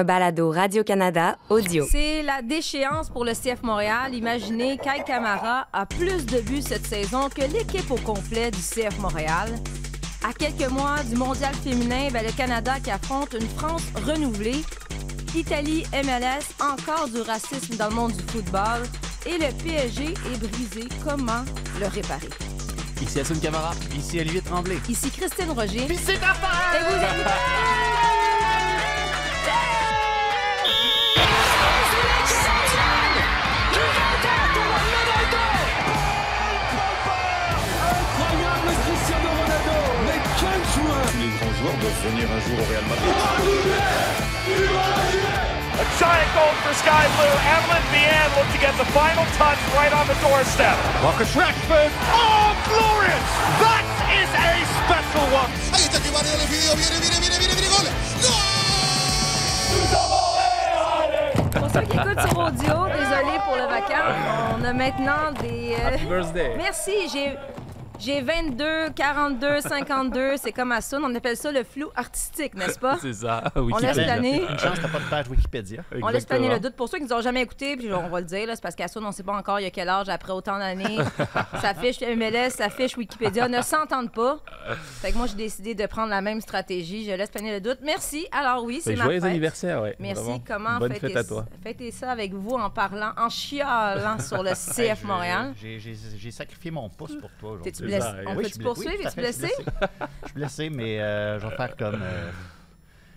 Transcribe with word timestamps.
un 0.00 0.04
balado 0.04 0.50
Radio-Canada 0.50 1.36
audio. 1.50 1.86
C'est 1.90 2.22
la 2.22 2.40
déchéance 2.40 3.10
pour 3.10 3.22
le 3.22 3.32
CF 3.32 3.62
Montréal. 3.62 4.14
Imaginez 4.14 4.78
Kai 4.78 5.04
Kamara 5.06 5.68
a 5.74 5.84
plus 5.84 6.24
de 6.24 6.40
buts 6.40 6.62
cette 6.62 6.86
saison 6.86 7.28
que 7.28 7.42
l'équipe 7.42 7.90
au 7.90 7.96
complet 7.96 8.50
du 8.50 8.58
CF 8.58 8.98
Montréal. 8.98 9.50
À 10.26 10.32
quelques 10.32 10.70
mois 10.70 11.02
du 11.02 11.16
mondial 11.16 11.52
féminin, 11.54 12.08
ben, 12.12 12.24
le 12.24 12.32
Canada 12.32 12.80
qui 12.82 12.90
affronte 12.90 13.34
une 13.38 13.48
France 13.58 13.82
renouvelée. 14.06 14.62
Italie, 15.34 15.84
MLS, 15.92 16.46
encore 16.60 17.08
du 17.08 17.20
racisme 17.20 17.76
dans 17.76 17.88
le 17.88 17.94
monde 17.94 18.12
du 18.12 18.22
football. 18.32 18.80
Et 19.26 19.36
le 19.36 19.52
PSG 19.62 20.04
est 20.04 20.38
brisé. 20.38 20.88
Comment 21.06 21.44
le 21.78 21.86
réparer? 21.88 22.30
Ici 23.02 23.20
Assun 23.20 23.38
Camara. 23.38 23.72
Ici 23.94 24.18
Olivier 24.18 24.40
Tremblay. 24.40 24.78
Ici 24.88 25.10
Christine 25.10 25.50
Roger. 25.50 25.84
Puis 25.86 25.98
c'est 26.02 26.16
Raphaël! 26.16 26.80
Et 26.80 26.90
vous 26.90 28.09
Doivent 41.78 42.02
venir 42.04 42.26
un 42.30 42.40
jour 42.40 42.58
au 42.58 42.66
Real 42.70 42.82
Madrid. 42.90 43.14
A 45.80 45.84
giant 45.98 46.30
goal 46.34 46.52
for 46.62 46.74
Sky 46.74 47.06
Blue. 47.16 47.36
Evelyn 47.56 47.84
Vianne 47.94 48.30
looked 48.36 48.52
to 48.52 48.58
get 48.60 48.74
the 48.76 48.84
final 48.92 49.24
touch 49.38 49.58
right 49.78 49.92
on 49.94 50.06
the 50.08 50.14
doorstep. 50.20 50.76
Marcus 51.02 51.32
Rashford. 51.34 51.90
Oh, 52.12 52.52
glorious! 52.68 53.24
That 53.62 53.84
is 54.12 54.28
a 54.34 54.52
special 54.84 55.24
one. 55.32 55.50
Ahí 55.72 55.84
está 55.88 55.98
que 56.02 56.10
Mario 56.10 56.36
le 56.36 56.46
pidió, 56.50 56.74
viene, 56.76 56.98
viene, 57.00 57.16
viene, 57.20 57.38
viene, 57.38 57.54
viene, 57.54 57.68
gol. 57.70 57.86
¡No! 58.22 58.32
Pour 61.60 61.70
ceux 61.72 61.82
qui 61.82 61.96
écoutent 61.96 62.20
sur 62.28 62.38
audio, 62.38 62.74
désolé 62.98 63.34
pour 63.44 63.56
le 63.56 63.66
vacarme. 63.66 64.14
On 64.60 64.64
a 64.64 64.72
maintenant 64.72 65.32
des. 65.40 65.76
euh, 65.80 65.94
Happy 65.94 66.04
birthday. 66.04 66.54
Merci, 66.56 67.08
j'ai. 67.12 67.36
J'ai 68.02 68.22
22, 68.22 68.90
42, 68.96 69.60
52, 69.60 70.36
c'est 70.38 70.52
comme 70.52 70.72
à 70.72 70.80
Sun. 70.80 71.02
On 71.04 71.14
appelle 71.14 71.36
ça 71.36 71.52
le 71.52 71.62
flou 71.64 71.88
artistique, 71.94 72.54
n'est-ce 72.54 72.78
pas? 72.78 72.96
C'est 73.02 73.12
ça. 73.12 73.44
On 73.56 73.66
laisse 73.76 73.94
Wikipédia. 73.96 74.04
planer. 74.04 74.40
Une 74.50 74.58
chance, 74.58 74.78
t'as 74.80 74.88
pas 74.88 75.00
de 75.00 75.10
page 75.10 75.28
Wikipédia. 75.28 75.82
On 76.00 76.08
laisse 76.08 76.24
planer 76.24 76.48
le 76.48 76.60
doute. 76.60 76.74
Pour 76.76 76.88
ceux 76.88 76.96
qui 76.96 77.04
nous 77.04 77.12
ont 77.12 77.20
jamais 77.20 77.42
écoutés, 77.42 77.76
puis 77.76 77.92
on 77.92 78.08
va 78.08 78.20
le 78.20 78.26
dire, 78.26 78.46
là, 78.46 78.54
c'est 78.56 78.62
parce 78.62 78.74
qu'à 78.74 78.88
Sun, 78.88 79.04
on 79.04 79.12
sait 79.12 79.22
pas 79.22 79.34
encore 79.34 79.60
il 79.60 79.64
y 79.64 79.66
a 79.66 79.70
quel 79.70 79.90
âge 79.90 80.08
après 80.08 80.32
autant 80.32 80.58
d'années. 80.58 80.96
ça 81.60 81.74
fiche 81.74 82.00
MLS, 82.00 82.50
ça 82.50 82.70
fiche 82.70 82.96
Wikipédia, 82.96 83.48
ne 83.48 83.60
s'entendent 83.60 84.12
pas. 84.12 84.38
Fait 85.02 85.12
que 85.12 85.18
moi, 85.18 85.26
j'ai 85.26 85.36
décidé 85.36 85.74
de 85.74 85.84
prendre 85.84 86.08
la 86.08 86.22
même 86.22 86.40
stratégie. 86.40 87.04
Je 87.04 87.12
laisse 87.12 87.28
planer 87.30 87.52
le 87.52 87.60
doute. 87.60 87.80
Merci. 87.84 88.26
Alors 88.32 88.64
oui, 88.64 88.80
c'est 88.82 88.96
ma 88.96 89.04
Joyeux 89.04 89.20
fête. 89.20 89.28
anniversaire, 89.30 89.82
ouais. 89.82 89.96
Merci. 89.98 90.22
Vraiment. 90.22 90.42
Comment 90.46 90.78
Bonne 90.78 90.94
fête 90.94 91.16
à 91.16 91.24
toi. 91.24 91.44
fêter 91.62 91.90
ça 91.90 92.10
avec 92.12 92.32
vous 92.32 92.54
en 92.54 92.70
parlant, 92.70 93.12
en 93.18 93.28
chialant 93.28 94.18
sur 94.20 94.42
le 94.42 94.52
CF 94.54 95.04
Montréal? 95.04 95.52
J'ai 95.60 96.30
sacrifié 96.30 96.70
mon 96.70 96.88
pouce 96.88 97.14
pour 97.20 97.30
toi 97.38 97.50
aujourd'hui. 97.50 97.89
Blessé? 97.98 98.06
On 98.26 98.30
Oui, 98.30 98.36
peut 98.36 98.42
je 98.42 98.48
te 98.48 98.54
suis 98.54 98.62
poursuivre? 98.64 98.92
Oui, 99.04 99.10
blessé? 99.16 99.48
Je 100.22 100.26
suis 100.26 100.34
blessé, 100.34 100.70
mais 100.70 101.00
euh, 101.00 101.38
je 101.38 101.46
vais 101.46 101.56
faire 101.56 101.76
comme. 101.76 102.00
euh, 102.02 102.30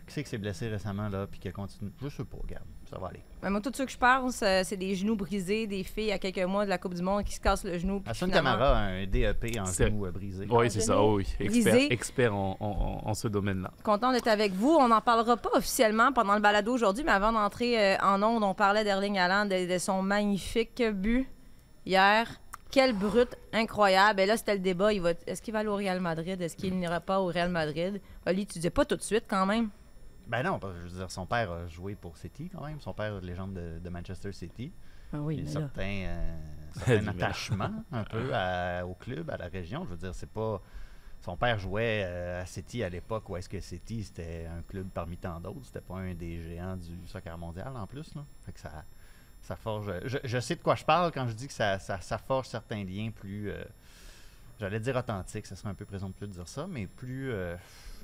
qui 0.06 0.14
c'est 0.16 0.24
qui 0.24 0.30
s'est 0.30 0.38
blessé 0.38 0.68
récemment, 0.68 1.08
là, 1.08 1.26
puis 1.32 1.40
qui 1.40 1.50
continue. 1.54 1.90
Je 2.02 2.10
sais 2.10 2.26
pas, 2.26 2.38
regarde, 2.44 2.66
ça 2.90 3.00
va 3.00 3.08
aller. 3.08 3.22
Ben, 3.42 3.50
moi, 3.50 3.62
tout 3.62 3.72
ce 3.74 3.84
que 3.84 3.90
je 3.92 3.98
pense, 3.98 4.36
c'est 4.36 4.76
des 4.76 4.96
genoux 4.96 5.16
brisés, 5.16 5.66
des 5.66 5.84
filles 5.86 6.12
à 6.12 6.20
quelques 6.20 6.44
mois 6.44 6.66
de 6.66 6.70
la 6.70 6.78
Coupe 6.78 6.94
du 6.94 7.02
Monde 7.02 7.24
qui 7.24 7.34
se 7.34 7.40
cassent 7.40 7.64
le 7.64 7.78
genou. 7.80 8.04
Hassan 8.06 8.28
finalement- 8.30 8.52
Camara 8.52 8.78
a 8.80 8.82
un 8.82 9.06
DEP 9.08 9.58
en 9.60 9.66
C'est- 9.66 9.86
genou 9.88 10.06
euh, 10.06 10.12
brisé. 10.12 10.46
Oui, 10.50 10.70
c'est 10.70 10.82
ça. 10.82 11.02
oui. 11.02 11.26
Expert, 11.40 11.76
expert 11.90 12.36
en, 12.36 12.58
en- 12.60 12.66
en- 13.06 13.10
en 13.10 13.14
ce 13.14 13.30
domaine-là. 13.30 13.72
Content 13.82 14.12
d'être 14.12 14.28
avec 14.28 14.52
vous. 14.52 14.76
On 14.78 14.90
n'en 14.90 15.02
parlera 15.02 15.38
pas 15.38 15.52
officiellement 15.56 16.12
pendant 16.12 16.36
le 16.36 16.42
balado 16.42 16.74
aujourd'hui, 16.74 17.06
mais 17.06 17.12
avant 17.14 17.32
d'entrer 17.32 17.98
en 18.02 18.22
ondes, 18.22 18.44
on 18.44 18.54
parlait 18.54 18.84
d'Erling 18.84 19.18
Haaland, 19.18 19.46
de, 19.46 19.72
de 19.74 19.78
son 19.78 20.02
magnifique 20.04 20.84
but 20.94 21.28
hier. 21.86 22.28
Quel 22.74 22.94
brut 22.94 23.36
incroyable. 23.54 24.20
Et 24.22 24.26
là, 24.26 24.36
c'était 24.36 24.56
le 24.56 24.60
débat. 24.60 24.92
Il 24.94 25.00
va, 25.02 25.12
est-ce 25.28 25.44
qu'il 25.44 25.54
va 25.54 25.60
aller 25.60 25.70
au 25.70 25.76
Real 25.76 26.00
Madrid? 26.00 26.42
Est-ce 26.42 26.56
qu'il 26.58 26.76
n'ira 26.80 27.00
pas 27.00 27.20
au 27.20 27.28
Real 27.28 27.50
Madrid? 27.52 28.02
Oli, 28.26 28.48
tu 28.48 28.54
disais 28.54 28.72
pas 28.72 28.84
tout 28.84 28.96
de 28.96 29.02
suite 29.04 29.26
quand 29.28 29.46
même. 29.46 29.70
Ben 30.26 30.42
non, 30.42 30.58
parce 30.58 30.74
que 30.74 30.80
je 30.80 30.88
veux 30.88 30.98
dire, 30.98 31.12
son 31.12 31.28
père 31.28 31.52
a 31.52 31.68
joué 31.68 31.94
pour 31.94 32.18
City 32.18 32.50
quand 32.52 32.66
même. 32.66 32.80
Son 32.82 32.94
père, 32.94 33.22
légende 33.22 33.54
de, 33.54 33.78
de 33.78 33.90
Manchester 33.90 34.32
City. 34.32 34.72
Ah 35.14 35.18
oui, 35.20 35.36
Il 35.38 35.44
y 35.52 35.56
a 35.56 35.60
euh, 35.60 35.68
certain 36.88 37.04
là. 37.04 37.12
attachement 37.12 37.72
un 37.92 38.04
peu 38.06 38.34
à- 38.34 38.84
au 38.88 38.96
club, 38.96 39.30
à 39.30 39.38
la 39.38 39.50
région. 39.50 39.84
Je 39.86 39.90
veux 39.92 39.98
dire, 39.98 40.16
c'est 40.16 40.30
pas. 40.32 40.60
Son 41.22 41.38
père 41.38 41.60
jouait 41.60 42.02
euh, 42.06 42.42
à 42.42 42.46
City 42.48 42.84
à 42.84 42.90
l'époque 42.90 43.30
où 43.30 43.38
est-ce 43.38 43.48
que 43.48 43.60
City 43.60 44.04
c'était 44.04 44.48
un 44.48 44.64
club 44.64 44.88
parmi 44.94 45.16
tant 45.18 45.40
d'autres. 45.40 45.60
C'était 45.66 45.80
pas 45.82 45.98
un 45.98 46.16
des 46.16 46.42
géants 46.42 46.76
du 46.76 47.06
soccer 47.08 47.38
mondial 47.38 47.72
en 47.78 47.86
plus. 47.86 48.16
Là. 48.16 48.26
Fait 48.42 48.52
que 48.52 48.60
ça, 48.60 48.84
ça 49.44 49.56
forge. 49.56 49.92
Je, 50.06 50.18
je 50.24 50.40
sais 50.40 50.56
de 50.56 50.62
quoi 50.62 50.76
je 50.76 50.84
parle 50.84 51.12
quand 51.12 51.28
je 51.28 51.34
dis 51.34 51.48
que 51.48 51.54
ça, 51.54 51.78
ça, 51.80 52.00
ça 52.02 52.18
forge 52.18 52.48
certains 52.48 52.84
liens 52.84 53.12
plus. 53.14 53.52
euh, 53.52 53.64
J'allais 54.60 54.80
dire 54.80 54.96
authentiques, 54.96 55.46
ça 55.46 55.56
serait 55.56 55.70
un 55.70 55.74
peu 55.74 55.86
présomptueux 55.86 56.28
de 56.28 56.32
dire 56.34 56.48
ça, 56.48 56.66
mais 56.70 56.88
plus 56.88 57.32
euh, 57.32 57.56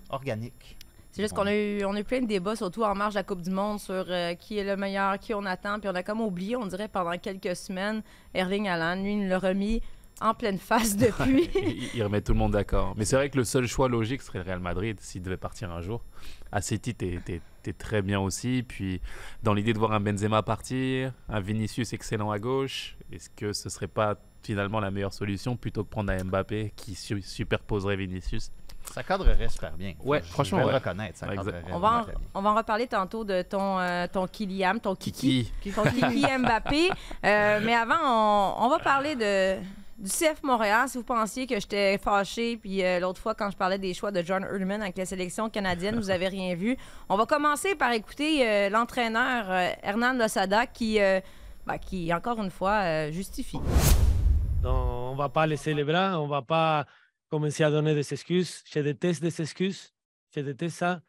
organiques. 0.09 0.77
C'est 1.11 1.21
juste 1.23 1.33
qu'on 1.33 1.47
a 1.47 1.55
eu, 1.55 1.83
on 1.85 1.95
a 1.95 1.99
eu 1.99 2.03
plein 2.03 2.21
de 2.21 2.27
débats, 2.27 2.55
surtout 2.55 2.83
en 2.83 2.93
marge 2.93 3.13
de 3.13 3.19
la 3.19 3.23
Coupe 3.23 3.41
du 3.41 3.49
Monde, 3.49 3.79
sur 3.79 4.05
euh, 4.09 4.35
qui 4.35 4.57
est 4.59 4.63
le 4.63 4.75
meilleur, 4.75 5.17
qui 5.19 5.33
on 5.33 5.43
attend. 5.45 5.79
Puis 5.79 5.89
on 5.89 5.95
a 5.95 6.03
comme 6.03 6.21
oublié, 6.21 6.55
on 6.55 6.65
dirait, 6.67 6.87
pendant 6.87 7.17
quelques 7.17 7.55
semaines, 7.55 8.03
Erling 8.33 8.67
Haaland, 8.67 9.01
lui, 9.01 9.13
il 9.13 9.23
nous 9.23 9.29
l'a 9.29 9.39
remis 9.39 9.81
en 10.21 10.33
pleine 10.33 10.59
face 10.59 10.95
depuis. 10.97 11.49
il, 11.55 11.89
il 11.95 12.03
remet 12.03 12.21
tout 12.21 12.33
le 12.33 12.37
monde 12.39 12.51
d'accord. 12.51 12.93
Mais 12.97 13.05
c'est 13.05 13.15
vrai 13.15 13.29
que 13.29 13.37
le 13.37 13.43
seul 13.43 13.65
choix 13.67 13.87
logique 13.89 14.21
serait 14.21 14.39
le 14.39 14.45
Real 14.45 14.59
Madrid 14.59 14.99
s'il 14.99 15.21
devait 15.23 15.37
partir 15.37 15.71
un 15.71 15.81
jour. 15.81 16.03
À 16.51 16.61
City, 16.61 16.93
t'es 16.93 17.41
t'es- 17.61 17.71
t'es 17.71 17.73
très 17.73 18.01
bien 18.01 18.19
aussi. 18.19 18.63
Puis 18.67 19.01
dans 19.43 19.53
l'idée 19.53 19.73
de 19.73 19.79
voir 19.79 19.91
un 19.93 19.99
Benzema 19.99 20.41
partir, 20.43 21.11
un 21.29 21.39
Vinicius 21.39 21.93
excellent 21.93 22.31
à 22.31 22.39
gauche, 22.39 22.95
est-ce 23.11 23.29
que 23.29 23.53
ce 23.53 23.69
serait 23.69 23.87
pas 23.87 24.15
finalement 24.43 24.79
la 24.79 24.91
meilleure 24.91 25.13
solution 25.13 25.55
plutôt 25.57 25.83
que 25.83 25.89
prendre 25.89 26.11
un 26.11 26.23
Mbappé 26.23 26.71
qui 26.75 26.95
su- 26.95 27.21
superposerait 27.21 27.95
Vinicius? 27.97 28.51
Ça 28.93 29.03
cadrerait 29.03 29.49
super 29.49 29.73
bien. 29.73 29.93
Ouais, 30.03 30.21
Je- 30.23 30.31
franchement, 30.31 30.59
Je 30.59 30.63
vais 30.63 30.67
ouais. 30.67 30.71
le 30.71 30.77
reconnaître, 30.77 31.17
ça 31.17 31.27
Ouais, 31.27 31.33
exact. 31.33 31.51
cadrerait 31.51 31.73
on, 31.73 31.79
va 31.79 32.01
en, 32.01 32.05
on 32.39 32.41
va 32.41 32.49
en 32.51 32.55
reparler 32.55 32.87
tantôt 32.87 33.23
de 33.25 33.41
ton, 33.41 33.77
euh, 33.77 34.07
ton 34.11 34.25
Kylian, 34.25 34.79
ton 34.79 34.95
Kiki. 34.95 35.51
Kiki. 35.61 35.75
Ton 35.75 35.83
Kiki 35.83 36.25
Mbappé. 36.39 36.89
Euh, 37.25 37.59
mais 37.63 37.75
avant, 37.75 37.97
on, 38.01 38.65
on 38.65 38.69
va 38.69 38.79
parler 38.79 39.15
de, 39.15 39.57
du 39.99 40.09
CF 40.09 40.41
Montréal. 40.43 40.87
Si 40.87 40.97
vous 40.97 41.03
pensiez 41.03 41.45
que 41.45 41.59
j'étais 41.59 41.97
fâché, 41.97 42.57
puis 42.57 42.83
euh, 42.83 42.99
l'autre 42.99 43.19
fois, 43.19 43.35
quand 43.35 43.51
je 43.51 43.57
parlais 43.57 43.77
des 43.77 43.93
choix 43.93 44.11
de 44.11 44.21
John 44.23 44.43
Hurlman 44.43 44.81
avec 44.81 44.97
la 44.97 45.05
sélection 45.05 45.49
canadienne, 45.49 45.95
vous 45.97 46.09
avez 46.09 46.27
rien 46.29 46.55
vu. 46.55 46.77
On 47.09 47.17
va 47.17 47.25
commencer 47.25 47.75
par 47.75 47.91
écouter 47.91 48.47
euh, 48.47 48.69
l'entraîneur 48.69 49.45
euh, 49.49 49.69
Hernan 49.83 50.13
Losada 50.13 50.67
qui, 50.67 51.01
euh, 51.01 51.19
ben, 51.65 51.77
qui, 51.77 52.13
encore 52.13 52.41
une 52.41 52.49
fois, 52.49 53.11
justifie. 53.11 53.59
On 54.63 55.15
va 55.15 55.29
pas 55.29 55.45
laisser 55.45 55.73
les 55.73 55.83
bras, 55.83 56.19
on 56.19 56.27
va 56.27 56.41
pas 56.41 56.85
commencer 57.29 57.63
à 57.63 57.69
donner 57.69 57.93
des 57.93 58.13
excuses. 58.13 58.63
Je 58.71 58.79
déteste 58.79 59.21
des 59.21 59.41
excuses, 59.41 59.93
je 60.33 60.39
déteste 60.39 60.77
ça. 60.77 61.01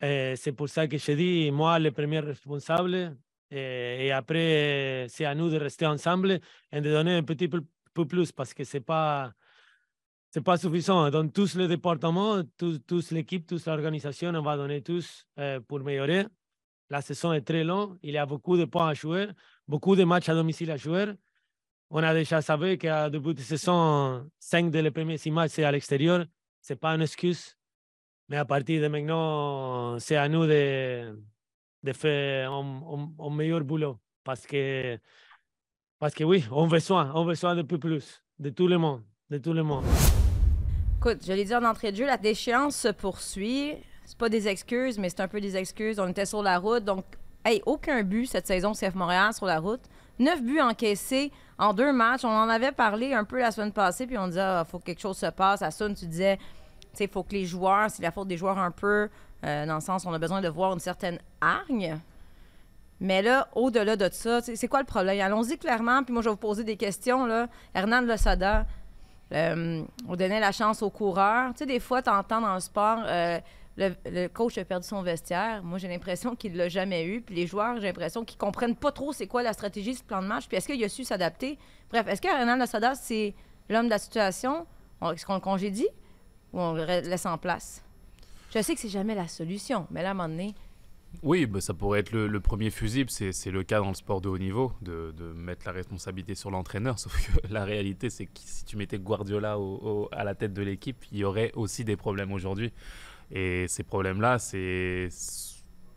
C'est 0.00 0.52
pour 0.56 0.68
ça 0.68 0.86
que 0.88 0.98
je 0.98 1.12
dis, 1.12 1.50
moi, 1.50 1.78
le 1.78 1.90
premier 1.90 2.20
responsable, 2.20 3.16
et 3.50 4.10
après, 4.12 5.06
c'est 5.08 5.24
à 5.24 5.34
nous 5.34 5.48
de 5.48 5.56
rester 5.56 5.86
ensemble 5.86 6.40
et 6.72 6.80
de 6.80 6.90
donner 6.90 7.14
un 7.14 7.22
petit 7.22 7.48
peu, 7.48 7.62
plus 8.04 8.32
parce 8.32 8.52
que 8.52 8.64
c'est 8.64 8.80
pas 8.80 9.32
c'est 10.30 10.42
pas 10.42 10.58
suffisant. 10.58 11.08
Dans 11.10 11.26
tous 11.28 11.54
les 11.54 11.68
départements, 11.68 12.42
tous, 12.58 12.78
tous 12.86 13.10
l'équipe, 13.10 13.46
toute 13.46 13.64
l'organisation, 13.64 14.34
on 14.34 14.42
va 14.42 14.56
donner 14.56 14.82
tous 14.82 15.26
euh, 15.38 15.60
pour 15.60 15.80
améliorer. 15.80 16.26
La 16.90 17.00
saison 17.00 17.32
est 17.32 17.40
très 17.40 17.64
longue, 17.64 17.98
il 18.02 18.12
y 18.14 18.18
a 18.18 18.26
beaucoup 18.26 18.56
de 18.56 18.64
points 18.64 18.88
à 18.88 18.94
jouer, 18.94 19.28
beaucoup 19.66 19.96
de 19.96 20.04
matchs 20.04 20.28
à 20.28 20.34
domicile 20.34 20.70
à 20.70 20.76
jouer. 20.76 21.06
On 21.90 22.02
a 22.02 22.12
déjà 22.14 22.42
savé 22.42 22.78
qu'à 22.78 23.08
début 23.10 23.34
de 23.34 23.40
saison, 23.40 24.28
5 24.38 24.70
de 24.70 24.78
les 24.80 24.90
premiers 24.90 25.18
six 25.18 25.30
matchs, 25.30 25.52
c'est 25.52 25.64
à 25.64 25.72
l'extérieur. 25.72 26.26
Ce 26.60 26.72
n'est 26.72 26.78
pas 26.78 26.94
une 26.94 27.02
excuse. 27.02 27.56
Mais 28.28 28.36
à 28.36 28.44
partir 28.44 28.82
de 28.82 28.88
maintenant, 28.88 29.98
c'est 30.00 30.16
à 30.16 30.28
nous 30.28 30.46
de, 30.46 31.16
de 31.82 31.92
faire 31.92 32.52
un 32.52 33.30
meilleur 33.30 33.62
boulot. 33.62 34.00
Parce 34.24 34.46
que, 34.46 34.98
parce 35.98 36.14
que 36.14 36.24
oui, 36.24 36.44
on 36.50 36.64
a 36.64 36.68
besoin, 36.68 37.10
on 37.14 37.22
a 37.22 37.26
besoin 37.26 37.54
de 37.54 37.62
plus, 37.62 37.78
plus, 37.78 38.22
de 38.38 38.50
tout 38.50 38.68
le 38.68 38.78
monde, 38.78 39.02
de 39.30 39.38
tout 39.38 39.52
le 39.52 39.62
monde. 39.62 39.84
Écoute, 40.98 41.18
je 41.26 41.32
l'ai 41.32 41.44
dit 41.44 41.54
en 41.54 41.64
entrée 41.64 41.92
de 41.92 41.96
jeu, 41.96 42.06
la 42.06 42.16
déchéance 42.16 42.76
se 42.76 42.88
poursuit. 42.88 43.74
C'est 44.04 44.18
pas 44.18 44.28
des 44.28 44.48
excuses, 44.48 44.98
mais 44.98 45.08
c'est 45.08 45.20
un 45.20 45.28
peu 45.28 45.40
des 45.40 45.56
excuses. 45.56 45.98
On 45.98 46.08
était 46.08 46.26
sur 46.26 46.42
la 46.42 46.58
route, 46.58 46.84
donc, 46.84 47.04
hey, 47.44 47.62
aucun 47.66 48.02
but 48.02 48.26
cette 48.26 48.46
saison 48.46 48.72
CF 48.72 48.94
Montréal 48.94 49.32
sur 49.32 49.46
la 49.46 49.58
route. 49.58 49.80
Neuf 50.18 50.42
buts 50.42 50.60
encaissés 50.60 51.32
en 51.58 51.74
deux 51.74 51.92
matchs. 51.92 52.24
On 52.24 52.28
en 52.28 52.48
avait 52.48 52.72
parlé 52.72 53.14
un 53.14 53.24
peu 53.24 53.38
la 53.38 53.50
semaine 53.50 53.72
passée, 53.72 54.06
puis 54.06 54.16
on 54.18 54.28
disait, 54.28 54.40
il 54.40 54.64
faut 54.66 54.78
que 54.78 54.84
quelque 54.84 55.00
chose 55.00 55.16
se 55.16 55.26
passe. 55.26 55.62
À 55.62 55.70
Sun, 55.70 55.94
tu 55.94 56.06
disais, 56.06 56.38
il 56.98 57.08
faut 57.08 57.22
que 57.22 57.32
les 57.32 57.44
joueurs, 57.46 57.90
c'est 57.90 58.02
la 58.02 58.10
faute 58.10 58.28
des 58.28 58.36
joueurs 58.36 58.58
un 58.58 58.70
peu, 58.70 59.08
euh, 59.44 59.66
dans 59.66 59.74
le 59.76 59.80
sens, 59.80 60.06
on 60.06 60.12
a 60.12 60.18
besoin 60.18 60.40
de 60.40 60.48
voir 60.48 60.72
une 60.72 60.80
certaine 60.80 61.18
hargne. 61.40 61.98
Mais 63.00 63.20
là, 63.22 63.48
au-delà 63.54 63.96
de 63.96 64.08
ça, 64.10 64.40
c'est 64.40 64.68
quoi 64.68 64.80
le 64.80 64.86
problème? 64.86 65.20
Allons-y 65.20 65.58
clairement, 65.58 66.02
puis 66.02 66.12
moi, 66.12 66.22
je 66.22 66.28
vais 66.28 66.32
vous 66.32 66.36
poser 66.38 66.64
des 66.64 66.76
questions. 66.76 67.26
Là. 67.26 67.48
Hernan 67.74 68.00
Losada, 68.00 68.66
euh, 69.32 69.82
on 70.08 70.16
donnait 70.16 70.40
la 70.40 70.52
chance 70.52 70.82
aux 70.82 70.90
coureurs. 70.90 71.52
Tu 71.52 71.58
sais, 71.58 71.66
des 71.66 71.80
fois, 71.80 72.00
tu 72.00 72.08
entends 72.10 72.40
dans 72.40 72.54
le 72.54 72.60
sport, 72.60 73.00
euh, 73.06 73.38
le, 73.76 74.28
coach 74.28 74.56
a 74.56 74.64
perdu 74.64 74.86
son 74.86 75.02
vestiaire. 75.02 75.62
Moi, 75.62 75.76
j'ai 75.78 75.88
l'impression 75.88 76.34
qu'il 76.34 76.56
l'a 76.56 76.68
jamais 76.70 77.04
eu. 77.04 77.20
Puis 77.20 77.34
les 77.34 77.46
joueurs, 77.46 77.76
j'ai 77.76 77.86
l'impression 77.88 78.24
qu'ils 78.24 78.38
comprennent 78.38 78.76
pas 78.76 78.92
trop 78.92 79.12
c'est 79.12 79.26
quoi 79.26 79.42
la 79.42 79.52
stratégie 79.52 79.94
ce 79.94 80.02
plan 80.02 80.22
de 80.22 80.26
match. 80.26 80.46
Puis 80.48 80.56
est-ce 80.56 80.66
qu'il 80.66 80.82
a 80.82 80.88
su 80.88 81.04
s'adapter? 81.04 81.58
Bref, 81.90 82.06
est-ce 82.08 82.22
que 82.22 82.28
Renan 82.28 82.56
Lasada, 82.56 82.94
c'est 82.94 83.34
l'homme 83.68 83.86
de 83.86 83.90
la 83.90 83.98
situation? 83.98 84.66
On- 85.02 85.12
Est-ce 85.12 85.26
qu'on 85.26 85.34
le 85.34 85.40
congédie 85.40 85.88
ou 86.54 86.60
on 86.60 86.72
le 86.72 86.84
laisse 86.86 87.26
en 87.26 87.36
place? 87.36 87.82
Je 88.54 88.62
sais 88.62 88.74
que 88.74 88.80
c'est 88.80 88.88
jamais 88.88 89.14
la 89.14 89.28
solution, 89.28 89.86
mais 89.90 90.02
là, 90.02 90.08
à 90.08 90.10
un 90.12 90.14
moment 90.14 90.28
donné, 90.30 90.54
Oui, 91.22 91.46
bah, 91.46 91.60
ça 91.60 91.74
pourrait 91.74 92.00
être 92.00 92.12
le, 92.12 92.28
le 92.28 92.40
premier 92.40 92.70
fusible. 92.70 93.10
C'est 93.10 93.50
le 93.50 93.62
cas 93.62 93.78
dans 93.80 93.88
le 93.88 93.94
sport 93.94 94.20
de 94.20 94.28
haut 94.28 94.38
niveau, 94.38 94.72
de, 94.82 95.12
de 95.16 95.24
mettre 95.32 95.66
la 95.66 95.72
responsabilité 95.72 96.34
sur 96.34 96.50
l'entraîneur. 96.50 96.98
Sauf 97.00 97.14
que 97.26 97.52
la 97.52 97.64
réalité, 97.64 98.10
c'est 98.10 98.26
que 98.26 98.32
si 98.44 98.64
tu 98.64 98.76
mettais 98.76 98.98
Guardiola 98.98 99.58
au- 99.58 99.80
au- 99.82 100.08
à 100.12 100.24
la 100.24 100.34
tête 100.34 100.52
de 100.52 100.62
l'équipe, 100.62 101.04
il 101.12 101.18
y 101.18 101.24
aurait 101.24 101.52
aussi 101.54 101.84
des 101.84 101.96
problèmes 101.96 102.32
aujourd'hui. 102.32 102.72
Et 103.32 103.66
ces 103.68 103.82
problèmes-là, 103.82 104.38
c'est 104.38 105.08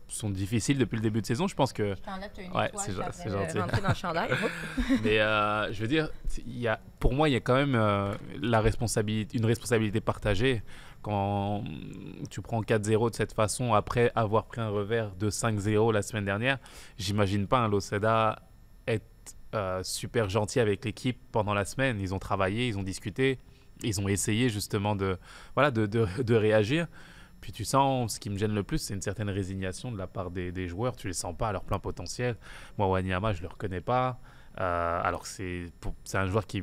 sont 0.08 0.28
difficiles 0.30 0.76
depuis 0.76 0.96
le 0.96 1.02
début 1.02 1.20
de 1.20 1.26
saison. 1.26 1.46
Je 1.46 1.54
pense 1.54 1.72
que 1.72 1.94
je 1.94 2.00
une 2.42 2.52
Ouais, 2.52 2.68
c'est 2.74 2.90
euh, 2.90 3.46
gentil. 3.46 3.58
rentrer 3.60 3.80
dans 3.80 3.88
le 3.90 3.94
chandail. 3.94 4.30
Mais 5.04 5.20
euh, 5.20 5.72
je 5.72 5.80
veux 5.82 5.86
dire, 5.86 6.10
il 6.48 6.58
y 6.58 6.66
a, 6.66 6.80
pour 6.98 7.14
moi, 7.14 7.28
il 7.28 7.32
y 7.32 7.36
a 7.36 7.40
quand 7.40 7.54
même 7.54 7.76
euh, 7.76 8.12
la 8.42 8.60
responsabilité, 8.60 9.38
une 9.38 9.44
responsabilité 9.46 10.00
partagée. 10.00 10.62
Quand 11.02 11.64
tu 12.28 12.42
prends 12.42 12.60
4-0 12.60 13.10
de 13.10 13.14
cette 13.14 13.32
façon, 13.32 13.72
après 13.72 14.12
avoir 14.14 14.44
pris 14.44 14.60
un 14.60 14.68
revers 14.68 15.14
de 15.16 15.30
5-0 15.30 15.92
la 15.92 16.02
semaine 16.02 16.26
dernière, 16.26 16.58
j'imagine 16.98 17.46
pas 17.46 17.58
un 17.58 17.68
Loseda 17.68 18.42
être 18.86 19.04
euh, 19.54 19.82
super 19.82 20.28
gentil 20.28 20.60
avec 20.60 20.84
l'équipe 20.84 21.18
pendant 21.32 21.54
la 21.54 21.64
semaine. 21.64 22.00
Ils 22.00 22.14
ont 22.14 22.18
travaillé, 22.18 22.68
ils 22.68 22.78
ont 22.78 22.82
discuté, 22.82 23.38
ils 23.82 24.00
ont 24.00 24.08
essayé 24.08 24.48
justement 24.48 24.94
de, 24.94 25.18
voilà, 25.54 25.70
de, 25.70 25.86
de, 25.86 26.34
réagir. 26.34 26.86
Puis 27.40 27.52
tu 27.52 27.64
sens, 27.64 28.14
ce 28.14 28.20
qui 28.20 28.28
me 28.28 28.36
gêne 28.36 28.54
le 28.54 28.62
plus, 28.62 28.78
c'est 28.78 28.94
une 28.94 29.00
certaine 29.00 29.30
résignation 29.30 29.90
de 29.90 29.96
la 29.96 30.06
part 30.06 30.30
des, 30.30 30.68
joueurs. 30.68 30.96
Tu 30.96 31.06
les 31.06 31.14
sens 31.14 31.34
pas 31.36 31.48
à 31.48 31.52
leur 31.52 31.64
plein 31.64 31.78
potentiel. 31.78 32.36
Moi, 32.76 32.86
Wanyama, 32.88 33.32
je 33.32 33.42
le 33.42 33.48
reconnais 33.48 33.80
pas. 33.80 34.20
Euh, 34.60 35.00
alors 35.02 35.22
que 35.22 35.28
c'est 35.28 36.18
un 36.18 36.26
joueur 36.26 36.46
qui, 36.46 36.62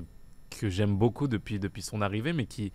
que 0.50 0.70
j'aime 0.70 0.96
beaucoup 0.96 1.28
depuis, 1.28 1.60
depuis 1.60 1.82
son 1.82 2.02
arrivée, 2.02 2.34
mais 2.34 2.46
qui, 2.46 2.72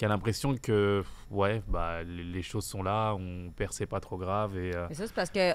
qui 0.00 0.06
a 0.06 0.08
l'impression 0.08 0.56
que 0.56 1.04
ouais, 1.30 1.62
bah, 1.68 2.02
les, 2.02 2.40
choses 2.40 2.64
sont 2.64 2.82
là, 2.82 3.12
on 3.12 3.50
perd, 3.54 3.74
c'est 3.74 3.84
pas 3.84 4.00
trop 4.00 4.16
grave. 4.16 4.56
Et, 4.56 4.74
euh, 4.74 4.86
Mais 4.88 4.94
ça, 4.94 5.06
c'est 5.06 5.14
parce 5.14 5.28
que, 5.28 5.52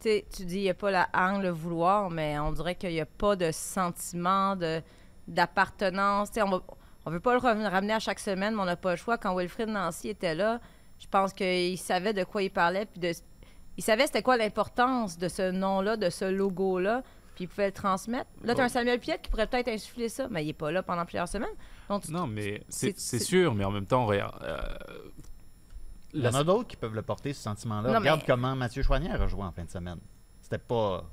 tu 0.00 0.46
dis, 0.46 0.56
il 0.56 0.62
n'y 0.62 0.70
a 0.70 0.74
pas 0.74 0.90
la 0.90 1.10
hargne, 1.12 1.42
le 1.42 1.50
vouloir, 1.50 2.08
mais 2.08 2.38
on 2.38 2.52
dirait 2.52 2.74
qu'il 2.76 2.88
n'y 2.88 3.02
a 3.02 3.06
pas 3.06 3.36
de 3.36 3.50
sentiment 3.52 4.56
de, 4.56 4.80
d'appartenance. 5.28 6.30
Sais, 6.32 6.40
on 6.40 6.48
ne 6.48 7.10
veut 7.10 7.20
pas 7.20 7.34
le 7.34 7.38
ramener 7.38 7.92
à 7.92 7.98
chaque 7.98 8.18
semaine, 8.18 8.54
mais 8.54 8.62
on 8.62 8.64
n'a 8.64 8.76
pas 8.76 8.92
le 8.92 8.96
choix. 8.96 9.18
Quand 9.18 9.36
Wilfrid 9.36 9.68
Nancy 9.68 10.08
était 10.08 10.34
là, 10.34 10.58
je 10.98 11.06
pense 11.06 11.34
qu'il 11.34 11.76
savait 11.76 12.14
de 12.14 12.24
quoi 12.24 12.42
il 12.42 12.50
parlait, 12.50 12.86
puis 12.86 12.98
de, 12.98 13.12
il 13.76 13.84
savait 13.84 14.06
c'était 14.06 14.22
quoi 14.22 14.38
l'importance 14.38 15.18
de 15.18 15.28
ce 15.28 15.50
nom-là, 15.50 15.98
de 15.98 16.08
ce 16.08 16.24
logo-là, 16.24 17.02
puis 17.36 17.44
il 17.44 17.48
pouvait 17.48 17.66
le 17.66 17.72
transmettre. 17.72 18.28
Là, 18.42 18.54
tu 18.56 18.60
as 18.60 18.64
un 18.64 18.68
Samuel 18.68 18.98
Piette 18.98 19.22
qui 19.22 19.30
pourrait 19.30 19.46
peut-être 19.46 19.68
insuffler 19.68 20.08
ça, 20.08 20.26
mais 20.28 20.42
il 20.42 20.48
n'est 20.48 20.52
pas 20.54 20.72
là 20.72 20.82
pendant 20.82 21.04
plusieurs 21.04 21.28
semaines. 21.28 21.54
Donc, 21.88 22.02
tu- 22.02 22.10
non, 22.12 22.26
mais 22.26 22.64
c'est 22.68 22.98
sûr, 23.20 23.54
mais 23.54 23.64
en 23.64 23.70
même 23.70 23.86
temps, 23.86 24.06
regarde, 24.06 24.42
euh, 24.42 24.58
Il 26.14 26.22
y 26.24 26.28
en 26.28 26.34
a 26.34 26.42
d'autres 26.44 26.66
qui 26.66 26.76
peuvent 26.76 26.94
le 26.94 27.02
porter, 27.02 27.32
ce 27.34 27.42
sentiment-là. 27.42 27.98
Regarde 27.98 28.20
mais- 28.20 28.26
comment 28.26 28.56
Mathieu 28.56 28.82
Choignard 28.82 29.20
a 29.20 29.26
joué 29.28 29.42
en 29.42 29.52
fin 29.52 29.64
de 29.64 29.70
semaine. 29.70 29.98
C'était 30.40 30.58
pas, 30.58 31.04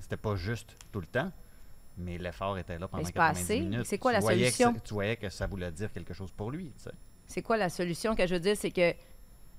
c'était 0.00 0.16
pas 0.16 0.34
juste 0.34 0.76
tout 0.92 1.00
le 1.00 1.06
temps, 1.06 1.30
mais 1.98 2.16
l'effort 2.16 2.56
était 2.56 2.78
là 2.78 2.88
pendant 2.88 3.04
c'est 3.04 3.12
pas 3.12 3.28
90 3.34 3.42
assez. 3.42 3.60
minutes. 3.60 3.84
C'est 3.86 3.98
quoi 3.98 4.12
Tu 4.14 4.20
la 4.20 4.26
solution? 4.26 4.72
ça- 4.74 4.80
tu 4.80 4.94
voyais 4.94 5.16
que 5.16 5.28
ça 5.28 5.46
voulait 5.46 5.70
dire 5.72 5.92
quelque 5.92 6.14
chose 6.14 6.30
pour 6.32 6.50
lui. 6.50 6.72
tu 6.76 6.84
sais. 6.84 6.90
c'est 7.26 7.42
quoi 7.42 7.56
la 7.58 7.68
solution 7.68 8.14
que 8.14 8.26
je 8.26 8.34
veux 8.34 8.40
dire, 8.40 8.56
c'est 8.56 8.70
que, 8.70 8.92
tu 8.92 8.98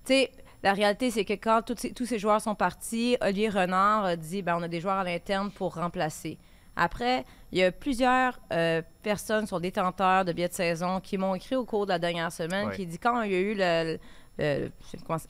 sais, 0.05 0.31
la 0.63 0.74
réalité, 0.74 1.12
c'est 1.12 1.25
que 1.25 1.33
quand 1.33 1.62
tous 1.65 1.75
ces, 1.77 1.94
tous 1.94 2.06
ces 2.06 2.19
joueurs 2.19 2.42
sont 2.42 2.56
partis, 2.56 3.18
Olivier 3.21 3.50
Renard 3.50 4.06
a 4.06 4.15
dit, 4.15 4.42
ben, 4.42 4.57
on 4.57 4.63
a 4.63 4.68
des 4.68 4.80
joueurs 4.81 4.98
à 4.98 5.04
l'interne 5.04 5.51
pour 5.51 5.75
remplacer. 5.75 6.38
Après, 6.75 7.25
il 7.51 7.57
y 7.59 7.63
a 7.63 7.71
plusieurs 7.71 8.39
euh, 8.54 8.81
personnes 9.01 9.48
sur 9.48 9.59
détenteurs 9.59 10.25
de 10.25 10.31
billets 10.31 10.48
de 10.50 10.54
saison 10.54 11.00
qui 11.00 11.18
m'ont 11.18 11.33
écrit 11.36 11.56
au 11.56 11.65
cours 11.65 11.86
de 11.86 11.92
la 11.92 12.00
dernière 12.00 12.31
semaine, 12.31 12.68
Ouais. 12.69 12.75
qui 12.75 12.86
dit 12.86 13.00
quand 13.00 13.21
il 13.24 13.31
y 13.31 13.36
a 13.36 13.39
eu 13.39 13.56
le- 13.56 14.00
c'est- 14.38 14.71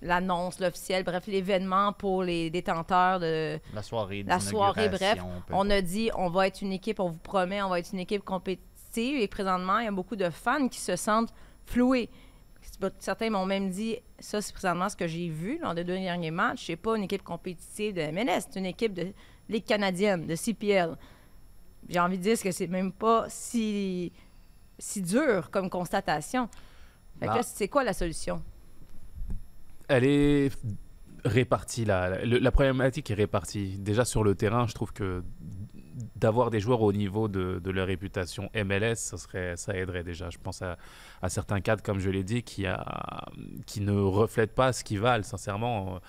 l'annonce, 0.01 0.59
l'officiel, 0.59 1.03
bref, 1.06 1.24
l'événement 1.27 1.94
pour 1.94 2.23
les 2.23 2.50
détenteurs 2.50 3.19
de, 3.21 3.57
La 3.73 3.81
soirée, 3.81 4.23
la 4.27 4.39
soirée, 4.41 4.89
bref, 4.89 5.19
on 5.51 5.69
a 5.69 5.80
dit 5.81 6.09
on 6.15 6.30
va 6.30 6.47
être 6.47 6.62
une 6.62 6.73
équipe, 6.73 7.00
on 7.00 7.09
vous 7.09 7.18
promet, 7.19 7.62
on 7.62 7.69
va 7.69 7.80
être 7.80 7.94
une 7.94 8.00
équipe 8.00 8.23
compétitive. 8.25 9.19
Et 9.21 9.27
présentement, 9.30 9.80
il 9.80 9.85
y 9.85 9.88
a 9.88 9.91
beaucoup 9.91 10.15
de 10.18 10.30
fans 10.30 10.68
qui 10.68 10.80
se 10.80 10.95
sentent 10.97 11.33
floués. 11.65 12.09
Certains 12.99 13.29
m'ont 13.29 13.45
même 13.45 13.69
dit 13.69 13.97
ça, 14.19 14.41
c'est 14.41 14.53
présentement 14.53 14.89
ce 14.89 14.95
que 14.95 15.07
j'ai 15.07 15.29
vu 15.29 15.57
lors 15.61 15.73
des 15.73 15.83
deux 15.83 15.97
derniers 15.97 16.31
matchs. 16.31 16.65
C'est 16.67 16.75
pas 16.75 16.95
une 16.97 17.03
équipe 17.03 17.23
compétitive 17.23 17.93
de 17.95 18.01
MLS, 18.11 18.41
c'est 18.49 18.59
une 18.59 18.65
équipe 18.65 18.93
de 18.93 19.13
Ligue 19.49 19.65
canadienne, 19.65 20.27
de 20.27 20.35
CPL. 20.35 20.97
J'ai 21.89 21.99
envie 21.99 22.17
de 22.17 22.23
dire 22.23 22.39
que 22.41 22.51
c'est 22.51 22.67
même 22.67 22.91
pas 22.91 23.25
si, 23.29 24.11
si 24.77 25.01
dur 25.01 25.49
comme 25.51 25.69
constatation. 25.69 26.49
Fait 27.19 27.27
que 27.27 27.33
Bah. 27.33 27.43
c'est 27.43 27.67
quoi 27.69 27.83
la 27.83 27.93
solution? 27.93 28.41
elle 29.89 30.03
est 30.03 30.51
répartie 31.23 31.85
là. 31.85 32.09
La, 32.09 32.39
la 32.39 32.51
problématique 32.51 33.09
est 33.09 33.13
répartie. 33.13 33.77
Déjà 33.79 34.03
sur 34.03 34.23
le 34.23 34.35
terrain, 34.35 34.67
je 34.67 34.73
trouve 34.73 34.91
que 34.91 35.23
d'avoir 36.15 36.49
des 36.49 36.59
joueurs 36.59 36.81
au 36.81 36.94
niveau 36.94 37.27
de, 37.27 37.59
de 37.63 37.71
leur 37.71 37.88
réputation 37.88 38.49
MLS, 38.53 38.95
ça, 38.95 39.17
serait, 39.17 39.57
ça 39.57 39.75
aiderait 39.75 40.03
déjà. 40.03 40.29
Je 40.29 40.38
pense 40.38 40.61
à, 40.61 40.77
à 41.21 41.29
certains 41.29 41.61
cadres, 41.61 41.83
comme 41.83 41.99
je 41.99 42.09
l'ai 42.09 42.23
dit, 42.23 42.44
qui, 42.44 42.65
a, 42.65 43.25
qui 43.65 43.81
ne 43.81 43.91
reflètent 43.91 44.55
pas 44.55 44.73
ce 44.73 44.83
qu'ils 44.83 44.99
valent, 44.99 45.23
sincèrement. 45.23 45.99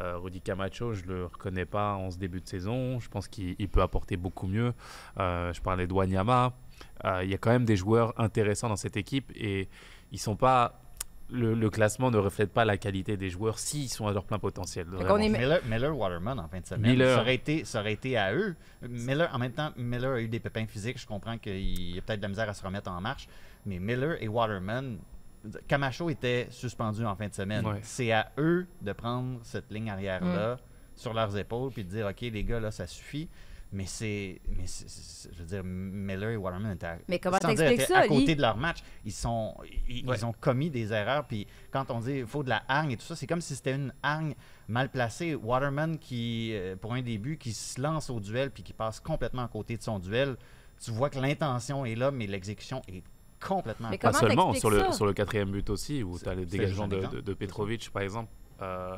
Euh, 0.00 0.18
Rudy 0.18 0.40
Camacho, 0.40 0.92
je 0.92 1.04
le 1.04 1.26
reconnais 1.26 1.66
pas 1.66 1.94
en 1.94 2.10
ce 2.10 2.18
début 2.18 2.40
de 2.40 2.48
saison. 2.48 2.98
Je 2.98 3.08
pense 3.08 3.28
qu'il 3.28 3.54
il 3.58 3.68
peut 3.68 3.82
apporter 3.82 4.16
beaucoup 4.16 4.46
mieux. 4.46 4.72
Euh, 5.18 5.52
je 5.52 5.60
parlais 5.60 5.86
de 5.86 5.92
Wanyama. 5.92 6.52
Euh, 7.04 7.20
Il 7.22 7.30
y 7.30 7.34
a 7.34 7.38
quand 7.38 7.50
même 7.50 7.64
des 7.64 7.76
joueurs 7.76 8.12
intéressants 8.18 8.68
dans 8.68 8.76
cette 8.76 8.96
équipe 8.96 9.30
et 9.34 9.68
ils 10.10 10.18
sont 10.18 10.36
pas. 10.36 10.80
Le, 11.34 11.54
le 11.54 11.70
classement 11.70 12.10
ne 12.10 12.16
reflète 12.18 12.52
pas 12.52 12.64
la 12.64 12.76
qualité 12.76 13.16
des 13.16 13.28
joueurs 13.28 13.58
s'ils 13.58 13.88
sont 13.88 14.06
à 14.06 14.12
leur 14.12 14.24
plein 14.24 14.38
potentiel. 14.38 14.86
est- 15.34 15.38
Miller, 15.40 15.60
Miller 15.68 15.96
Waterman 15.98 16.38
en 16.38 16.48
fin 16.48 16.60
de 16.60 16.66
semaine, 16.66 16.92
Miller. 16.92 17.16
Ça, 17.16 17.20
aurait 17.22 17.34
été, 17.34 17.64
ça 17.64 17.80
aurait 17.80 17.92
été 17.92 18.16
à 18.16 18.32
eux. 18.34 18.54
Miller, 18.88 19.28
en 19.32 19.38
même 19.38 19.52
temps, 19.52 19.70
Miller 19.76 20.12
a 20.12 20.20
eu 20.20 20.28
des 20.28 20.40
pépins 20.40 20.66
physiques. 20.66 20.98
Je 21.00 21.06
comprends 21.06 21.36
qu'il 21.38 21.94
y 21.94 21.98
a 21.98 22.02
peut-être 22.02 22.20
de 22.20 22.24
la 22.24 22.28
misère 22.28 22.48
à 22.48 22.54
se 22.54 22.64
remettre 22.64 22.90
en 22.90 23.00
marche. 23.00 23.26
Mais 23.66 23.78
Miller 23.78 24.16
et 24.22 24.28
Waterman, 24.28 24.98
Camacho 25.68 26.08
était 26.10 26.46
suspendu 26.50 27.04
en 27.04 27.14
fin 27.16 27.28
de 27.28 27.34
semaine. 27.34 27.66
Ouais. 27.66 27.80
C'est 27.82 28.12
à 28.12 28.30
eux 28.38 28.66
de 28.80 28.92
prendre 28.92 29.40
cette 29.42 29.70
ligne 29.70 29.90
arrière-là 29.90 30.58
sur 30.94 31.12
leurs 31.12 31.36
épaules 31.36 31.70
puis 31.72 31.84
de 31.84 31.90
dire 31.90 32.06
OK, 32.06 32.20
les 32.20 32.44
gars, 32.44 32.60
là, 32.60 32.70
ça 32.70 32.86
suffit. 32.86 33.28
Mais 33.74 33.86
c'est. 33.86 34.40
Mais 34.56 34.66
c'est- 34.66 34.88
c'est- 34.88 35.30
je 35.34 35.38
veux 35.40 35.44
dire, 35.46 35.62
Miller 35.64 36.30
et 36.30 36.36
Waterman 36.36 36.72
étaient 36.72 36.86
à, 36.86 36.98
Mais 37.08 37.18
comment 37.18 37.38
sans 37.42 37.48
dire, 37.48 37.56
t'expliques 37.56 37.80
étaient 37.80 37.92
ça, 37.92 37.98
à 38.00 38.06
côté 38.08 38.34
de 38.36 38.40
leur 38.40 38.56
match. 38.56 38.78
Ils, 39.04 39.10
sont, 39.12 39.56
ils, 39.88 40.06
Ouais. 40.08 40.16
ils 40.16 40.24
ont 40.24 40.32
commis 40.32 40.70
des 40.70 40.92
erreurs. 40.92 41.26
Puis 41.26 41.46
quand 41.72 41.90
on 41.90 41.98
dit 41.98 42.18
il 42.18 42.26
faut 42.26 42.44
de 42.44 42.50
la 42.50 42.62
hargne 42.68 42.92
et 42.92 42.96
tout 42.96 43.04
ça, 43.04 43.16
c'est 43.16 43.26
comme 43.26 43.40
si 43.40 43.56
c'était 43.56 43.74
une 43.74 43.92
hargne 44.02 44.34
mal 44.68 44.88
placée. 44.90 45.34
Waterman, 45.34 45.98
qui, 45.98 46.52
euh, 46.54 46.76
pour 46.76 46.94
un 46.94 47.02
début, 47.02 47.36
qui 47.36 47.52
se 47.52 47.80
lance 47.80 48.10
au 48.10 48.20
duel 48.20 48.52
puis 48.52 48.62
qui 48.62 48.72
passe 48.72 49.00
complètement 49.00 49.42
à 49.42 49.48
côté 49.48 49.76
de 49.76 49.82
son 49.82 49.98
duel. 49.98 50.36
Tu 50.82 50.92
vois 50.92 51.10
que 51.10 51.18
l'intention 51.18 51.84
est 51.84 51.96
là, 51.96 52.12
mais 52.12 52.26
l'exécution 52.28 52.80
est 52.86 53.02
complètement 53.44 53.90
Mais 53.90 53.98
Pas 53.98 54.12
seulement, 54.12 54.54
sur 54.54 54.70
le, 54.70 54.78
ça? 54.78 54.92
sur 54.92 55.04
le 55.06 55.12
quatrième 55.14 55.50
but 55.50 55.68
aussi, 55.68 56.02
où 56.04 56.16
tu 56.18 56.28
as 56.28 56.34
le 56.34 56.46
dégagement 56.46 56.86
de, 56.86 57.20
de 57.20 57.34
Petrovic, 57.34 57.90
par 57.90 58.02
exemple. 58.02 58.30
Euh, 58.62 58.96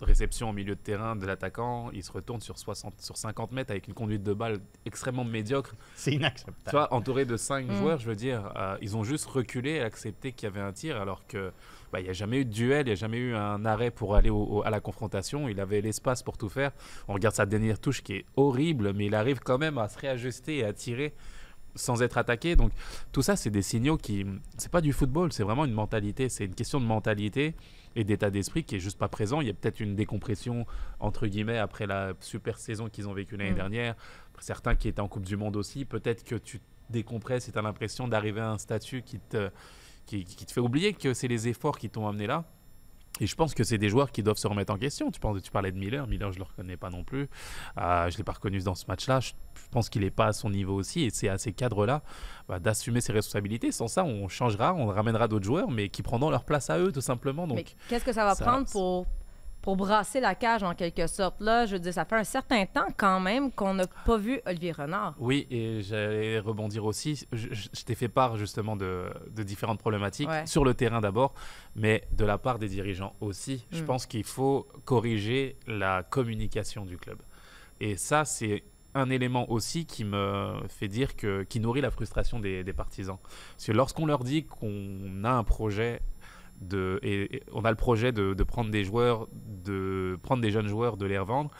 réception 0.00 0.50
au 0.50 0.52
milieu 0.52 0.74
de 0.74 0.80
terrain 0.80 1.16
de 1.16 1.24
l'attaquant, 1.26 1.90
il 1.92 2.02
se 2.02 2.12
retourne 2.12 2.40
sur, 2.40 2.58
60, 2.58 3.00
sur 3.00 3.16
50 3.16 3.52
mètres 3.52 3.70
avec 3.70 3.88
une 3.88 3.94
conduite 3.94 4.22
de 4.22 4.32
balle 4.34 4.58
extrêmement 4.84 5.24
médiocre. 5.24 5.74
C'est 5.94 6.12
inacceptable. 6.12 6.56
Tu 6.66 6.70
vois, 6.72 6.92
entouré 6.92 7.24
de 7.24 7.36
5 7.36 7.66
Mm. 7.68 7.74
joueurs, 7.76 7.98
je 8.00 8.06
veux 8.06 8.16
dire, 8.16 8.52
euh, 8.56 8.76
ils 8.82 8.96
ont 8.96 9.04
juste 9.04 9.26
reculé 9.26 9.70
et 9.72 9.80
accepté 9.80 10.32
qu'il 10.32 10.46
y 10.48 10.52
avait 10.52 10.60
un 10.60 10.72
tir, 10.72 11.00
alors 11.00 11.26
que 11.26 11.52
bah, 11.92 12.00
il 12.00 12.04
n'y 12.04 12.10
a 12.10 12.12
jamais 12.14 12.38
eu 12.40 12.44
de 12.44 12.50
duel, 12.52 12.82
il 12.82 12.90
n'y 12.90 12.92
a 12.92 12.96
jamais 12.96 13.18
eu 13.18 13.34
un 13.34 13.64
arrêt 13.64 13.90
pour 13.92 14.16
aller 14.16 14.30
au- 14.30 14.42
au- 14.44 14.62
à 14.62 14.70
la 14.70 14.80
confrontation. 14.80 15.48
Il 15.48 15.60
avait 15.60 15.80
l'espace 15.80 16.22
pour 16.24 16.36
tout 16.36 16.48
faire. 16.48 16.72
On 17.08 17.14
regarde 17.14 17.34
sa 17.36 17.46
dernière 17.46 17.78
touche 17.78 18.02
qui 18.02 18.14
est 18.14 18.24
horrible, 18.36 18.92
mais 18.94 19.06
il 19.06 19.14
arrive 19.14 19.38
quand 19.40 19.58
même 19.58 19.78
à 19.78 19.88
se 19.88 19.98
réajuster 19.98 20.58
et 20.58 20.64
à 20.64 20.72
tirer 20.72 21.14
sans 21.76 22.02
être 22.02 22.18
attaqué. 22.18 22.56
Donc 22.56 22.72
tout 23.12 23.22
ça, 23.22 23.36
c'est 23.36 23.50
des 23.50 23.62
signaux 23.62 23.96
qui, 23.96 24.26
c'est 24.58 24.70
pas 24.70 24.80
du 24.80 24.92
football, 24.92 25.32
c'est 25.32 25.42
vraiment 25.44 25.64
une 25.64 25.72
mentalité. 25.72 26.28
C'est 26.28 26.44
une 26.44 26.54
question 26.54 26.80
de 26.80 26.84
mentalité 26.86 27.54
et 27.96 28.04
d'état 28.04 28.30
d'esprit 28.30 28.64
qui 28.64 28.76
est 28.76 28.80
juste 28.80 28.98
pas 28.98 29.08
présent. 29.08 29.40
Il 29.40 29.46
y 29.46 29.50
a 29.50 29.54
peut-être 29.54 29.80
une 29.80 29.94
décompression 29.94 30.66
entre 31.00 31.26
guillemets 31.26 31.58
après 31.58 31.86
la 31.86 32.12
super 32.20 32.58
saison 32.58 32.88
qu'ils 32.88 33.08
ont 33.08 33.14
vécue 33.14 33.36
l'année 33.36 33.52
Mm. 33.52 33.56
dernière. 33.56 33.94
Certains 34.40 34.74
qui 34.74 34.88
étaient 34.88 35.00
en 35.00 35.08
Coupe 35.08 35.24
du 35.24 35.36
Monde 35.36 35.56
aussi. 35.56 35.84
Peut-être 35.84 36.24
que 36.24 36.34
tu 36.34 36.60
décompresses 36.90 37.48
et 37.48 37.52
tu 37.52 37.58
as 37.58 37.62
l'impression 37.62 38.08
d'arriver 38.08 38.40
à 38.40 38.50
un 38.50 38.58
statut 38.58 39.02
qui 39.02 39.18
te, 39.18 39.50
qui, 40.06 40.24
qui 40.24 40.44
te 40.44 40.52
fait 40.52 40.60
oublier 40.60 40.92
que 40.92 41.14
c'est 41.14 41.28
les 41.28 41.48
efforts 41.48 41.78
qui 41.78 41.88
t'ont 41.88 42.06
amené 42.08 42.26
là. 42.26 42.44
Et 43.20 43.26
je 43.26 43.34
pense 43.36 43.54
que 43.54 43.62
c'est 43.62 43.78
des 43.78 43.88
joueurs 43.88 44.10
qui 44.10 44.22
doivent 44.22 44.38
se 44.38 44.46
remettre 44.48 44.72
en 44.72 44.78
question. 44.78 45.10
Tu, 45.10 45.20
penses, 45.20 45.40
tu 45.42 45.50
parlais 45.50 45.70
de 45.70 45.78
Miller. 45.78 46.06
Miller, 46.06 46.32
je 46.32 46.38
ne 46.38 46.44
le 46.44 46.48
reconnais 46.50 46.76
pas 46.76 46.90
non 46.90 47.04
plus. 47.04 47.28
Euh, 47.78 48.10
je 48.10 48.14
ne 48.14 48.18
l'ai 48.18 48.24
pas 48.24 48.32
reconnu 48.32 48.58
dans 48.60 48.74
ce 48.74 48.86
match-là. 48.88 49.20
Je, 49.20 49.32
pense 49.70 49.88
qu'il 49.88 50.02
n'est 50.02 50.10
pas 50.10 50.26
à 50.26 50.32
son 50.32 50.50
niveau 50.50 50.74
aussi. 50.74 51.02
Et 51.02 51.10
c'est 51.10 51.28
à 51.28 51.38
ces 51.38 51.52
cadres-là 51.52 52.02
bah, 52.48 52.58
d'assumer 52.58 53.00
ses 53.00 53.12
responsabilités. 53.12 53.72
Sans 53.72 53.88
ça, 53.88 54.04
on 54.04 54.28
changera, 54.28 54.74
on 54.74 54.86
ramènera 54.86 55.28
d'autres 55.28 55.44
joueurs, 55.44 55.70
mais 55.70 55.88
qui 55.88 56.02
prendront 56.02 56.30
leur 56.30 56.44
place 56.44 56.70
à 56.70 56.78
eux, 56.78 56.90
tout 56.92 57.00
simplement. 57.00 57.46
Donc, 57.46 57.74
qu'est-ce 57.88 58.04
que 58.04 58.12
ça 58.12 58.24
va 58.24 58.34
ça- 58.34 58.44
prendre 58.44 58.66
pour, 58.70 59.06
pour 59.64 59.76
brasser 59.76 60.20
la 60.20 60.34
cage 60.34 60.62
en 60.62 60.74
quelque 60.74 61.06
sorte? 61.06 61.40
Là, 61.40 61.64
je 61.64 61.72
veux 61.72 61.78
dire, 61.80 61.94
ça 61.94 62.04
fait 62.04 62.16
un 62.16 62.24
certain 62.24 62.66
temps 62.66 62.86
quand 62.98 63.18
même 63.18 63.50
qu'on 63.50 63.72
n'a 63.72 63.86
pas 63.86 64.18
vu 64.18 64.40
Olivier 64.46 64.72
Renard. 64.72 65.14
Oui, 65.18 65.46
et 65.50 65.80
j'allais 65.80 66.38
rebondir 66.38 66.84
aussi. 66.84 67.26
Je, 67.32 67.48
je- 67.50 67.68
je 67.72 67.82
t'ai 67.84 67.94
fait 67.94 68.08
part 68.08 68.36
justement 68.36 68.76
de, 68.76 69.06
de 69.30 69.42
différentes 69.42 69.78
problématiques 69.78 70.28
Ouais. 70.28 70.46
sur 70.46 70.64
le 70.64 70.74
terrain 70.74 71.00
d'abord, 71.00 71.32
mais 71.76 72.06
de 72.12 72.26
la 72.26 72.36
part 72.36 72.58
des 72.58 72.68
dirigeants 72.68 73.14
aussi. 73.22 73.66
Je 73.70 73.82
Mm. 73.82 73.86
pense 73.86 74.04
qu'il 74.06 74.24
faut 74.24 74.68
corriger 74.84 75.56
la 75.66 76.02
communication 76.02 76.84
du 76.84 76.98
club. 76.98 77.18
Et 77.80 77.96
ça, 77.96 78.26
c'est 78.26 78.64
un 78.96 79.10
élément 79.10 79.50
aussi 79.50 79.86
qui 79.86 80.04
me 80.04 80.52
fait 80.68 80.86
dire 80.86 81.16
que 81.16 81.42
qui 81.42 81.58
nourrit 81.58 81.80
la 81.80 81.90
frustration 81.90 82.38
des, 82.38 82.62
des 82.62 82.72
partisans. 82.72 83.18
Parce 83.56 83.66
que 83.66 83.72
lorsqu'on 83.72 84.06
leur 84.06 84.22
dit 84.22 84.44
qu'on 84.44 85.24
a 85.24 85.30
un 85.32 85.42
projet 85.42 86.00
et, 87.02 87.42
on 87.52 87.64
a 87.64 87.70
le 87.70 87.76
projet 87.76 88.12
de 88.12 88.42
prendre 88.42 88.70
des 88.70 88.84
joueurs, 88.84 89.28
de 89.32 90.18
prendre 90.22 90.42
des 90.42 90.50
jeunes 90.50 90.68
joueurs, 90.68 90.96
de 90.96 91.06
les 91.06 91.18
revendre. 91.18 91.50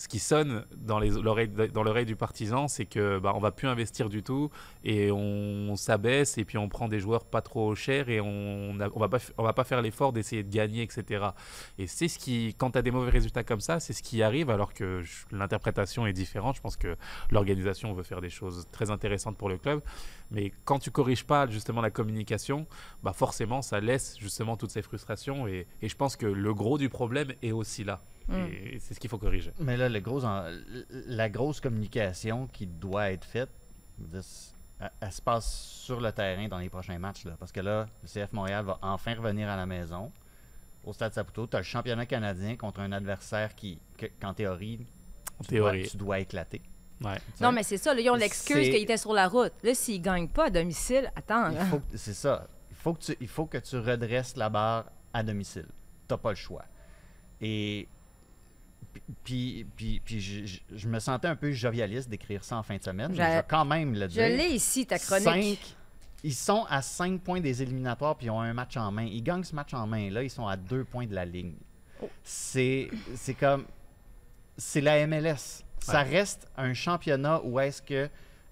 Ce 0.00 0.06
qui 0.06 0.20
sonne 0.20 0.64
dans 0.76 1.00
l'oreille 1.00 2.06
du 2.06 2.14
partisan, 2.14 2.68
c'est 2.68 2.86
que 2.86 3.18
bah, 3.18 3.32
on 3.34 3.40
va 3.40 3.50
plus 3.50 3.66
investir 3.66 4.08
du 4.08 4.22
tout 4.22 4.48
et 4.84 5.10
on, 5.10 5.74
s'abaisse 5.74 6.38
et 6.38 6.44
puis 6.44 6.56
on 6.56 6.68
prend 6.68 6.86
des 6.88 7.00
joueurs 7.00 7.24
pas 7.24 7.42
trop 7.42 7.74
chers 7.74 8.08
et 8.08 8.20
on 8.20 8.78
a- 8.80 8.88
on 8.94 9.00
va 9.00 9.08
pas 9.08 9.18
va 9.36 9.52
pas 9.52 9.64
faire 9.64 9.82
l'effort 9.82 10.12
d'essayer 10.12 10.44
de 10.44 10.50
gagner, 10.54 10.82
etc. 10.82 11.26
Et 11.78 11.88
c'est 11.88 12.06
ce 12.06 12.18
qui, 12.18 12.54
quand 12.58 12.70
tu 12.70 12.78
as 12.78 12.82
des 12.82 12.92
mauvais 12.92 13.10
résultats 13.10 13.42
comme 13.42 13.60
ça, 13.60 13.80
c'est 13.80 13.92
ce 13.92 14.02
qui 14.04 14.22
arrive 14.22 14.50
alors 14.50 14.72
que 14.72 15.02
l'interprétation 15.32 16.06
est 16.06 16.12
différente. 16.12 16.54
Je 16.56 16.60
pense 16.60 16.76
que 16.76 16.96
l'organisation 17.32 17.92
veut 17.92 18.04
faire 18.04 18.20
des 18.20 18.30
choses 18.30 18.66
très 18.70 18.90
intéressantes 18.90 19.36
pour 19.36 19.48
le 19.48 19.58
club, 19.58 19.82
mais 20.30 20.52
quand 20.64 20.78
tu 20.78 20.92
corriges 20.92 21.24
pas 21.24 21.48
justement 21.48 21.80
la 21.80 21.90
communication, 21.90 22.66
bah 23.02 23.12
forcément 23.12 23.62
ça 23.62 23.80
laisse 23.80 24.16
justement 24.20 24.56
toutes 24.56 24.70
ces 24.70 24.82
frustrations 24.82 25.48
et 25.48 25.66
je 25.82 25.94
pense 25.96 26.14
que 26.16 26.26
le 26.26 26.54
gros 26.54 26.78
du 26.78 26.88
problème 26.88 27.32
est 27.42 27.52
aussi 27.52 27.82
là. 27.82 28.00
Mm. 28.28 28.34
Et 28.46 28.78
c'est 28.78 28.94
ce 28.94 29.00
qu'il 29.00 29.08
faut 29.10 29.18
corriger. 29.18 29.52
Mais 29.58 29.76
là, 29.76 29.88
le 29.88 30.00
gros 30.00 30.24
en- 30.24 30.44
la 31.06 31.28
grosse 31.30 31.60
communication 31.60 32.46
qui 32.46 32.66
doit 32.66 33.10
être 33.10 33.24
faite, 33.24 33.48
elle, 34.80 34.90
elle 35.00 35.12
se 35.12 35.22
passe 35.22 35.50
sur 35.62 36.00
le 36.00 36.12
terrain 36.12 36.46
dans 36.48 36.58
les 36.58 36.68
prochains 36.68 36.98
matchs. 36.98 37.24
Là, 37.24 37.36
parce 37.38 37.52
que 37.52 37.60
là, 37.60 37.86
le 38.02 38.08
CF 38.08 38.32
Montréal 38.32 38.64
va 38.64 38.78
enfin 38.82 39.14
revenir 39.14 39.48
à 39.48 39.56
la 39.56 39.66
maison. 39.66 40.12
Au 40.84 40.92
Stade 40.92 41.12
Saputo, 41.12 41.46
tu 41.46 41.56
as 41.56 41.60
le 41.60 41.64
championnat 41.64 42.06
canadien 42.06 42.56
contre 42.56 42.80
un 42.80 42.92
adversaire 42.92 43.54
qui, 43.54 43.78
que- 43.96 44.06
qu'en 44.20 44.32
théorie, 44.34 44.86
En 45.40 45.44
tu 45.44 45.56
dois, 45.56 45.72
théorie. 45.72 45.88
tu 45.88 45.96
dois 45.96 46.20
éclater. 46.20 46.62
Ouais. 47.00 47.18
Non, 47.40 47.52
mais 47.52 47.62
c'est 47.62 47.76
ça. 47.76 47.94
Là, 47.94 48.00
ils 48.00 48.10
ont 48.10 48.14
l'excuse 48.14 48.66
qu'il 48.68 48.74
était 48.82 48.96
sur 48.96 49.12
la 49.12 49.28
route. 49.28 49.52
Là, 49.62 49.74
s'ils 49.74 50.00
ne 50.00 50.04
gagnent 50.04 50.28
pas 50.28 50.46
à 50.46 50.50
domicile, 50.50 51.10
attends. 51.14 51.50
Il 51.50 51.56
là. 51.56 51.64
faut 51.66 51.78
que- 51.78 51.96
C'est 51.96 52.14
ça. 52.14 52.46
Il 52.70 52.76
faut, 52.76 52.94
que 52.94 53.00
tu, 53.02 53.16
il 53.20 53.28
faut 53.28 53.46
que 53.46 53.58
tu 53.58 53.76
redresses 53.76 54.36
la 54.36 54.48
barre 54.48 54.86
à 55.12 55.22
domicile. 55.22 55.66
Tu 56.08 56.16
pas 56.16 56.30
le 56.30 56.36
choix. 56.36 56.64
Et 57.40 57.86
puis, 59.24 59.66
puis, 59.76 60.00
puis 60.04 60.20
je, 60.20 60.46
je- 60.46 60.60
je 60.76 60.88
me 60.88 60.98
sentais 60.98 61.28
un 61.28 61.36
peu 61.36 61.50
jovialiste 61.52 62.08
d'écrire 62.08 62.44
ça 62.44 62.56
en 62.56 62.62
fin 62.62 62.76
de 62.76 62.82
semaine. 62.82 63.08
mais 63.10 63.16
Je- 63.16 63.22
Je 63.22 63.36
vais 63.36 63.44
quand 63.48 63.64
même 63.64 63.94
le 63.94 64.02
Je 64.02 64.06
dire. 64.06 64.28
l'ai 64.28 64.48
ici, 64.50 64.86
ta 64.86 64.98
chronique. 64.98 65.24
Cinq- 65.24 65.74
ils 66.24 66.34
sont 66.34 66.64
à 66.68 66.82
5 66.82 67.20
points 67.22 67.40
des 67.40 67.62
éliminatoires 67.62 68.16
puis 68.16 68.26
ils 68.26 68.30
ont 68.30 68.40
un 68.40 68.52
match 68.52 68.76
en 68.76 68.90
main. 68.90 69.04
Ils 69.04 69.22
gagnent 69.22 69.44
ce 69.44 69.54
match 69.54 69.72
en 69.74 69.86
main. 69.86 70.10
Là, 70.10 70.22
ils 70.22 70.30
sont 70.30 70.46
à 70.46 70.56
2 70.56 70.84
points 70.84 71.06
de 71.06 71.14
la 71.14 71.24
ligne. 71.24 71.54
Oh. 72.02 72.08
C'est 72.22 72.90
c'est 73.14 73.34
comme. 73.34 73.64
C'est 74.56 74.80
la 74.80 75.06
MLS. 75.06 75.62
Ça 75.80 76.02
reste 76.02 76.48
un 76.56 76.74
championnat 76.74 77.40
où 77.44 77.58
est-ce 77.60 77.80
que 77.80 78.10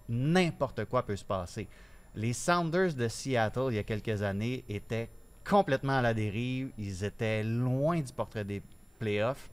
n'importe 0.09 0.85
quoi 0.87 1.05
peut 1.05 1.17
se 1.17 1.25
passer. 1.25 1.69
Les 2.15 2.33
Sounders 2.33 2.95
de 2.95 3.09
Seattle, 3.09 3.67
il 3.71 3.75
y 3.75 3.79
a 3.79 3.83
quelques 3.83 4.23
années, 4.23 4.65
étaient 4.69 5.11
complètement 5.47 5.99
à 5.99 6.03
la 6.03 6.15
dérive. 6.15 6.71
Ils 6.79 7.05
étaient 7.05 7.43
loin 7.43 8.01
du 8.01 8.13
portrait 8.13 8.45
des 8.45 8.63
playoffs. 8.99 9.51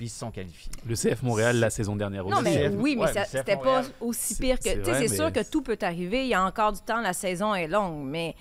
Puis 0.00 0.06
ils 0.06 0.08
se 0.08 0.18
sont 0.20 0.30
qualifiés. 0.30 0.72
Le 0.88 0.94
CF 0.94 1.22
Montréal 1.22 1.56
la 1.60 1.68
saison 1.68 1.94
dernière 1.94 2.24
Non, 2.24 2.36
aussi. 2.38 2.44
mais 2.44 2.70
CF 2.70 2.74
oui, 2.78 2.96
mais 2.96 3.02
ouais, 3.04 3.12
mais 3.14 3.24
c'était 3.26 3.58
pas 3.58 3.82
aussi 4.00 4.32
C'est- 4.32 4.42
pire 4.42 4.56
que. 4.58 4.64
c'est 4.64 4.78
Tu 4.78 4.84
sais, 4.86 4.90
vrai, 4.92 5.08
c'est 5.08 5.14
sûr 5.14 5.26
mais 5.26 5.32
que 5.32 5.50
tout 5.50 5.60
peut 5.60 5.76
arriver. 5.82 6.22
Il 6.22 6.28
y 6.28 6.32
a 6.32 6.42
encore 6.42 6.72
du 6.72 6.80
temps, 6.80 7.02
la 7.02 7.12
saison 7.12 7.54
est 7.54 7.68
longue. 7.68 8.06
Mais 8.06 8.34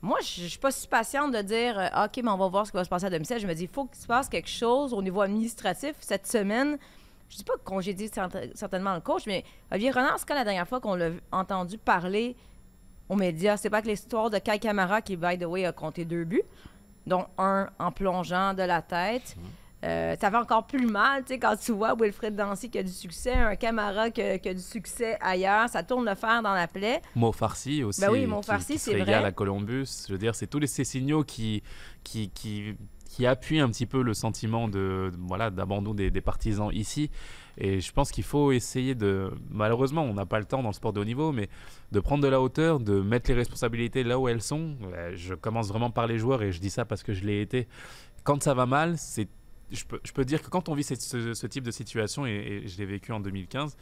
moi, 0.00 0.18
je 0.20 0.42
je 0.42 0.46
suis 0.46 0.58
pas 0.60 0.70
si 0.70 0.86
patiente 0.86 1.32
de 1.34 1.42
dire 1.42 1.76
euh, 1.76 2.04
OK, 2.04 2.20
mais 2.22 2.30
on 2.30 2.36
va 2.36 2.46
voir 2.46 2.64
ce 2.64 2.70
qui 2.70 2.76
va 2.76 2.84
se 2.84 2.88
passer 2.88 3.06
à 3.06 3.10
domicile. 3.10 3.40
Je 3.40 3.46
me 3.48 3.54
dis, 3.54 3.64
il 3.64 3.68
faut 3.68 3.86
qu'il 3.86 3.96
se 4.00 4.06
passe 4.06 4.28
quelque 4.28 4.48
chose 4.48 4.92
au 4.94 5.02
niveau 5.02 5.20
administratif 5.20 5.96
cette 5.98 6.28
semaine. 6.28 6.78
Je 7.28 7.38
dis 7.38 7.42
pas 7.44 7.54
dit 7.80 8.10
certainement 8.54 8.94
le 8.94 9.00
coach, 9.00 9.24
mais 9.26 9.42
Olivier 9.72 9.90
Renard, 9.90 10.20
c'est 10.20 10.28
quand 10.28 10.36
la 10.36 10.44
dernière 10.44 10.68
fois 10.68 10.78
qu'on 10.78 10.94
l'a 10.94 11.10
entendu 11.32 11.76
parler 11.76 12.36
aux 13.08 13.16
médias? 13.16 13.56
C'est 13.56 13.68
pas 13.70 13.82
que 13.82 13.88
l'histoire 13.88 14.30
de 14.30 14.38
Kai 14.38 14.60
Kamara, 14.60 15.02
qui, 15.02 15.16
by 15.16 15.36
the 15.40 15.44
way, 15.46 15.64
a 15.64 15.72
compté 15.72 16.04
deux 16.04 16.22
buts, 16.22 16.44
dont 17.04 17.26
un 17.36 17.68
en 17.80 17.90
plongeant 17.90 18.54
de 18.54 18.62
la 18.62 18.80
tête. 18.80 19.36
Euh, 19.84 20.16
ça 20.20 20.30
fait 20.30 20.36
encore 20.36 20.66
plus 20.66 20.86
mal, 20.86 21.22
tu 21.24 21.34
sais, 21.34 21.38
quand 21.38 21.56
tu 21.56 21.72
vois 21.72 21.94
Wilfred 21.94 22.34
Dancy 22.34 22.70
qui 22.70 22.78
a 22.78 22.82
du 22.82 22.90
succès, 22.92 23.34
un 23.34 23.54
Camara 23.56 24.10
qui 24.10 24.22
a, 24.22 24.38
qui 24.38 24.48
a 24.48 24.54
du 24.54 24.60
succès 24.62 25.18
ailleurs, 25.20 25.68
ça 25.68 25.82
tourne 25.82 26.08
le 26.08 26.14
fer 26.14 26.42
dans 26.42 26.54
la 26.54 26.66
plaie. 26.66 27.02
Mo 27.14 27.32
Farsi 27.32 27.84
aussi. 27.84 28.00
Ben 28.00 28.10
oui, 28.10 28.24
Mo 28.26 28.40
qui- 28.40 28.46
Farsi, 28.46 28.72
qui 28.74 28.78
se 28.78 28.90
c'est 28.92 28.98
vrai. 28.98 29.12
à 29.14 29.30
Columbus. 29.32 29.86
Je 30.08 30.12
veux 30.12 30.18
dire, 30.18 30.34
c'est 30.34 30.46
tous 30.46 30.58
les, 30.58 30.66
ces 30.66 30.84
signaux 30.84 31.22
qui, 31.22 31.62
qui, 32.02 32.30
qui, 32.30 32.74
qui 33.10 33.26
appuient 33.26 33.60
un 33.60 33.68
petit 33.68 33.84
peu 33.86 34.02
le 34.02 34.14
sentiment 34.14 34.68
de, 34.68 35.10
de- 35.12 35.18
voilà, 35.28 35.50
d'abandon 35.50 35.92
des, 35.92 36.10
des 36.10 36.20
partisans 36.22 36.70
ici. 36.72 37.10
Et 37.58 37.80
je 37.80 37.92
pense 37.92 38.10
qu'il 38.10 38.24
faut 38.24 38.52
essayer 38.52 38.94
de. 38.94 39.30
Malheureusement, 39.50 40.02
on 40.02 40.14
n'a 40.14 40.26
pas 40.26 40.38
le 40.38 40.44
temps 40.46 40.62
dans 40.62 40.70
le 40.70 40.74
sport 40.74 40.92
de 40.94 41.00
haut 41.00 41.04
niveau, 41.04 41.30
mais 41.30 41.48
de 41.92 42.00
prendre 42.00 42.22
de 42.24 42.28
la 42.28 42.40
hauteur, 42.40 42.80
de 42.80 43.00
mettre 43.00 43.30
les 43.30 43.36
responsabilités 43.36 44.02
là 44.02 44.18
où 44.18 44.28
elles 44.28 44.42
sont. 44.42 44.76
Ouais, 44.80 45.12
Je 45.14 45.34
commence 45.34 45.68
vraiment 45.68 45.90
par 45.90 46.06
les 46.06 46.18
joueurs 46.18 46.42
et 46.42 46.50
je 46.52 46.60
dis 46.60 46.70
ça 46.70 46.84
parce 46.84 47.02
que 47.02 47.12
je 47.12 47.24
l'ai 47.24 47.40
été. 47.42 47.68
Quand 48.24 48.42
ça 48.42 48.54
va 48.54 48.66
mal, 48.66 48.94
c'est. 48.96 49.28
Je 49.74 50.12
peux, 50.12 50.24
dire 50.24 50.42
que 50.42 50.48
quand 50.48 50.68
on 50.68 50.74
vit 50.74 50.84
ce, 50.84 51.46
type 51.46 51.64
de 51.64 51.70
situation, 51.70 52.26
et, 52.26 52.62
je 52.66 52.78
l'ai 52.78 52.86
vécu 52.86 53.12
en 53.12 53.20
2015, 53.20 53.76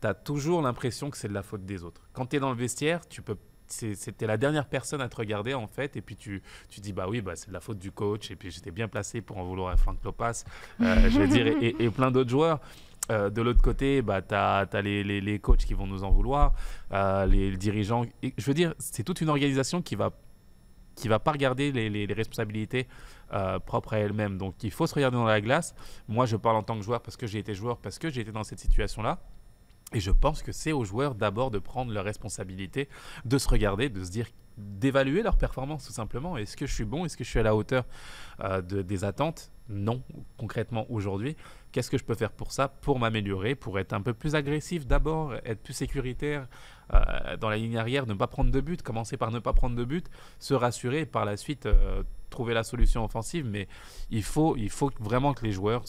tu 0.00 0.06
as 0.06 0.14
toujours 0.14 0.62
l'impression 0.62 1.10
que 1.10 1.16
c'est 1.16 1.28
de 1.28 1.34
la 1.34 1.42
faute 1.42 1.64
des 1.64 1.82
autres. 1.84 2.02
Quand 2.12 2.26
tu 2.26 2.36
es 2.36 2.40
dans 2.40 2.50
le 2.50 2.56
vestiaire, 2.56 3.06
tu 3.08 3.22
peux 3.22 3.36
c'était 3.70 4.26
la 4.26 4.38
dernière 4.38 4.66
personne 4.66 5.02
à 5.02 5.10
te 5.10 5.16
regarder 5.16 5.52
en 5.52 5.66
fait 5.66 5.94
et 5.96 6.00
puis 6.00 6.16
tu, 6.16 6.42
tu 6.70 6.80
dis 6.80 6.94
bah 6.94 7.06
oui 7.06 7.20
bah 7.20 7.36
c'est 7.36 7.48
de 7.48 7.52
la 7.52 7.60
faute 7.60 7.78
du 7.78 7.92
coach 7.92 8.30
et 8.30 8.36
puis 8.36 8.50
j'étais 8.50 8.70
bien 8.70 8.88
placé 8.88 9.20
pour 9.20 9.36
en 9.36 9.44
vouloir 9.44 9.72
à 9.72 9.76
Frank 9.76 9.98
Lopas 10.04 10.44
euh, 10.80 11.10
et, 11.60 11.90
plein 11.90 12.10
d'autres 12.10 12.30
joueurs 12.30 12.60
Euh, 13.10 13.30
de 13.30 13.40
l'autre 13.40 13.62
côté 13.62 14.02
bah 14.02 14.20
tu 14.20 14.34
as, 14.34 14.68
les, 14.82 15.02
les, 15.02 15.22
les 15.22 15.38
coachs 15.38 15.64
qui 15.64 15.72
vont 15.72 15.86
nous 15.86 16.04
en 16.04 16.10
vouloir 16.10 16.52
euh, 16.92 17.24
les, 17.24 17.56
dirigeants 17.56 18.04
je 18.22 18.44
veux 18.44 18.52
dire 18.52 18.74
c'est 18.78 19.02
toute 19.02 19.22
une 19.22 19.30
organisation 19.30 19.80
qui 19.80 19.96
va 19.96 20.10
qui 20.98 21.08
va 21.08 21.18
pas 21.18 21.32
regarder 21.32 21.72
les, 21.72 22.06
responsabilités 22.12 22.86
euh, 23.32 23.58
propres 23.58 23.94
à 23.94 23.98
elle-même. 23.98 24.38
Donc 24.38 24.62
il 24.62 24.70
faut 24.70 24.86
se 24.86 24.94
regarder 24.94 25.16
dans 25.16 25.24
la 25.24 25.40
glace. 25.40 25.74
Moi 26.08 26.26
je 26.26 26.36
parle 26.36 26.56
en 26.56 26.62
tant 26.62 26.76
que 26.76 26.82
joueur 26.82 27.00
parce 27.00 27.16
que 27.16 27.26
j'ai 27.26 27.38
été 27.38 27.54
joueur 27.54 27.78
parce 27.78 27.98
que 27.98 28.10
j'ai 28.10 28.22
été 28.22 28.32
dans 28.32 28.44
cette 28.44 28.58
situation 28.58 29.02
là 29.02 29.20
et 29.92 30.00
je 30.00 30.10
pense 30.10 30.42
que 30.42 30.52
c'est 30.52 30.72
aux 30.72 30.84
joueurs 30.84 31.14
d'abord 31.14 31.50
de 31.50 31.58
prendre 31.58 31.92
leurs 31.92 32.04
responsabilités, 32.04 32.88
de 33.24 33.38
se 33.38 33.48
regarder, 33.48 33.88
de 33.88 34.04
se 34.04 34.10
dire, 34.10 34.26
d'évaluer 34.58 35.22
leur 35.22 35.36
performance 35.36 35.86
tout 35.86 35.92
simplement. 35.92 36.36
Est-ce 36.36 36.56
que 36.56 36.66
je 36.66 36.74
suis 36.74 36.84
bon? 36.84 37.04
Est-ce 37.04 37.16
que 37.16 37.24
je 37.24 37.30
suis 37.30 37.38
à 37.38 37.44
la 37.44 37.54
hauteur 37.54 37.84
euh, 38.40 38.60
de- 38.60 38.82
des 38.82 39.04
attentes? 39.04 39.50
Non, 39.68 40.02
concrètement 40.38 40.86
aujourd'hui. 40.90 41.36
Qu'est-ce 41.72 41.90
que 41.90 41.98
je 41.98 42.04
peux 42.04 42.14
faire 42.14 42.32
pour 42.32 42.52
ça? 42.52 42.68
Pour 42.68 42.98
m'améliorer, 42.98 43.54
pour 43.54 43.78
être 43.78 43.92
un 43.92 44.00
peu 44.00 44.14
plus 44.14 44.34
agressif 44.34 44.86
d'abord, 44.86 45.34
être 45.44 45.62
plus 45.62 45.74
sécuritaire 45.74 46.48
euh, 46.94 47.36
dans 47.36 47.50
la 47.50 47.56
ligne 47.58 47.76
arrière, 47.76 48.06
ne 48.06 48.14
pas 48.14 48.26
prendre 48.26 48.50
de 48.50 48.60
but, 48.60 48.82
commencer 48.82 49.16
par 49.16 49.30
ne 49.30 49.38
pas 49.38 49.52
prendre 49.52 49.76
de 49.76 49.84
but, 49.84 50.06
se 50.38 50.54
rassurer 50.54 51.00
et 51.00 51.06
par 51.06 51.24
la 51.26 51.36
suite 51.36 51.66
euh, 51.66 52.02
trouver 52.30 52.54
la 52.54 52.62
solution 52.62 53.04
offensive. 53.04 53.44
Mais 53.46 53.68
il 54.10 54.22
faut, 54.22 54.56
il 54.56 54.70
faut 54.70 54.90
vraiment 55.00 55.34
que 55.34 55.44
les 55.44 55.52
joueurs 55.52 55.84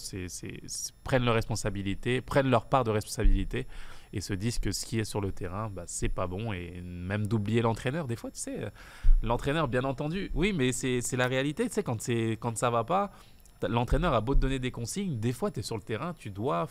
prennent 1.06 1.24
leurs 1.24 1.36
responsabilités, 1.36 2.20
prennent 2.22 2.50
leur 2.50 2.66
part 2.66 2.84
de 2.84 2.92
responsabilité 2.92 3.66
et 4.14 4.22
se 4.22 4.34
disent 4.34 4.60
que 4.60 4.72
ce 4.72 4.86
qui 4.86 5.00
est 5.00 5.04
sur 5.04 5.22
le 5.22 5.32
terrain, 5.32 5.70
bah, 5.70 5.84
c'est 5.86 6.10
pas 6.10 6.26
bon. 6.28 6.52
Et 6.54 6.82
même 6.84 7.28
d'oublier 7.28 7.62
l'entraîneur, 7.62 8.08
des 8.08 8.16
fois, 8.16 8.32
tu 8.32 8.40
sais, 8.40 8.64
euh, 8.64 8.70
l'entraîneur, 9.22 9.68
bien 9.68 9.84
entendu, 9.84 10.32
oui, 10.34 10.52
mais 10.54 10.72
c'est 10.72 11.02
la 11.18 11.28
réalité, 11.28 11.68
tu 11.68 11.74
sais, 11.74 11.84
quand, 11.84 12.02
c'est- 12.02 12.38
quand 12.40 12.58
ça 12.58 12.70
va 12.70 12.84
pas, 12.84 13.12
l'entraîneur 13.68 14.14
a 14.14 14.22
beau 14.22 14.36
te 14.36 14.40
donner 14.40 14.60
des 14.60 14.72
consignes, 14.72 15.20
des 15.20 15.34
fois, 15.34 15.52
tu 15.52 15.60
es 15.60 15.64
sur 15.64 15.76
le 15.76 15.84
terrain, 15.84 16.14
tu 16.18 16.30
dois 16.30 16.68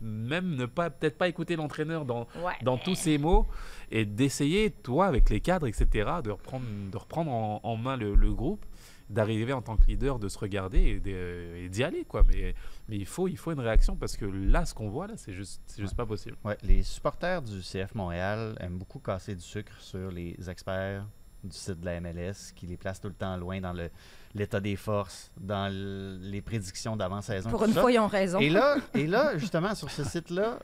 même 0.00 0.56
ne 0.56 0.66
pas 0.66 0.90
peut-être 0.90 1.16
pas 1.16 1.28
écouter 1.28 1.54
l'entraîneur 1.54 2.04
dans, 2.04 2.26
Ouais. 2.44 2.54
dans 2.64 2.76
tous 2.76 2.96
ses 2.96 3.18
mots 3.18 3.46
et 3.92 4.04
d'essayer, 4.04 4.70
toi, 4.70 5.06
avec 5.06 5.30
les 5.30 5.38
cadres, 5.40 5.68
etc., 5.68 5.86
de 6.24 6.32
reprendre, 6.32 6.64
de 6.90 6.96
reprendre 6.96 7.30
en, 7.30 7.60
en 7.62 7.76
main 7.76 7.96
le, 7.96 8.16
le 8.16 8.32
groupe, 8.34 8.64
d'arriver 9.12 9.52
en 9.52 9.62
tant 9.62 9.76
que 9.76 9.86
leader, 9.86 10.18
de 10.18 10.28
se 10.28 10.38
regarder 10.38 11.00
et 11.04 11.68
d'y 11.68 11.84
aller, 11.84 12.04
quoi. 12.04 12.22
Mais, 12.26 12.54
mais 12.88 12.96
il, 12.96 13.06
faut, 13.06 13.28
il 13.28 13.36
faut 13.36 13.52
une 13.52 13.60
réaction 13.60 13.94
parce 13.96 14.16
que 14.16 14.24
là, 14.24 14.64
ce 14.64 14.74
qu'on 14.74 14.88
voit, 14.88 15.06
là, 15.06 15.14
c'est 15.16 15.32
juste, 15.32 15.60
c'est 15.66 15.82
juste 15.82 15.94
pas 15.94 16.06
possible. 16.06 16.36
Ouais, 16.44 16.56
les 16.62 16.82
supporters 16.82 17.42
du 17.42 17.60
CF 17.60 17.94
Montréal 17.94 18.56
aiment 18.60 18.78
beaucoup 18.78 18.98
casser 18.98 19.34
du 19.34 19.42
sucre 19.42 19.72
sur 19.80 20.10
les 20.10 20.36
experts 20.48 21.06
du 21.44 21.56
site 21.56 21.80
de 21.80 21.84
la 21.86 22.00
MLS, 22.00 22.52
qui 22.54 22.66
les 22.66 22.76
place 22.76 23.00
tout 23.00 23.08
le 23.08 23.14
temps 23.14 23.36
loin 23.36 23.60
dans 23.60 23.72
le- 23.72 23.90
l'état 24.32 24.60
des 24.60 24.76
forces, 24.76 25.32
dans 25.40 25.72
le- 25.72 26.16
les 26.20 26.40
prédictions 26.40 26.96
d'avant-saison. 26.96 27.50
Pour 27.50 27.64
une 27.64 27.72
ça. 27.72 27.80
fois, 27.80 27.90
ils 27.90 27.98
ont 27.98 28.06
raison. 28.06 28.38
Et 28.38 28.48
là, 28.48 28.76
et 28.94 29.06
là, 29.08 29.36
justement, 29.38 29.74
sur 29.74 29.90
ce 29.90 30.04
site-là, 30.04 30.60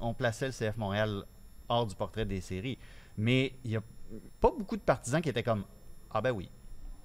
on 0.00 0.14
plaçait 0.14 0.46
le 0.46 0.52
CF 0.52 0.76
Montréal 0.78 1.24
hors 1.68 1.86
du 1.86 1.94
portrait 1.94 2.24
des 2.24 2.40
séries. 2.40 2.78
Mais 3.18 3.52
il 3.64 3.70
n'y 3.72 3.76
a 3.76 3.82
pas 4.40 4.50
beaucoup 4.58 4.76
de 4.76 4.80
partisans 4.82 5.20
qui 5.20 5.28
étaient 5.28 5.42
comme 5.42 5.64
Ah 6.10 6.20
ben 6.22 6.30
oui, 6.32 6.50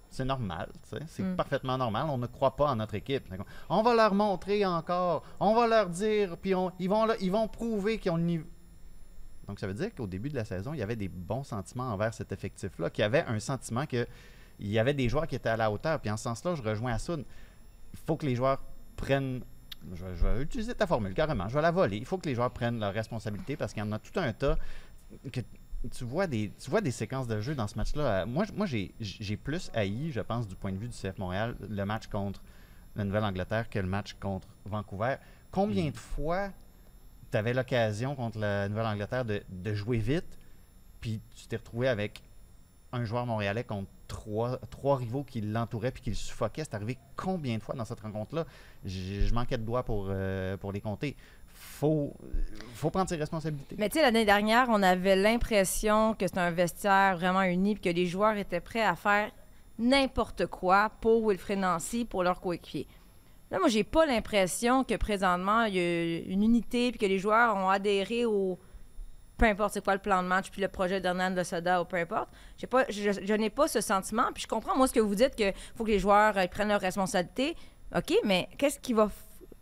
c'est 0.10 0.26
normal, 0.26 0.70
c'est 0.84 1.24
Mm. 1.24 1.36
parfaitement 1.36 1.78
normal, 1.78 2.06
on 2.10 2.18
ne 2.18 2.28
croit 2.28 2.56
pas 2.56 2.68
en 2.72 2.76
notre 2.78 2.96
équipe. 2.96 3.26
On 3.70 3.82
va 3.82 3.94
leur 3.96 4.14
montrer 4.14 4.66
encore, 4.66 5.24
on 5.40 5.54
va 5.56 5.68
leur 5.68 5.90
dire, 5.90 6.38
puis 6.38 6.56
on- 6.56 6.72
ils, 6.80 6.90
vont, 6.90 7.06
le- 7.06 7.22
ils 7.22 7.32
vont 7.32 7.48
prouver 7.48 7.98
qu'ils 8.00 8.12
ont 8.12 8.18
le 8.18 8.24
niveau. 8.24 8.46
Donc 9.48 9.60
ça 9.60 9.68
veut 9.68 9.74
dire 9.74 9.94
qu'au 9.94 10.08
début 10.08 10.30
de 10.30 10.36
la 10.36 10.46
saison, 10.46 10.74
il 10.74 10.80
y 10.80 10.84
avait 10.84 10.96
des 10.96 11.08
bons 11.10 11.44
sentiments 11.44 11.92
envers 11.94 12.14
cet 12.14 12.32
effectif-là, 12.32 12.90
qu'il 12.90 13.02
y 13.02 13.06
avait 13.06 13.24
un 13.28 13.40
sentiment 13.40 13.86
que 13.86 14.08
il 14.60 14.70
y 14.70 14.80
avait 14.80 14.94
des 14.94 15.10
joueurs 15.10 15.28
qui 15.28 15.36
étaient 15.36 15.50
à 15.50 15.58
la 15.58 15.70
hauteur. 15.70 16.00
Puis 16.00 16.10
en 16.10 16.16
ce 16.18 16.24
sens-là, 16.24 16.56
je 16.56 16.62
rejoins 16.64 16.94
Assoun. 16.94 17.26
Il 17.94 18.00
faut 18.08 18.16
que 18.16 18.26
les 18.26 18.36
joueurs 18.36 18.62
prennent. 18.96 19.44
Je 19.94 20.04
vais, 20.06 20.16
je 20.16 20.26
vais 20.26 20.42
utiliser 20.42 20.74
ta 20.74 20.88
formule 20.88 21.14
carrément. 21.14 21.48
Je 21.50 21.54
vais 21.56 21.62
la 21.62 21.72
voler. 21.72 21.98
Il 21.98 22.06
faut 22.06 22.18
que 22.18 22.28
les 22.28 22.34
joueurs 22.36 22.52
prennent 22.52 22.80
leurs 22.80 22.94
responsabilités 22.94 23.58
parce 23.58 23.74
qu'il 23.74 23.84
y 23.84 23.86
en 23.86 23.92
a 23.92 24.00
tout 24.00 24.18
un 24.18 24.32
tas 24.34 24.56
que 25.32 25.42
tu 25.90 26.04
vois 26.04 26.28
des, 26.28 26.52
tu 26.60 26.70
vois 26.70 26.82
des 26.82 26.92
séquences 26.92 27.28
de 27.28 27.40
jeu 27.42 27.56
dans 27.56 27.68
ce 27.68 27.76
match-là. 27.76 28.22
Euh, 28.22 28.26
Moi, 28.26 28.46
moi 28.56 28.66
j'ai 28.66 28.94
j'ai 29.00 29.38
plus 29.38 29.70
haï, 29.74 30.12
je 30.12 30.22
pense, 30.22 30.48
du 30.48 30.56
point 30.56 30.72
de 30.72 30.78
vue 30.78 30.88
du 30.88 30.96
CF 30.96 31.18
Montréal, 31.18 31.56
le 31.68 31.86
match 31.86 32.08
contre 32.08 32.42
la 32.96 33.04
Nouvelle-Angleterre 33.04 33.70
que 33.70 33.80
le 33.80 33.88
match 33.88 34.14
contre 34.20 34.48
Vancouver. 34.66 35.16
Combien 35.52 35.90
de 35.90 35.98
fois 35.98 36.52
tu 37.32 37.38
avais 37.38 37.54
l'occasion 37.54 38.16
contre 38.16 38.40
la 38.40 38.70
Nouvelle-Angleterre 38.70 39.26
de, 39.26 39.44
de 39.50 39.74
jouer 39.74 39.98
vite, 39.98 40.38
puis 41.02 41.22
tu 41.36 41.48
t'es 41.48 41.58
retrouvé 41.58 41.88
avec 41.88 42.22
un 42.92 43.04
joueur 43.04 43.26
montréalais 43.26 43.64
contre 43.64 43.90
trois, 44.08 44.58
trois 44.70 44.98
rivaux 44.98 45.24
qui 45.24 45.42
l'entouraient 45.42 45.92
puis 45.92 46.04
qui 46.04 46.10
le 46.10 46.16
suffoquaient? 46.16 46.64
C'est 46.64 46.76
arrivé 46.76 46.98
combien 47.16 47.58
de 47.58 47.64
fois 47.64 47.76
dans 47.76 47.86
cette 47.86 48.00
rencontre-là? 48.00 48.46
Je 48.86 49.34
manquais 49.34 49.58
de 49.58 49.64
doigts 49.64 49.84
pour, 49.84 50.08
euh, 50.10 50.56
pour 50.58 50.72
les 50.72 50.82
compter. 50.82 51.16
Faut, 51.58 52.14
faut 52.74 52.90
prendre 52.90 53.10
ses 53.10 53.16
responsabilités. 53.16 53.76
Mais 53.78 53.90
tu 53.90 53.98
sais, 53.98 54.02
l'année 54.02 54.26
dernière, 54.26 54.68
on 54.70 54.84
avait 54.84 55.16
l'impression 55.16 56.14
que 56.14 56.28
c'était 56.28 56.40
un 56.40 56.52
vestiaire 56.52 57.16
vraiment 57.18 57.44
uni 57.44 57.72
et 57.72 57.76
que 57.76 57.90
les 57.90 58.06
joueurs 58.06 58.36
étaient 58.38 58.60
prêts 58.60 58.84
à 58.84 58.96
faire 58.96 59.32
n'importe 59.80 60.46
quoi 60.48 60.92
pour 61.02 61.28
Wilfred 61.28 61.60
Nancy, 61.60 62.06
pour 62.06 62.24
leur 62.24 62.40
coéquipier. 62.42 62.88
Là, 63.52 63.60
moi, 63.60 63.70
j'ai 63.70 63.84
pas 63.84 64.06
l'impression 64.06 64.84
que 64.84 64.96
présentement, 64.96 65.64
il 65.64 65.76
y 65.76 65.80
a 65.80 66.18
une 66.28 66.44
unité 66.44 66.92
puis 66.92 67.00
que 67.00 67.06
les 67.06 67.20
joueurs 67.20 67.56
ont 67.56 67.70
adhéré 67.70 68.26
au 68.26 68.60
peu 69.38 69.46
importe 69.46 69.74
c'est 69.74 69.84
quoi 69.84 69.94
le 69.94 70.00
plan 70.00 70.24
de 70.24 70.28
match 70.28 70.50
puis 70.50 70.62
le 70.62 70.68
projet 70.68 71.02
d'Hernan 71.02 71.32
de 71.32 71.44
Soda 71.44 71.82
ou 71.82 71.86
peu 71.86 71.98
importe. 71.98 72.30
J'ai 72.58 72.68
pas, 72.68 72.86
je, 72.90 73.34
n'ai 73.34 73.50
pas 73.50 73.68
ce 73.68 73.82
sentiment. 73.82 74.32
Puis 74.34 74.44
je 74.44 74.48
comprends, 74.48 74.78
moi, 74.78 74.88
ce 74.88 74.94
que 74.94 75.00
vous 75.00 75.16
dites, 75.16 75.36
qu'il 75.36 75.54
faut 75.76 75.84
que 75.84 75.92
les 75.92 76.00
joueurs 76.00 76.38
euh, 76.38 76.48
prennent 76.48 76.70
leurs 76.70 76.82
responsabilités. 76.82 77.56
OK, 77.96 78.14
mais 78.24 78.48
qu'est-ce 78.58 78.80
qu'il 78.80 78.96
va, 78.96 79.10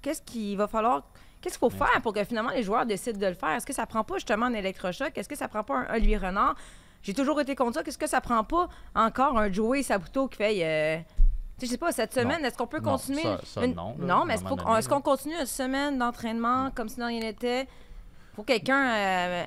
qu'est-ce 0.01 0.55
va 0.55 0.67
falloir 0.67 1.03
Qu'est-ce 1.43 1.59
qu'il 1.59 1.69
faut 1.69 1.77
faire 1.77 2.01
pour 2.01 2.13
que 2.13 2.23
finalement 2.23 2.51
les 2.51 2.63
joueurs 2.63 2.85
décident 2.85 3.19
de 3.19 3.25
le 3.27 3.33
faire? 3.33 3.49
Est-ce 3.49 3.65
que 3.65 3.73
ça 3.73 3.85
prend 3.85 4.03
pas 4.05 4.15
justement 4.15 4.45
un 4.45 4.53
électrochoc? 4.53 5.11
Est-ce 5.17 5.27
que 5.27 5.35
ça 5.35 5.49
prend 5.49 5.63
pas 5.63 5.79
un 5.89 5.95
Olivier 5.95 6.17
Renard? 6.17 6.55
J'ai 7.01 7.13
toujours 7.13 7.41
été 7.41 7.53
contre 7.53 7.73
ça. 7.73 7.83
Qu'est-ce 7.83 7.97
que 7.97 8.07
ça 8.07 8.21
prend 8.21 8.45
pas 8.45 8.69
encore 8.95 9.37
un 9.37 9.51
Joey 9.51 9.83
Sabuto 9.83 10.29
qui 10.29 10.37
fait. 10.37 10.63
euh, 10.63 10.97
je 11.61 11.65
sais 11.67 11.77
pas, 11.77 11.91
cette 11.91 12.13
semaine, 12.13 12.41
Non. 12.41 12.47
est-ce 12.47 12.57
qu'on 12.57 12.65
peut 12.67 12.79
Non, 12.79 12.91
continuer. 12.93 13.21
ça- 13.23 13.39
ça, 13.43 13.65
une- 13.65 13.73
non, 13.75 13.95
là, 13.99 14.23
mais 14.25 14.35
est-ce, 14.35 14.87
qu'on 14.89 15.01
continue 15.01 15.35
une 15.39 15.45
semaine 15.45 15.97
d'entraînement 15.97 16.71
comme 16.73 16.87
si 16.89 16.97
de 16.97 17.03
rien 17.03 17.19
n'était? 17.19 17.67
Faut 18.35 18.41
que 18.43 18.47
quelqu'un 18.47 18.93
euh, 18.95 19.43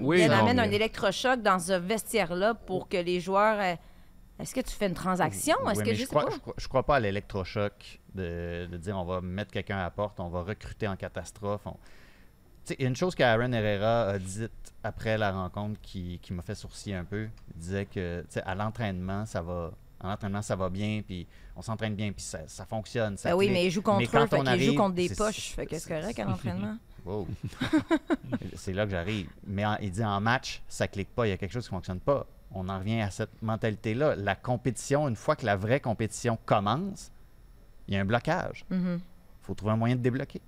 Oui, 0.00 0.28
non, 0.28 0.34
amène 0.34 0.56
mais- 0.56 0.62
un 0.62 0.70
électrochoc 0.70 1.40
dans 1.42 1.58
ce 1.58 1.72
vestiaire-là 1.72 2.54
pour 2.54 2.88
que 2.88 2.96
les 2.98 3.20
joueurs. 3.20 3.58
euh, 3.58 3.74
est-ce 4.38 4.54
que 4.54 4.60
tu 4.60 4.70
fais 4.74 4.86
une 4.86 4.94
transaction? 4.94 5.56
Oui, 5.64 5.74
que 5.82 5.94
je, 5.94 6.02
je, 6.02 6.06
crois, 6.06 6.26
pas? 6.26 6.30
je, 6.32 6.38
crois, 6.38 6.54
je 6.56 6.68
crois 6.68 6.82
pas 6.84 6.96
à 6.96 7.00
l'électrochoc 7.00 8.00
de, 8.14 8.66
de 8.70 8.76
dire 8.76 8.96
on 8.96 9.04
va 9.04 9.20
mettre 9.20 9.50
quelqu'un 9.50 9.78
à 9.78 9.82
la 9.84 9.90
porte, 9.90 10.20
on 10.20 10.28
va 10.28 10.42
recruter 10.42 10.86
en 10.88 10.96
catastrophe. 10.96 11.62
on- 11.66 11.76
Il 12.70 12.82
y 12.82 12.84
a 12.84 12.88
une 12.88 12.96
chose 12.96 13.14
qu'Aaron 13.14 13.52
Herrera 13.52 14.02
a 14.10 14.18
dite 14.18 14.52
après 14.84 15.18
la 15.18 15.32
rencontre 15.32 15.80
qui, 15.80 16.18
qui 16.22 16.32
m'a 16.32 16.42
fait 16.42 16.54
sourciller 16.54 16.96
un 16.96 17.04
peu. 17.04 17.28
Il 17.54 17.60
disait 17.60 17.86
que 17.86 18.24
à 18.44 18.54
l'entraînement, 18.54 19.26
ça 19.26 19.42
va. 19.42 19.72
En 20.04 20.10
entraînement, 20.10 20.42
ça 20.42 20.56
va 20.56 20.68
bien, 20.68 21.00
puis 21.06 21.28
on 21.54 21.62
s'entraîne 21.62 21.94
bien, 21.94 22.10
puis 22.10 22.24
ça, 22.24 22.40
ça 22.48 22.66
fonctionne. 22.66 23.16
ça 23.16 23.28
Ben 23.30 23.36
oui, 23.36 23.48
mais 23.50 23.66
il 23.66 23.70
joue 23.70 23.82
contre 23.82 23.98
Mais 23.98 24.04
eux, 24.06 24.08
quand 24.10 24.26
fait 24.26 24.40
on 24.40 24.58
joue 24.58 24.74
contre 24.74 24.94
des 24.96 25.08
poches. 25.10 25.52
Fait 25.52 25.64
que 25.64 25.78
c'est 25.78 25.88
correct 25.88 26.18
à 26.18 26.24
l'entraînement. 26.24 26.76
Wow. 27.04 27.26
c'est 28.56 28.72
là 28.72 28.84
que 28.84 28.90
j'arrive. 28.92 29.28
Mais 29.46 29.64
en- 29.66 29.76
il 29.80 29.90
dit 29.90 30.04
en 30.04 30.20
match, 30.20 30.62
ça 30.68 30.86
clique 30.88 31.12
pas, 31.14 31.26
il 31.26 31.30
y 31.30 31.32
a 31.32 31.36
quelque 31.36 31.52
chose 31.52 31.64
qui 31.64 31.70
fonctionne 31.70 31.98
pas. 32.00 32.26
On 32.52 32.68
en 32.68 32.78
revient 32.78 33.00
à 33.00 33.10
cette 33.10 33.42
mentalité-là. 33.42 34.14
La 34.16 34.34
compétition, 34.36 35.08
une 35.08 35.16
fois 35.16 35.34
que 35.36 35.44
la 35.46 35.56
vraie 35.56 35.80
compétition 35.80 36.38
commence, 36.44 37.10
il 37.88 37.94
y 37.94 37.96
a 37.96 38.00
un 38.00 38.04
blocage. 38.04 38.64
Il 38.70 38.76
Mhm. 38.76 39.00
faut 39.42 39.54
trouver 39.54 39.72
un 39.72 39.76
moyen 39.76 39.96
de 39.96 40.00
débloquer. 40.00 40.40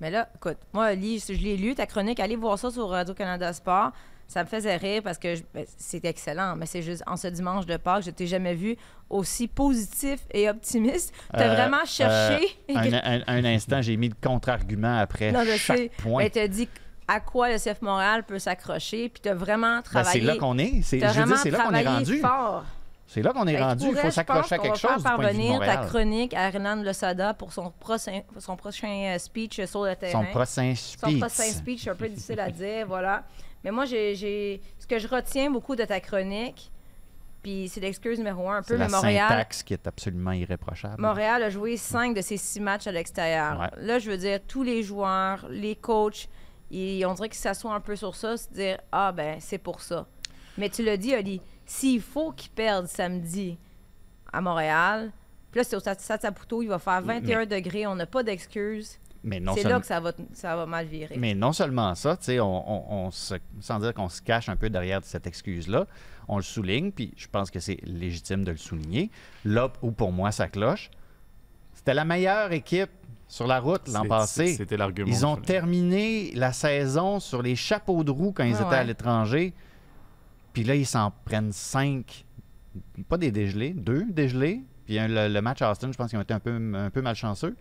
Mais 0.00 0.10
là, 0.10 0.28
écoute, 0.34 0.58
moi, 0.72 0.94
je 0.94 1.32
l'ai 1.32 1.56
lu, 1.56 1.74
ta 1.74 1.86
chronique, 1.86 2.18
allez 2.20 2.36
voir 2.36 2.58
ça 2.58 2.70
sur 2.70 2.88
Radio-Canada 2.88 3.52
Sport. 3.52 3.92
Ça 4.26 4.42
me 4.44 4.48
faisait 4.48 4.76
rire 4.76 5.02
parce 5.04 5.18
que 5.18 5.34
je- 5.34 5.42
ben, 5.52 5.64
c'est 5.76 6.04
excellent, 6.06 6.56
mais 6.56 6.64
c'est 6.66 6.80
juste 6.82 7.02
en 7.06 7.16
ce 7.16 7.28
dimanche 7.28 7.66
de 7.66 7.76
Pâques, 7.76 8.04
je 8.04 8.10
t'ai 8.10 8.26
jamais 8.26 8.54
vu 8.54 8.76
aussi 9.10 9.46
positif 9.46 10.20
et 10.32 10.48
optimiste. 10.48 11.12
T'as 11.32 11.50
Euh, 11.50 11.54
vraiment 11.54 11.84
cherché? 11.84 12.46
euh, 12.70 12.74
un, 12.74 13.20
un- 13.20 13.22
un 13.26 13.44
instant, 13.44 13.82
j'ai 13.82 13.96
mis 13.98 14.08
le 14.08 14.14
contre-argument 14.20 14.98
après 14.98 15.32
Non, 15.32 15.44
je 15.44 15.56
chaque 15.58 15.76
sais. 15.76 15.90
point. 15.98 16.28
T'as 16.30 16.48
dit 16.48 16.68
à 17.06 17.20
quoi 17.20 17.50
le 17.50 17.58
CF 17.58 17.82
Montréal 17.82 18.24
peut 18.24 18.38
s'accrocher, 18.38 19.10
puis 19.10 19.20
t'as 19.22 19.34
vraiment 19.34 19.76
Ben, 19.76 19.82
travaillé. 19.82 20.20
c'est 20.20 20.26
là 20.26 20.36
qu'on 20.36 20.56
est. 20.56 20.80
C'est, 20.82 20.98
je 21.00 21.22
dire, 21.24 21.36
c'est 21.36 21.50
là 21.50 21.64
qu'on 21.66 21.74
est 21.74 21.86
rendu. 21.86 22.18
fort. 22.18 22.64
C'est 23.12 23.20
là 23.20 23.32
qu'on 23.34 23.46
est 23.46 23.60
rendu. 23.60 23.88
Il 23.90 23.96
faut 23.96 24.10
s'accrocher 24.10 24.54
à 24.54 24.58
quelque 24.58 24.72
va 24.72 24.94
chose 24.94 25.02
faire 25.02 25.18
de 25.18 25.22
vue 25.24 25.32
de 25.32 25.58
parvenir 25.58 25.60
ta 25.60 25.76
chronique 25.86 26.32
à 26.32 26.48
Hernan 26.48 26.82
Losada 26.82 27.34
pour 27.34 27.52
son 27.52 27.70
prochain, 27.70 28.22
son 28.38 28.56
prochain 28.56 29.14
euh, 29.14 29.18
speech 29.18 29.62
sur 29.66 29.84
le 29.84 29.94
terrain. 29.94 30.24
Son 30.24 30.30
prochain 30.30 30.74
Son 30.74 31.08
speech. 31.08 31.20
prochain 31.20 31.52
speech, 31.52 31.84
c'est 31.84 31.90
un 31.90 31.94
peu 31.94 32.08
difficile 32.08 32.40
à 32.40 32.50
dire, 32.50 32.86
voilà. 32.86 33.24
Mais 33.64 33.70
moi, 33.70 33.84
j'ai, 33.84 34.62
ce 34.78 34.86
que 34.86 34.98
je 34.98 35.06
retiens 35.06 35.50
beaucoup 35.50 35.76
de 35.76 35.84
ta 35.84 36.00
chronique, 36.00 36.72
puis 37.42 37.68
c'est 37.68 37.80
l'excuse 37.80 38.16
numéro 38.16 38.48
un, 38.48 38.58
un 38.58 38.62
peu, 38.62 38.76
la 38.76 38.86
mais 38.86 38.92
Montréal, 38.92 39.28
syntaxe 39.28 39.62
qui 39.62 39.74
est 39.74 39.86
absolument 39.86 40.32
irréprochable. 40.32 41.02
Montréal 41.02 41.42
a 41.42 41.50
joué 41.50 41.76
cinq 41.76 42.16
de 42.16 42.22
ses 42.22 42.38
six 42.38 42.60
matchs 42.60 42.86
à 42.86 42.92
l'extérieur. 42.92 43.60
Ouais. 43.60 43.84
Là, 43.84 43.98
je 43.98 44.10
veux 44.10 44.16
dire, 44.16 44.40
tous 44.48 44.62
les 44.62 44.82
joueurs, 44.82 45.46
les 45.50 45.76
coachs, 45.76 46.30
ils, 46.70 47.04
on 47.04 47.12
dirait 47.12 47.28
qu'ils 47.28 47.38
s'assoient 47.38 47.74
un 47.74 47.80
peu 47.80 47.94
sur 47.94 48.16
ça, 48.16 48.38
se 48.38 48.48
dire 48.48 48.78
Ah, 48.90 49.12
ben, 49.12 49.36
c'est 49.38 49.58
pour 49.58 49.82
ça. 49.82 50.06
Mais 50.56 50.70
tu 50.70 50.82
l'as 50.82 50.96
dit, 50.96 51.14
Oli, 51.14 51.42
s'il 51.66 52.00
faut 52.00 52.32
qu'ils 52.32 52.50
perdent 52.52 52.86
samedi 52.86 53.58
à 54.32 54.40
Montréal, 54.40 55.10
puis 55.50 55.60
là, 55.60 55.64
c'est 55.64 55.76
au 55.76 55.80
Saputo, 55.80 56.62
il 56.62 56.68
va 56.68 56.78
faire 56.78 57.02
21 57.02 57.46
degrés, 57.46 57.86
on 57.86 57.94
n'a 57.94 58.06
pas 58.06 58.22
d'excuses. 58.22 58.98
Mais 59.24 59.38
non 59.38 59.54
C'est 59.54 59.68
là 59.68 59.78
que 59.78 59.86
ça 59.86 60.00
va, 60.00 60.12
ça 60.32 60.56
va 60.56 60.66
mal 60.66 60.86
virer. 60.86 61.14
Mais 61.16 61.34
non 61.34 61.52
seulement 61.52 61.94
ça, 61.94 62.16
tu 62.16 62.24
sais, 62.24 62.40
on, 62.40 62.46
on- 62.46 63.06
on 63.06 63.10
se- 63.12 63.34
sans 63.60 63.78
dire 63.78 63.94
qu'on 63.94 64.08
se 64.08 64.20
cache 64.20 64.48
un 64.48 64.56
peu 64.56 64.68
derrière 64.68 65.00
cette 65.04 65.26
excuse-là, 65.28 65.86
on 66.26 66.38
le 66.38 66.42
souligne, 66.42 66.90
puis 66.90 67.12
je 67.16 67.28
pense 67.28 67.50
que 67.50 67.60
c'est 67.60 67.78
légitime 67.84 68.42
de 68.44 68.50
le 68.50 68.56
souligner. 68.56 69.10
Là 69.44 69.70
où 69.82 69.92
pour 69.92 70.10
moi 70.10 70.32
ça 70.32 70.48
cloche, 70.48 70.90
c'était 71.72 71.94
la 71.94 72.04
meilleure 72.04 72.50
équipe 72.52 72.90
sur 73.28 73.46
la 73.46 73.60
route 73.60 73.86
l'an 73.88 74.04
passé. 74.06 74.54
C'était 74.54 74.76
l'argument. 74.76 75.08
Ils 75.08 75.24
ont 75.24 75.36
terminé 75.36 76.32
la 76.34 76.52
saison 76.52 77.20
sur 77.20 77.42
les 77.42 77.54
chapeaux 77.56 78.02
de 78.04 78.10
roue 78.10 78.32
quand 78.32 78.44
ils 78.44 78.56
Ah 78.56 78.62
étaient 78.66 78.74
à 78.76 78.84
l'étranger. 78.84 79.52
Puis 80.52 80.64
là, 80.64 80.74
ils 80.74 80.86
s'en 80.86 81.12
prennent 81.24 81.52
cinq. 81.52 82.24
Pas 83.08 83.18
des 83.18 83.30
dégelés, 83.30 83.70
deux 83.70 84.04
dégelés. 84.10 84.62
Puis 84.86 84.98
le, 84.98 85.28
le 85.28 85.40
match 85.42 85.62
à 85.62 85.70
Austin, 85.70 85.90
je 85.92 85.96
pense 85.96 86.10
qu'ils 86.10 86.18
ont 86.18 86.22
été 86.22 86.34
un 86.34 86.40
peu, 86.40 86.54
un 86.74 86.90
peu 86.90 87.02
malchanceux. 87.02 87.56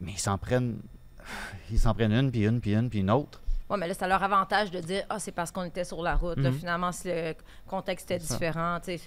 Mais 0.00 0.12
ils 0.12 0.18
s'en 0.18 0.38
prennent. 0.38 0.78
Ils 1.70 1.78
s'en 1.78 1.92
prennent 1.94 2.12
une, 2.12 2.30
puis 2.30 2.46
une, 2.46 2.60
puis 2.60 2.74
une, 2.74 2.88
puis 2.88 3.00
une 3.00 3.10
autre. 3.10 3.42
Oui, 3.68 3.76
mais 3.78 3.86
là, 3.88 3.92
c'est 3.94 4.04
à 4.04 4.08
leur 4.08 4.22
avantage 4.22 4.70
de 4.70 4.80
dire 4.80 5.04
Ah, 5.10 5.18
c'est 5.18 5.32
parce 5.32 5.50
qu'on 5.50 5.64
était 5.64 5.84
sur 5.84 6.02
la 6.02 6.14
route. 6.14 6.38
Là, 6.38 6.50
Mhm. 6.50 6.58
finalement, 6.58 6.92
si 6.92 7.08
le 7.08 7.34
contexte 7.66 8.10
était 8.10 8.24
différent, 8.24 8.78
tu 8.80 8.96
sais. 8.96 9.00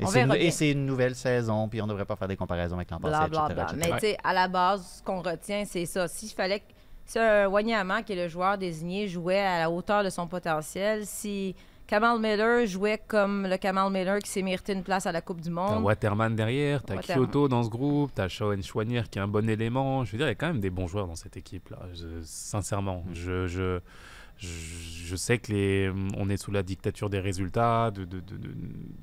Et 0.00 0.06
c'est 0.06 0.22
une, 0.22 0.28
verra 0.28 0.36
et 0.38 0.40
bien. 0.40 0.50
c'est 0.50 0.70
une 0.72 0.86
nouvelle 0.86 1.14
saison, 1.14 1.68
puis 1.68 1.80
on 1.82 1.84
ne 1.86 1.90
devrait 1.90 2.06
pas 2.06 2.16
faire 2.16 2.26
des 2.26 2.36
comparaisons 2.36 2.74
avec 2.76 2.90
l'an 2.90 2.98
passé, 2.98 3.28
Bla, 3.28 3.44
etc., 3.46 3.54
bla, 3.54 3.64
bla. 3.66 3.74
etc. 3.76 3.76
Mais 3.92 4.00
tu 4.00 4.06
sais, 4.06 4.16
à 4.24 4.32
la 4.32 4.48
base, 4.48 4.96
ce 4.98 5.02
qu'on 5.02 5.20
retient, 5.20 5.64
c'est 5.66 5.84
ça. 5.86 6.08
S'il 6.08 6.30
fallait 6.30 6.60
que. 6.60 6.64
Si 7.04 7.18
Wanyama, 7.18 8.02
qui 8.02 8.12
est 8.14 8.16
le 8.16 8.28
joueur 8.28 8.56
désigné, 8.56 9.06
jouait 9.08 9.40
à 9.40 9.58
la 9.58 9.70
hauteur 9.70 10.02
de 10.04 10.10
son 10.10 10.26
potentiel, 10.26 11.04
si 11.06 11.54
Kamal 11.90 12.20
Miller 12.20 12.66
jouait 12.68 13.02
comme 13.08 13.48
le 13.48 13.56
Kamal 13.56 13.90
Miller 13.92 14.20
qui 14.20 14.30
s'est 14.30 14.42
mérité 14.42 14.72
une 14.74 14.84
place 14.84 15.06
à 15.06 15.12
la 15.12 15.20
Coupe 15.20 15.40
du 15.40 15.48
T'as 15.48 15.54
Monde. 15.54 15.82
Waterman 15.82 16.36
derrière, 16.36 16.84
t'as 16.84 16.94
Waterman. 16.94 17.26
Kyoto 17.26 17.48
dans 17.48 17.64
ce 17.64 17.68
groupe, 17.68 18.12
t'as 18.14 18.28
Shawn 18.28 18.62
Chouanier 18.62 19.02
qui 19.10 19.18
est 19.18 19.22
un 19.22 19.26
bon 19.26 19.48
élément. 19.50 20.04
Je 20.04 20.12
veux 20.12 20.18
dire, 20.18 20.28
il 20.28 20.30
y 20.30 20.32
a 20.32 20.34
quand 20.36 20.46
même 20.46 20.60
des 20.60 20.70
bons 20.70 20.86
joueurs 20.86 21.08
dans 21.08 21.16
cette 21.16 21.36
équipe-là. 21.36 21.80
Je- 21.92 22.22
sincèrement, 22.22 23.02
Mm. 23.08 23.14
je, 23.14 23.46
je, 23.48 23.80
je, 24.38 24.48
je 25.06 25.16
sais 25.16 25.38
que 25.38 25.50
les, 25.52 25.92
on 26.16 26.28
est 26.30 26.36
sous 26.36 26.52
la 26.52 26.62
dictature 26.62 27.10
des 27.10 27.18
résultats, 27.18 27.90
de, 27.90 28.04
de- 28.04 28.20
de- 28.20 28.36
de- 28.36 28.54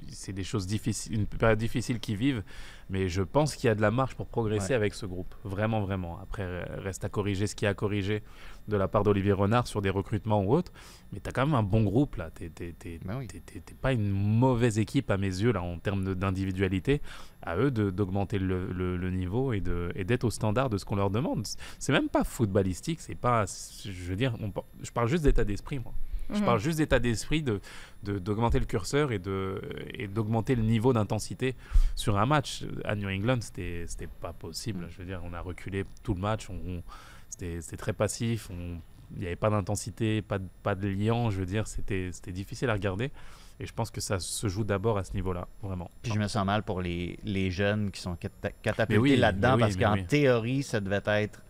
c'est 0.10 0.32
des 0.32 0.46
choses 0.46 0.66
difficiles, 0.66 1.14
une 1.14 1.26
période 1.28 1.60
difficile 1.60 2.00
qu'ils 2.00 2.16
vivent, 2.16 2.42
mais 2.90 3.10
je 3.10 3.22
pense 3.22 3.56
qu'il 3.56 3.68
y 3.68 3.72
a 3.72 3.76
de 3.76 3.82
la 3.82 3.92
marge 3.92 4.16
pour 4.16 4.28
progresser 4.28 4.70
Ouais. 4.70 4.76
avec 4.76 4.94
ce 4.94 5.06
groupe, 5.06 5.34
vraiment, 5.44 5.82
vraiment. 5.82 6.20
Après, 6.22 6.44
euh, 6.44 6.64
reste 6.78 7.04
à 7.06 7.10
corriger 7.10 7.48
ce 7.48 7.56
qui 7.56 7.66
a 7.66 7.74
corrigé 7.74 8.24
de 8.68 8.76
la 8.78 8.88
part 8.88 9.04
d'Olivier 9.04 9.32
Renard 9.34 9.66
sur 9.68 9.82
des 9.82 9.90
recrutements 9.90 10.44
ou 10.44 10.54
autres, 10.54 10.72
mais 11.14 11.20
tu 11.22 11.30
as 11.30 11.32
quand 11.32 11.46
même 11.46 11.56
un 11.56 11.64
bon 11.64 11.84
groupe 11.84 12.16
là. 12.18 12.30
Ben 12.40 13.18
oui. 13.18 13.28
t'es- 13.28 13.40
t'es- 13.40 13.60
t'es 13.62 13.74
pas 13.74 13.94
une 13.94 14.10
mauvaise 14.10 14.78
équipe 14.80 15.10
à 15.12 15.18
mes 15.18 15.28
yeux 15.28 15.52
là 15.54 15.62
en 15.64 15.78
termes 15.80 16.16
d'individualité. 16.16 17.02
À 17.44 17.56
eux 17.58 17.72
d'augmenter 17.72 18.40
le, 18.40 18.68
le- 18.74 18.98
le 18.98 19.10
niveau 19.12 19.54
et 19.54 19.62
d'être 19.62 20.26
au 20.26 20.30
standard 20.30 20.70
de 20.70 20.78
ce 20.78 20.84
qu'on 20.86 20.96
leur 20.98 21.10
demande. 21.10 21.46
C'est 21.80 21.94
même 21.94 22.10
pas 22.10 22.24
footballistique, 22.26 23.00
c'est 23.00 23.16
pas. 23.16 23.46
Je 23.86 23.92
veux 24.10 24.16
dire, 24.18 24.36
on 24.42 24.52
je 24.82 24.92
parle 24.92 25.08
juste 25.08 25.24
d'état 25.24 25.46
d'esprit 25.46 25.80
moi. 25.80 25.94
Je 26.30 26.40
Mhm. 26.40 26.46
parle 26.46 26.60
juste 26.60 26.78
d'état 26.80 27.00
d'esprit, 27.00 27.42
de, 27.44 27.62
de- 28.04 28.20
d'augmenter 28.20 28.60
le 28.60 28.66
curseur 28.66 29.12
et, 29.12 29.20
de, 29.20 29.62
et 29.94 30.08
d'augmenter 30.08 30.56
le 30.56 30.64
niveau 30.64 30.92
d'intensité 30.94 31.56
sur 31.96 32.18
un 32.18 32.26
match. 32.26 32.66
À 32.84 32.96
New 32.96 33.10
England, 33.10 33.38
c'était, 33.42 33.86
c'était 33.88 34.08
pas 34.08 34.34
possible. 34.34 34.88
Je 34.90 34.98
veux 34.98 35.06
dire, 35.06 35.22
on 35.24 35.34
a 35.34 35.40
reculé 35.42 35.86
tout 36.04 36.14
le 36.14 36.20
match. 36.22 36.50
On, 36.50 36.56
on- 36.56 36.84
c'était, 37.30 37.62
c'était 37.62 37.78
très 37.78 37.94
passif. 37.94 38.50
Il 38.52 39.20
n'y 39.20 39.26
avait 39.26 39.36
pas 39.38 39.50
d'intensité, 39.50 40.22
pas 40.22 40.38
de, 40.40 40.48
pas 40.64 40.76
de 40.76 40.88
liant. 40.90 41.30
Je 41.30 41.40
veux 41.40 41.46
dire, 41.46 41.66
c'était, 41.68 42.10
c'était 42.12 42.32
difficile 42.34 42.70
à 42.70 42.74
regarder. 42.74 43.12
Et 43.60 43.66
je 43.66 43.74
pense 43.74 43.90
que 43.90 44.02
ça 44.02 44.20
se 44.20 44.48
joue 44.50 44.64
d'abord 44.64 44.98
à 45.00 45.04
ce 45.04 45.14
niveau-là, 45.14 45.48
vraiment. 45.64 45.90
Puis 46.04 46.12
je 46.14 46.20
me 46.20 46.28
sens 46.28 46.46
mal 46.46 46.62
pour 46.64 46.80
les, 46.82 47.18
les 47.24 47.50
jeunes 47.50 47.90
qui 47.90 48.02
sont 48.02 48.16
catapultés 48.62 49.00
oui, 49.00 49.16
là-dedans 49.16 49.56
oui, 49.56 49.62
parce 49.62 49.76
qu'en 49.78 49.94
oui. 49.94 50.06
théorie, 50.06 50.62
ça 50.62 50.80
devait 50.80 51.02
être 51.06 51.42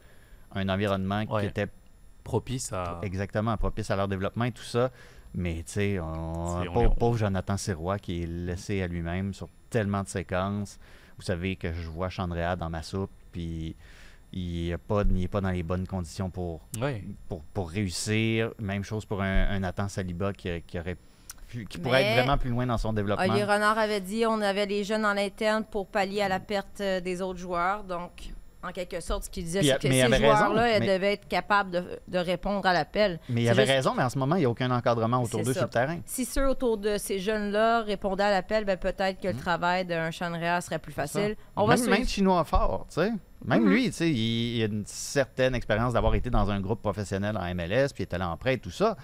un 0.54 0.70
environnement 0.70 1.26
qui 1.26 1.46
était 1.46 1.68
Propice 2.28 2.74
à. 2.74 3.00
exactement 3.04 3.56
propice 3.58 3.90
à 3.90 3.96
leur 3.96 4.08
développement 4.08 4.46
et 4.46 4.52
tout 4.52 4.64
ça. 4.64 4.92
Mais 5.34 5.64
tu 5.66 5.74
sais, 5.74 6.00
on, 6.00 6.64
pauvre, 6.74 6.96
pauvre 6.96 7.18
Jonathan 7.18 7.58
Sirois 7.58 8.00
qui 8.00 8.24
est 8.24 8.28
laissé 8.28 8.82
à 8.82 8.88
lui-même 8.88 9.34
sur 9.34 9.48
tellement 9.70 10.04
de 10.04 10.08
séquences. 10.08 10.80
Vous 11.18 11.24
savez 11.24 11.56
que 11.56 11.72
je 11.74 11.88
vois 11.88 12.10
Chandrea 12.10 12.56
dans 12.56 12.70
ma 12.70 12.84
soupe, 12.84 13.12
puis 13.32 13.76
il 14.34 14.70
n'est 14.70 14.78
pas, 14.78 15.04
il 15.10 15.24
est 15.24 15.28
pas 15.28 15.42
dans 15.42 15.50
les 15.52 15.64
bonnes 15.64 15.88
conditions 15.88 16.30
pour, 16.30 16.62
pour, 17.28 17.44
pour 17.54 17.70
réussir. 17.70 18.52
Même 18.60 18.84
chose 18.84 19.06
pour 19.06 19.22
un, 19.22 19.50
un 19.50 19.60
Nathan 19.60 19.88
Saliba 19.88 20.34
qui, 20.34 20.50
qui 20.68 20.80
aurait 20.80 20.98
qui 21.70 21.78
pourrait 21.78 22.04
Mais- 22.04 22.10
être 22.10 22.24
vraiment 22.26 22.38
plus 22.38 22.50
loin 22.50 22.66
dans 22.66 22.78
son 22.78 22.92
développement. 22.92 23.24
Olivier 23.24 23.46
Renard 23.46 23.78
avait 23.78 24.02
dit 24.02 24.26
on 24.26 24.42
avait 24.42 24.66
les 24.66 24.84
jeunes 24.84 25.06
en 25.06 25.16
interne 25.16 25.64
pour 25.64 25.88
pallier 25.88 26.22
à 26.22 26.28
la 26.28 26.40
perte 26.42 26.82
euh, 26.82 27.00
des 27.00 27.22
autres 27.22 27.40
joueurs. 27.40 27.84
Donc, 27.86 28.34
en 28.64 28.72
quelque 28.72 29.00
sorte, 29.00 29.24
ce 29.26 29.30
qu'il 29.30 29.44
disait, 29.44 29.62
c'est 29.62 29.78
que 29.80 29.88
ces 29.90 30.18
joueurs-là 30.18 30.80
mais- 30.80 30.88
devaient 30.88 31.14
être 31.14 31.28
capables 31.28 31.72
de, 31.72 31.84
de 32.08 32.18
répondre 32.18 32.66
à 32.66 32.74
l'appel. 32.74 33.20
Mais 33.30 33.44
il 33.44 33.50
avait 33.50 33.64
juste- 33.64 33.76
raison, 33.76 33.94
mais 33.96 34.04
en 34.04 34.10
ce 34.10 34.18
moment, 34.18 34.36
il 34.36 34.40
n'y 34.40 34.46
a 34.46 34.50
aucun 34.50 34.72
encadrement 34.72 35.22
autour 35.22 35.44
d'eux 35.44 35.54
sur 35.54 35.64
le 35.64 35.70
terrain. 35.70 36.00
Si 36.06 36.26
ceux 36.26 36.48
autour 36.50 36.78
de 36.78 36.98
ces 36.98 37.20
jeunes-là 37.20 37.82
répondaient 37.84 38.24
à 38.24 38.32
l'appel, 38.32 38.66
ben 38.66 38.76
peut-être 38.78 39.22
que 39.22 39.28
le 39.28 39.36
travail 39.38 39.86
d'un 39.86 40.10
Chandrea 40.12 40.60
serait 40.62 40.80
plus 40.80 40.92
facile. 40.94 41.36
On 41.56 41.66
va 41.66 41.76
même, 41.76 41.84
suivre. 41.84 41.98
même 41.98 42.08
Chinois 42.08 42.44
fort, 42.44 42.88
tu 42.90 42.96
sais. 43.02 43.12
Même 43.46 43.64
Mhm. 43.64 43.70
lui, 43.70 43.86
tu 43.86 43.92
sais, 43.94 44.10
il, 44.10 44.58
il 44.58 44.64
a 44.64 44.66
une 44.66 44.84
certaine 44.88 45.54
expérience 45.54 45.94
d'avoir 45.94 46.16
été 46.16 46.32
dans 46.32 46.50
un 46.50 46.60
groupe 46.60 46.82
professionnel 46.82 47.38
en 47.38 47.44
MLS, 47.54 47.90
puis 47.94 48.02
il 48.02 48.04
était 48.04 48.18
là 48.18 48.30
en 48.30 48.38
prêt 48.38 48.56
et 48.56 48.58
tout 48.58 48.72
ça. 48.72 48.98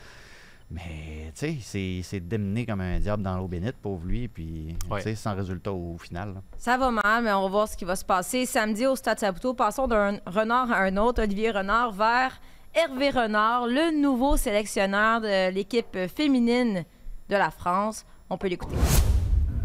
Mais, 0.73 1.31
tu 1.36 1.39
sais, 1.39 1.57
c'est- 1.62 2.01
c'est 2.03 2.19
démené 2.19 2.65
comme 2.65 2.81
un 2.81 2.97
diable 2.99 3.21
dans 3.21 3.38
l'eau 3.38 3.47
bénite, 3.47 3.75
pauvre 3.79 4.07
lui, 4.07 4.27
puis, 4.27 4.75
Ouais. 4.89 4.97
tu 5.03 5.09
sais, 5.09 5.15
sans 5.15 5.36
résultat 5.36 5.71
au 5.71 5.97
final. 5.99 6.33
là. 6.33 6.41
Ça 6.57 6.77
va 6.77 6.89
mal, 6.89 7.23
mais 7.23 7.31
on 7.31 7.43
va 7.43 7.47
voir 7.47 7.67
ce 7.67 7.77
qui 7.77 7.86
va 7.86 7.95
se 7.95 8.03
passer. 8.05 8.47
Samedi 8.47 8.88
au 8.88 8.95
Stade 8.95 9.19
Saputo, 9.19 9.53
passons 9.53 9.88
d'un 9.88 10.17
renard 10.25 10.71
à 10.71 10.79
un 10.79 10.97
autre, 10.97 11.21
Olivier 11.21 11.51
Renard, 11.51 11.91
vers 11.91 12.41
Hervé 12.73 13.12
Renard, 13.12 13.67
le 13.67 14.01
nouveau 14.01 14.36
sélectionneur 14.36 15.21
de 15.21 15.51
l'équipe 15.51 15.95
féminine 16.15 16.83
de 17.29 17.36
la 17.36 17.51
France. 17.51 18.03
On 18.31 18.38
peut 18.39 18.47
l'écouter. 18.47 18.75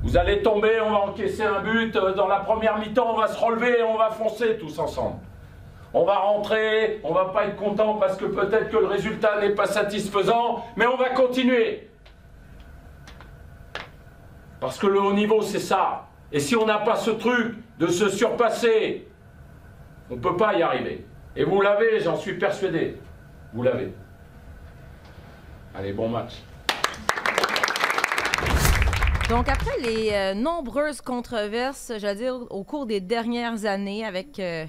Vous 0.03 0.17
allez 0.17 0.43
tomber, 0.43 0.79
on 0.85 0.91
va 0.91 0.99
encaisser 0.99 1.43
un 1.43 1.63
but. 1.63 1.93
Dans 1.95 2.29
la 2.29 2.41
première 2.41 2.79
mi-temps, 2.79 3.15
on 3.15 3.19
va 3.19 3.29
se 3.29 3.39
relever 3.43 3.79
et 3.79 3.83
on 3.83 3.97
va 3.97 4.11
foncer 4.11 4.59
tous 4.59 4.79
ensemble. 4.79 5.17
On 5.99 6.05
va 6.05 6.19
rentrer, 6.19 7.01
on 7.03 7.13
va 7.13 7.25
pas 7.25 7.47
être 7.47 7.57
content 7.57 7.95
parce 7.95 8.17
que 8.17 8.27
peut-être 8.27 8.71
que 8.71 8.77
le 8.77 8.87
résultat 8.87 9.41
n'est 9.41 9.57
pas 9.57 9.67
satisfaisant, 9.67 10.65
mais 10.77 10.87
on 10.87 10.97
va 10.97 11.09
continuer. 11.11 11.91
Parce 14.61 14.79
que 14.79 14.87
le 14.87 15.01
haut 15.01 15.13
niveau, 15.13 15.43
c'est 15.43 15.59
ça. 15.59 16.07
Et 16.31 16.39
si 16.39 16.55
on 16.55 16.67
n'a 16.67 16.79
pas 16.79 16.95
ce 16.95 17.11
truc 17.11 17.57
de 17.81 17.89
se 17.89 18.11
surpasser, 18.11 19.09
on 20.09 20.15
ne 20.15 20.21
peut 20.21 20.37
pas 20.37 20.55
y 20.55 20.63
arriver. 20.63 21.05
Et 21.35 21.43
vous 21.43 21.61
l'avez, 21.61 21.99
j'en 21.99 22.15
suis 22.15 22.35
persuadé. 22.35 23.01
Vous 23.53 23.65
l'avez. 23.65 23.93
Allez, 25.75 25.93
bon 25.93 26.09
match. 26.11 26.35
Donc, 29.29 29.49
après 29.49 29.77
les 29.83 30.11
euh, 30.13 30.35
nombreuses 30.35 31.01
controverses, 31.01 31.91
j'allais 31.97 32.21
dire, 32.21 32.37
au 32.51 32.63
cours 32.63 32.87
des 32.87 33.01
dernières 33.01 33.65
années 33.65 34.05
avec 34.05 34.39
euh, 34.39 34.65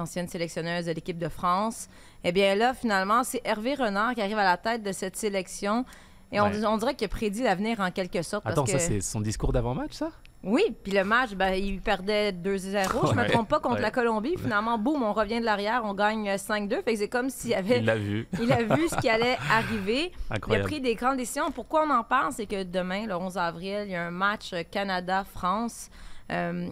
l'ancienne 0.00 0.28
sélectionneuse 0.28 0.86
de 0.86 0.92
l'équipe 0.92 1.18
de 1.18 1.28
France, 1.28 1.88
eh 2.24 2.32
bien 2.32 2.54
là, 2.54 2.74
finalement, 2.74 3.22
c'est 3.24 3.40
Hervé 3.44 3.74
Renard 3.74 4.14
qui 4.14 4.22
arrive 4.22 4.38
à 4.38 4.44
la 4.44 4.56
tête 4.56 4.82
de 4.82 4.92
cette 4.92 5.16
sélection. 5.16 5.84
Et 6.32 6.40
on, 6.40 6.44
Ouais. 6.44 6.64
on 6.64 6.76
dirait 6.78 6.94
qu'il 6.94 7.06
a 7.06 7.08
prédit 7.08 7.42
l'avenir 7.42 7.80
en 7.80 7.90
quelque 7.90 8.22
sorte. 8.22 8.46
Attends, 8.46 8.62
parce 8.64 8.72
ça, 8.72 8.78
c'est 8.78 9.00
son 9.00 9.20
discours 9.20 9.52
d'avant-match, 9.52 9.92
ça? 9.94 10.10
Oui, 10.42 10.62
puis 10.84 10.92
le 10.92 11.02
match, 11.04 11.32
ben, 11.32 11.52
il 11.52 11.80
perdait 11.82 12.30
2-0. 12.32 13.08
Je 13.10 13.14
me 13.14 13.22
Ouais, 13.22 13.28
trompe 13.28 13.48
pas 13.48 13.58
contre 13.60 13.74
ouais. 13.76 13.82
la 13.82 13.90
Colombie. 13.90 14.36
Finalement, 14.38 14.78
boum, 14.78 15.02
on 15.02 15.12
revient 15.12 15.40
de 15.40 15.44
l'arrière, 15.44 15.82
on 15.84 15.92
gagne 15.92 16.30
euh, 16.30 16.36
5-2. 16.36 16.82
Fait 16.82 16.92
que 16.94 16.98
c'est 17.00 17.08
comme 17.08 17.28
s'il 17.30 17.52
avait. 17.52 17.80
Il 17.80 17.84
l'a 17.84 17.96
vu. 17.96 18.26
Il 18.40 18.50
a 18.52 18.62
vu 18.62 18.88
ce 18.88 18.96
qui 19.00 19.10
allait 19.10 19.36
arriver. 19.50 20.12
Il 20.30 20.32
a 20.32 20.36
Incroyable. 20.36 20.68
pris 20.68 20.80
des 20.80 20.94
grandes 20.94 21.18
décisions. 21.18 21.50
Pourquoi 21.50 21.84
on 21.86 21.90
en 21.90 22.04
parle? 22.04 22.32
C'est 22.32 22.46
que 22.46 22.62
demain, 22.62 23.06
le 23.06 23.16
11 23.16 23.36
avril, 23.36 23.82
il 23.86 23.90
y 23.90 23.96
a 23.96 24.04
un 24.06 24.10
match 24.12 24.54
Canada-France. 24.70 25.90
Euh, 26.30 26.68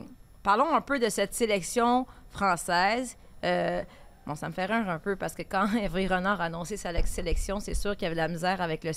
parlons 0.49 0.75
un 0.75 0.81
peu 0.81 0.99
de 0.99 1.11
cette 1.11 1.35
sélection 1.35 2.07
française. 2.31 3.19
Euh, 3.45 3.83
bon, 4.27 4.35
ça 4.35 4.49
me 4.49 4.55
fait 4.55 4.65
rire 4.65 4.89
un 4.89 4.99
peu 4.99 5.15
parce 5.15 5.35
que 5.35 5.43
quand 5.43 5.67
Hervé 5.77 6.07
Renard 6.07 6.41
a 6.41 6.45
annoncé 6.45 6.79
sa 6.79 6.91
le- 6.91 7.05
sélection, 7.05 7.61
c'est 7.61 7.75
sûr 7.75 7.95
qu'il 7.95 8.05
y 8.05 8.07
avait 8.07 8.15
de 8.15 8.21
la 8.23 8.29
misère 8.29 8.63
avec 8.63 8.83
le, 8.83 8.93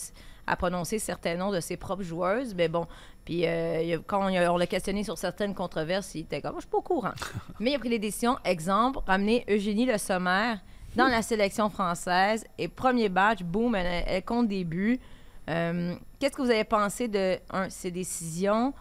à 0.48 0.56
prononcer 0.56 0.98
certains 0.98 1.36
noms 1.36 1.52
de 1.52 1.60
ses 1.60 1.76
propres 1.76 2.04
joueuses. 2.04 2.56
Mais 2.56 2.70
bon, 2.70 2.88
puis 3.26 3.46
euh, 3.46 3.98
quand 4.08 4.32
on, 4.32 4.58
l'a 4.58 4.66
questionné 4.66 5.04
sur 5.04 5.18
certaines 5.18 5.54
controverses, 5.54 6.16
il 6.16 6.22
était 6.22 6.42
comme, 6.42 6.56
je 6.56 6.62
suis 6.62 6.70
pas 6.70 6.78
au 6.78 6.82
courant. 6.82 7.12
Mais 7.60 7.72
il 7.72 7.76
a 7.76 7.80
pris 7.80 7.90
les 7.90 8.00
décisions. 8.00 8.38
Exemple, 8.46 9.00
ramener 9.06 9.44
Eugénie 9.50 9.86
Le 9.86 9.98
Sommer 9.98 10.54
dans 10.96 11.10
la 11.10 11.22
sélection 11.22 11.70
française. 11.70 12.46
Et 12.60 12.70
premier 12.70 13.10
match, 13.10 13.44
boum, 13.44 13.76
elle, 13.76 14.06
elle 14.08 14.24
compte 14.24 14.48
des 14.48 14.64
buts. 14.64 15.02
Euh, 15.50 15.96
qu'est-ce 16.18 16.38
que 16.38 16.44
vous 16.44 16.50
avez 16.50 16.64
pensé 16.64 17.10
de 17.10 17.40
un, 17.52 17.70
ces 17.70 17.92
décisions? 17.92 18.74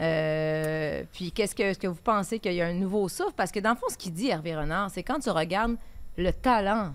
Euh, 0.00 1.04
puis 1.12 1.30
qu'est-ce 1.30 1.54
que, 1.54 1.62
est-ce 1.62 1.78
que 1.78 1.86
vous 1.86 2.00
pensez 2.02 2.38
qu'il 2.38 2.54
y 2.54 2.62
a 2.62 2.66
un 2.66 2.72
nouveau 2.72 3.08
souffle? 3.08 3.34
Parce 3.36 3.52
que 3.52 3.60
dans 3.60 3.70
le 3.70 3.76
fond, 3.76 3.86
ce 3.90 3.98
qu'il 3.98 4.12
dit, 4.12 4.28
Hervé 4.28 4.56
Renard, 4.56 4.90
c'est 4.90 5.02
quand 5.02 5.18
tu 5.18 5.30
regardes 5.30 5.76
le 6.16 6.32
talent 6.32 6.94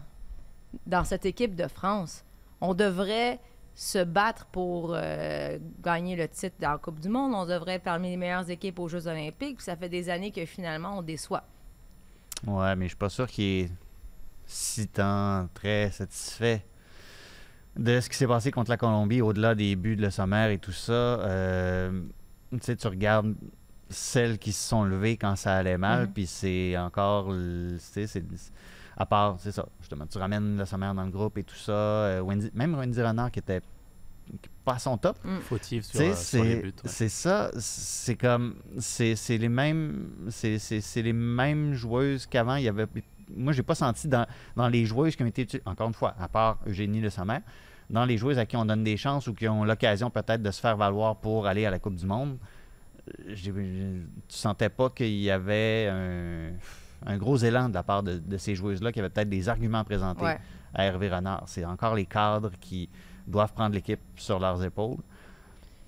dans 0.87 1.03
cette 1.03 1.25
équipe 1.25 1.55
de 1.55 1.67
France, 1.67 2.23
on 2.61 2.73
devrait 2.73 3.39
se 3.75 4.03
battre 4.03 4.45
pour 4.47 4.93
euh, 4.95 5.59
gagner 5.83 6.15
le 6.15 6.27
titre 6.27 6.55
dans 6.59 6.71
la 6.71 6.77
Coupe 6.77 6.99
du 6.99 7.09
Monde. 7.09 7.33
On 7.35 7.45
devrait 7.45 7.73
être 7.73 7.83
parmi 7.83 8.09
les 8.09 8.17
meilleures 8.17 8.49
équipes 8.49 8.79
aux 8.79 8.87
Jeux 8.87 9.07
olympiques. 9.07 9.57
Puis 9.57 9.65
ça 9.65 9.75
fait 9.75 9.89
des 9.89 10.09
années 10.09 10.31
que 10.31 10.45
finalement, 10.45 10.97
on 10.97 11.01
déçoit. 11.01 11.43
Ouais, 12.47 12.75
mais 12.75 12.85
je 12.85 12.89
suis 12.89 12.97
pas 12.97 13.09
sûr 13.09 13.27
qu'il 13.27 13.43
est 13.43 13.71
si 14.45 14.87
tant 14.87 15.47
très 15.53 15.91
satisfait 15.91 16.63
de 17.75 17.99
ce 17.99 18.09
qui 18.09 18.15
s'est 18.15 18.27
passé 18.27 18.51
contre 18.51 18.69
la 18.69 18.77
Colombie, 18.77 19.21
au-delà 19.21 19.55
des 19.55 19.75
buts 19.75 19.95
de 19.95 20.01
le 20.01 20.09
sommaire 20.09 20.49
et 20.49 20.57
tout 20.57 20.71
ça. 20.71 20.93
Euh, 20.93 22.01
tu 22.51 22.60
sais, 22.62 22.75
tu 22.75 22.88
regardes 22.88 23.36
celles 23.89 24.38
qui 24.39 24.51
se 24.51 24.67
sont 24.69 24.84
levées 24.84 25.17
quand 25.17 25.36
ça 25.36 25.55
allait 25.58 25.77
mal, 25.77 26.08
Mhm. 26.08 26.13
puis 26.13 26.25
c'est 26.27 26.77
encore, 26.77 27.29
tu 27.29 27.75
sais, 27.79 28.08
c'est 28.08 28.23
à 28.97 29.05
part, 29.05 29.36
c'est 29.39 29.51
ça, 29.51 29.65
justement, 29.81 30.08
tu 30.08 30.17
ramènes 30.17 30.58
le 30.58 30.65
sommaire 30.65 30.93
dans 30.95 31.03
le 31.03 31.12
groupe 31.12 31.38
et 31.38 31.43
tout 31.43 31.55
ça. 31.55 31.71
euh, 31.73 32.21
Wendy- 32.21 32.51
même 32.53 32.73
Wendy 32.75 33.01
Renard 33.01 33.29
qui 33.31 33.39
était 33.39 33.62
pas 34.63 34.73
à 34.75 34.79
son 34.79 34.97
top. 34.97 35.17
Fautif 35.41 35.84
sur, 35.86 35.91
Tu 35.91 35.97
sais, 35.99 36.12
euh, 36.12 36.15
sur 36.15 36.43
les 36.43 36.55
c'est 36.55 36.62
buts. 36.62 36.67
ouais. 36.84 36.89
c'est 36.89 37.10
ça, 37.10 37.51
c'est 37.60 38.15
comme 38.15 38.55
c'est 38.79 39.15
c'est 39.15 39.38
les 39.38 39.49
mêmes 39.49 40.10
c'est 40.29 40.58
c'est- 40.58 40.81
c'est 40.81 41.03
les 41.03 41.13
mêmes 41.13 41.73
joueuses 41.73 42.25
qu'avant. 42.25 42.55
Il 42.55 42.63
y 42.63 42.67
avait 42.69 42.88
moi 43.36 43.53
j'ai 43.53 43.62
pas 43.63 43.75
senti 43.75 44.08
dans, 44.08 44.25
dans 44.55 44.67
les 44.69 44.86
joueuses 44.86 45.15
qui 45.15 45.21
ont 45.23 45.27
été 45.27 45.47
encore 45.65 45.88
une 45.89 45.93
fois 45.93 46.15
à 46.19 46.27
part 46.27 46.58
Eugénie 46.65 47.01
Le 47.01 47.10
Sommer, 47.12 47.39
dans 47.89 48.05
les 48.05 48.17
joueuses 48.17 48.39
à 48.39 48.45
qui 48.45 48.55
on 48.57 48.65
donne 48.65 48.83
des 48.83 48.97
chances 48.97 49.27
ou 49.27 49.33
qui 49.33 49.47
ont 49.47 49.63
l'occasion 49.63 50.09
peut-être 50.09 50.41
de 50.41 50.51
se 50.51 50.59
faire 50.59 50.75
valoir 50.77 51.15
pour 51.17 51.45
aller 51.47 51.65
à 51.65 51.71
la 51.71 51.79
Coupe 51.79 51.95
du 51.95 52.05
Monde. 52.05 52.37
euh, 53.07 53.33
j'ai- 53.35 53.51
tu 53.53 54.35
sentais 54.35 54.69
pas 54.69 54.89
qu'il 54.89 55.11
y 55.21 55.29
avait 55.29 55.87
un, 55.91 56.51
un 57.05 57.17
gros 57.17 57.37
élan 57.37 57.69
de 57.69 57.73
la 57.75 57.83
part 57.83 58.01
de, 58.01 58.17
de 58.17 58.37
ces 58.37 58.55
joueuses-là 58.55 58.91
qui 58.91 58.99
avaient 58.99 59.09
peut-être 59.09 59.29
des 59.29 59.47
arguments 59.47 59.79
à 59.79 59.83
présenter 59.83 60.23
Ouais. 60.23 60.39
à 60.73 60.85
Hervé 60.85 61.09
Renard. 61.09 61.43
C'est 61.45 61.65
encore 61.65 61.93
les 61.95 62.05
cadres 62.07 62.51
qui 62.59 62.89
doivent 63.27 63.53
prendre 63.53 63.75
l'équipe 63.75 63.99
sur 64.15 64.39
leurs 64.39 64.63
épaules. 64.63 64.97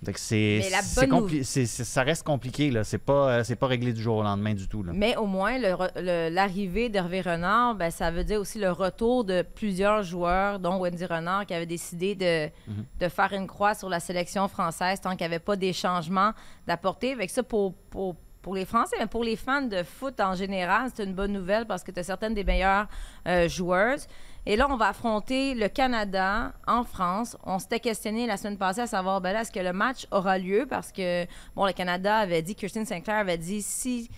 Donc 0.03 0.19
c'est, 0.19 0.61
c'est 0.83 1.07
bonne 1.07 1.21
compli- 1.21 1.43
c'est- 1.43 1.65
c'est- 1.65 1.83
ça 1.83 2.03
reste 2.03 2.23
compliqué, 2.23 2.69
là. 2.69 2.83
C'est 2.83 2.99
pas, 2.99 3.29
euh, 3.39 3.43
c'est 3.43 3.55
pas 3.55 3.65
réglé 3.65 3.93
du 3.93 4.01
jour 4.01 4.17
au 4.17 4.23
lendemain 4.23 4.53
du 4.53 4.67
tout, 4.67 4.83
là. 4.83 4.91
Mais 4.93 5.15
au 5.15 5.25
moins, 5.25 5.57
le 5.57 5.69
re- 5.69 5.89
le- 5.95 6.29
l'arrivée 6.33 6.89
d'Hervé 6.89 7.21
Renard, 7.21 7.73
ben, 7.73 7.89
ça 7.89 8.11
veut 8.11 8.23
dire 8.23 8.39
aussi 8.39 8.59
le 8.59 8.71
retour 8.71 9.23
de 9.23 9.41
plusieurs 9.41 10.03
joueurs, 10.03 10.59
dont 10.59 10.77
Wendy 10.77 11.03
Renard, 11.05 11.47
qui 11.47 11.55
avait 11.55 11.65
décidé 11.65 12.13
de, 12.13 12.45
Mhm. 12.71 12.85
de 12.99 13.07
faire 13.09 13.33
une 13.33 13.47
croix 13.47 13.73
sur 13.73 13.89
la 13.89 13.99
sélection 13.99 14.47
française 14.47 15.01
tant 15.01 15.09
qu'il 15.11 15.21
n'y 15.27 15.33
avait 15.33 15.39
pas 15.39 15.55
des 15.55 15.73
changements 15.73 16.31
d'apporter. 16.67 17.13
Avec 17.13 17.31
ça, 17.31 17.41
pour, 17.41 17.73
pour, 17.89 18.15
pour 18.43 18.53
les 18.53 18.65
Français, 18.65 18.95
mais 18.99 19.07
pour 19.07 19.23
les 19.23 19.35
fans 19.35 19.63
de 19.63 19.81
foot 19.83 20.19
en 20.21 20.35
général, 20.35 20.89
c'est 20.95 21.03
une 21.03 21.13
bonne 21.15 21.33
nouvelle 21.33 21.65
parce 21.65 21.83
que 21.83 21.91
tu 21.91 21.99
as 21.99 22.03
certaines 22.03 22.35
des 22.35 22.43
meilleures 22.43 22.87
euh, 23.27 23.49
joueuses. 23.49 24.07
Et 24.49 24.55
là, 24.55 24.65
on 24.69 24.77
va 24.77 24.87
affronter 24.87 25.55
le 25.55 25.67
Canada 25.67 26.53
en 26.65 26.85
France. 26.85 27.35
On 27.43 27.59
s'était 27.59 27.81
questionné 27.81 28.25
la 28.27 28.37
semaine 28.37 28.57
passée 28.57 28.79
à 28.79 28.87
savoir, 28.87 29.19
ben 29.19 29.35
est-ce 29.35 29.51
que 29.51 29.59
le 29.59 29.73
match 29.73 30.07
aura 30.09 30.37
lieu? 30.37 30.65
Parce 30.65 30.93
que, 30.93 31.25
bon, 31.53 31.65
le 31.65 31.73
Canada 31.73 32.15
avait 32.15 32.41
dit, 32.41 32.55
Kirsten 32.55 32.85
Sinclair 32.85 33.17
avait 33.17 33.37
dit, 33.37 33.61
si 33.61 34.09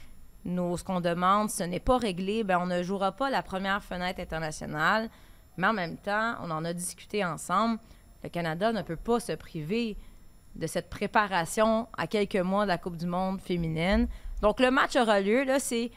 nous, 0.46 0.78
ce 0.78 0.84
qu'on 0.84 1.02
demande, 1.02 1.50
ce 1.50 1.64
n'est 1.64 1.80
pas 1.80 1.98
réglé, 1.98 2.44
ben 2.44 2.60
on 2.62 2.68
ne 2.68 2.84
jouera 2.84 3.12
pas 3.12 3.32
la 3.32 3.42
première 3.42 3.84
fenêtre 3.84 4.20
internationale. 4.20 5.10
Mais 5.58 5.66
en 5.66 5.74
même 5.74 5.98
temps, 5.98 6.36
on 6.44 6.52
en 6.52 6.64
a 6.64 6.74
discuté 6.74 7.26
ensemble. 7.26 7.80
Le 8.22 8.30
Canada 8.30 8.72
ne 8.72 8.84
peut 8.84 8.98
pas 8.98 9.20
se 9.20 9.32
priver 9.32 9.98
de 10.54 10.68
cette 10.68 10.92
préparation 10.92 11.88
à 11.98 12.06
quelques 12.06 12.36
mois 12.36 12.66
de 12.66 12.68
la 12.68 12.78
Coupe 12.78 12.98
du 12.98 13.08
Monde 13.08 13.42
féminine. 13.42 14.08
Donc, 14.44 14.60
le 14.60 14.70
match 14.70 14.96
aura 14.96 15.22
lieu. 15.22 15.44
Là, 15.44 15.60
c'est 15.60 15.90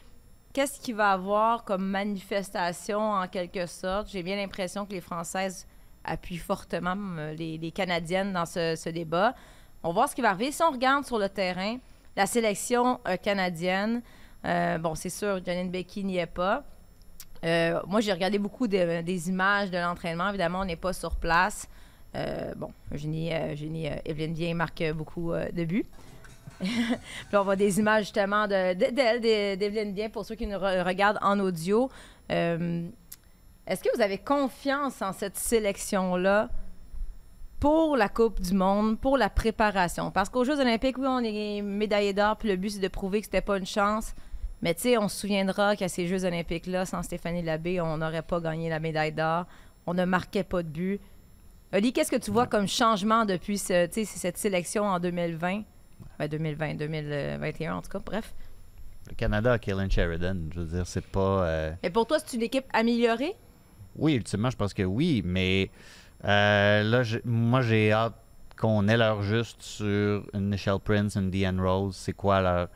qu'est-ce 0.53 0.79
qu'il 0.79 0.95
va 0.95 1.11
avoir 1.11 1.65
comme 1.65 1.85
manifestation 1.85 2.99
en 2.99 3.27
quelque 3.27 3.65
sorte? 3.65 4.09
J'ai 4.09 4.23
bien 4.23 4.35
l'impression 4.35 4.85
que 4.85 4.93
les 4.93 5.01
Françaises 5.01 5.67
appuient 6.03 6.37
fortement 6.37 6.95
euh, 7.17 7.33
les, 7.33 7.71
Canadiennes 7.71 8.31
dans 8.33 8.45
ce, 8.45 8.89
débat. 8.89 9.33
On 9.81 9.89
va 9.89 9.93
voir 9.93 10.09
ce 10.09 10.15
qui 10.15 10.21
va 10.21 10.29
arriver. 10.29 10.51
Si 10.51 10.61
on 10.63 10.71
regarde 10.71 11.05
sur 11.05 11.17
le 11.17 11.27
terrain, 11.27 11.77
la 12.15 12.27
sélection 12.27 12.99
euh, 13.07 13.17
canadienne, 13.17 14.01
euh, 14.45 14.77
bon, 14.77 14.95
c'est 14.95 15.09
sûr, 15.09 15.43
Janine 15.43 15.71
Becky 15.71 16.03
n'y 16.03 16.17
est 16.17 16.25
pas. 16.25 16.63
Moi, 17.87 17.99
j'ai 17.99 18.13
regardé 18.13 18.39
beaucoup 18.39 18.67
de- 18.67 19.01
des 19.01 19.27
images 19.27 19.69
de 19.69 19.77
l'entraînement. 19.77 20.29
Évidemment, 20.29 20.61
on 20.61 20.65
n'est 20.65 20.77
pas 20.77 20.93
sur 20.93 21.17
place. 21.17 21.67
Bon, 22.55 22.71
Eugénie, 22.93 23.31
Eugénie 23.33 23.89
Evelyne 24.05 24.33
Bien 24.33 24.53
marque 24.53 24.81
beaucoup 24.93 25.33
de 25.33 25.65
buts. 25.65 25.85
Puis 27.29 27.37
on 27.37 27.43
voit 27.43 27.55
des 27.55 27.79
images 27.79 28.03
justement 28.05 28.47
de- 28.47 28.73
de- 28.73 28.91
d'elle, 28.93 29.19
de, 29.21 29.55
d'Evelyne 29.55 29.93
Bien, 29.93 30.09
pour 30.09 30.25
ceux 30.25 30.35
qui 30.35 30.47
nous 30.47 30.57
re- 30.57 30.83
regardent 30.83 31.19
en 31.21 31.39
audio. 31.39 31.89
Euh, 32.31 32.87
Est-ce 33.67 33.83
que 33.83 33.89
vous 33.95 34.01
avez 34.01 34.17
confiance 34.17 35.01
en 35.01 35.13
cette 35.13 35.37
sélection-là 35.37 36.49
pour 37.59 37.95
la 37.95 38.09
Coupe 38.09 38.41
du 38.41 38.53
Monde, 38.53 38.99
pour 38.99 39.17
la 39.17 39.29
préparation? 39.29 40.11
Parce 40.11 40.29
qu'aux 40.29 40.43
Jeux 40.43 40.59
olympiques, 40.59 40.97
oui, 40.97 41.07
on 41.07 41.19
est 41.19 41.61
médaillé 41.61 42.13
d'or, 42.13 42.37
puis 42.37 42.49
le 42.49 42.55
but, 42.57 42.71
c'est 42.71 42.79
de 42.79 42.87
prouver 42.87 43.19
que 43.21 43.25
c'était 43.25 43.41
pas 43.41 43.57
une 43.57 43.65
chance. 43.65 44.13
Mais 44.61 44.73
tu 44.73 44.81
sais, 44.81 44.97
on 44.97 45.07
se 45.09 45.17
souviendra 45.19 45.75
qu'à 45.75 45.87
ces 45.89 46.07
Jeux 46.07 46.23
olympiques-là, 46.25 46.85
sans 46.85 47.03
Stéphanie 47.03 47.41
Labbé, 47.41 47.81
on 47.81 47.97
n'aurait 47.97 48.21
pas 48.21 48.39
gagné 48.39 48.69
la 48.69 48.79
médaille 48.79 49.11
d'or. 49.11 49.45
On 49.85 49.93
ne 49.93 50.05
marquait 50.05 50.43
pas 50.45 50.63
de 50.63 50.69
but. 50.69 51.01
Oli, 51.73 51.91
qu'est-ce 51.91 52.11
que 52.11 52.15
tu 52.17 52.31
vois 52.31 52.47
comme 52.47 52.67
changement 52.67 53.25
depuis 53.25 53.57
ce- 53.57 53.87
cette 53.91 54.37
sélection 54.37 54.85
en 54.85 54.99
2020? 54.99 55.63
Ben, 56.19 56.27
2020, 56.27 56.75
2021 56.75 57.75
en 57.75 57.81
tout 57.81 57.89
cas, 57.89 57.99
bref. 57.99 58.33
Le 59.09 59.15
Canada 59.15 59.53
a 59.53 59.59
Kaylin 59.59 59.89
Sheridan. 59.89 60.37
Je 60.53 60.59
veux 60.61 60.65
dire, 60.77 60.87
c'est 60.87 61.05
pas. 61.05 61.45
euh, 61.45 61.71
Et 61.83 61.89
pour 61.89 62.07
toi, 62.07 62.17
c'est 62.19 62.37
une 62.37 62.43
équipe 62.43 62.65
améliorée? 62.73 63.35
Oui, 63.95 64.13
ultimement, 64.15 64.49
je 64.49 64.55
pense 64.57 64.73
que 64.73 64.83
oui, 64.83 65.21
mais 65.25 65.69
euh, 66.25 66.83
là, 66.83 67.03
moi, 67.25 67.61
j'ai 67.61 67.91
hâte 67.91 68.15
qu'on 68.57 68.87
ait 68.87 68.97
leur 68.97 69.21
juste 69.23 69.61
sur 69.61 70.25
une 70.33 70.47
Michelle 70.49 70.79
Prince, 70.83 71.15
une 71.15 71.29
Deanne 71.29 71.59
Rose. 71.59 71.95
C'est 71.95 72.13
quoi 72.13 72.41
leur 72.41 72.69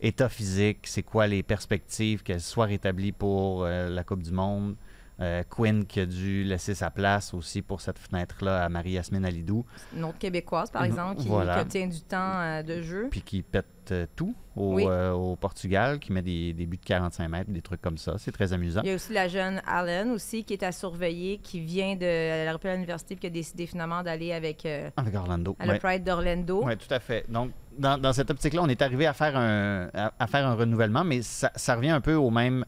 état 0.00 0.28
physique? 0.28 0.80
C'est 0.84 1.02
quoi 1.02 1.26
les 1.26 1.42
perspectives 1.42 2.22
qu'elles 2.22 2.40
soient 2.40 2.66
rétablies 2.66 3.12
pour 3.12 3.64
euh, 3.64 3.88
la 3.88 4.04
Coupe 4.04 4.22
du 4.22 4.32
Monde? 4.32 4.74
Euh, 5.20 5.42
Quinn 5.50 5.84
qui 5.84 6.00
a 6.00 6.06
dû 6.06 6.44
laisser 6.44 6.74
sa 6.74 6.88
place 6.88 7.34
aussi 7.34 7.60
pour 7.60 7.82
cette 7.82 7.98
fenêtre-là 7.98 8.64
à 8.64 8.68
Marie-Yasmine 8.70 9.26
Alidou, 9.26 9.66
Une 9.94 10.04
autre 10.04 10.16
québécoise, 10.18 10.70
par 10.70 10.82
exemple, 10.84 11.20
qui, 11.20 11.28
voilà. 11.28 11.56
qui 11.56 11.60
obtient 11.60 11.86
du 11.88 12.00
temps 12.00 12.40
euh, 12.40 12.62
de 12.62 12.80
jeu. 12.80 13.08
puis 13.10 13.20
qui 13.20 13.42
pète 13.42 13.66
euh, 13.90 14.06
tout 14.16 14.34
au, 14.56 14.76
Oui. 14.76 14.84
au 14.86 15.36
Portugal, 15.36 15.98
qui 15.98 16.10
met 16.12 16.22
des, 16.22 16.54
des 16.54 16.64
buts 16.64 16.78
de 16.78 16.86
45 16.86 17.28
mètres, 17.28 17.50
des 17.50 17.60
trucs 17.60 17.82
comme 17.82 17.98
ça. 17.98 18.14
C'est 18.16 18.32
très 18.32 18.54
amusant. 18.54 18.80
Il 18.82 18.88
y 18.88 18.92
a 18.92 18.94
aussi 18.94 19.12
la 19.12 19.28
jeune 19.28 19.60
Allen 19.66 20.10
aussi 20.12 20.42
qui 20.42 20.54
est 20.54 20.62
à 20.62 20.72
surveiller, 20.72 21.36
qui 21.36 21.60
vient 21.60 21.96
de 21.96 22.46
la 22.46 22.74
l'université 22.74 23.14
puis 23.14 23.20
qui 23.20 23.26
a 23.26 23.30
décidé 23.30 23.66
finalement 23.66 24.02
d'aller 24.02 24.32
avec 24.32 24.66
Avec 24.96 25.14
Orlando. 25.14 25.54
à 25.58 25.66
ouais. 25.66 25.78
Pride 25.78 26.02
d'Orlando. 26.02 26.62
Oui, 26.64 26.76
tout 26.78 26.94
à 26.94 26.98
fait. 26.98 27.26
Donc, 27.28 27.50
dans, 27.78 27.98
dans 27.98 28.14
cette 28.14 28.30
optique-là, 28.30 28.62
on 28.62 28.68
est 28.68 28.80
arrivé 28.80 29.06
à 29.06 29.12
faire 29.12 29.36
un, 29.36 29.90
à, 29.92 30.12
à 30.18 30.26
faire 30.26 30.46
un 30.46 30.54
renouvellement, 30.54 31.04
mais 31.04 31.20
ça, 31.20 31.52
ça 31.56 31.76
revient 31.76 31.90
un 31.90 32.00
peu 32.00 32.14
au 32.14 32.30
même 32.30 32.64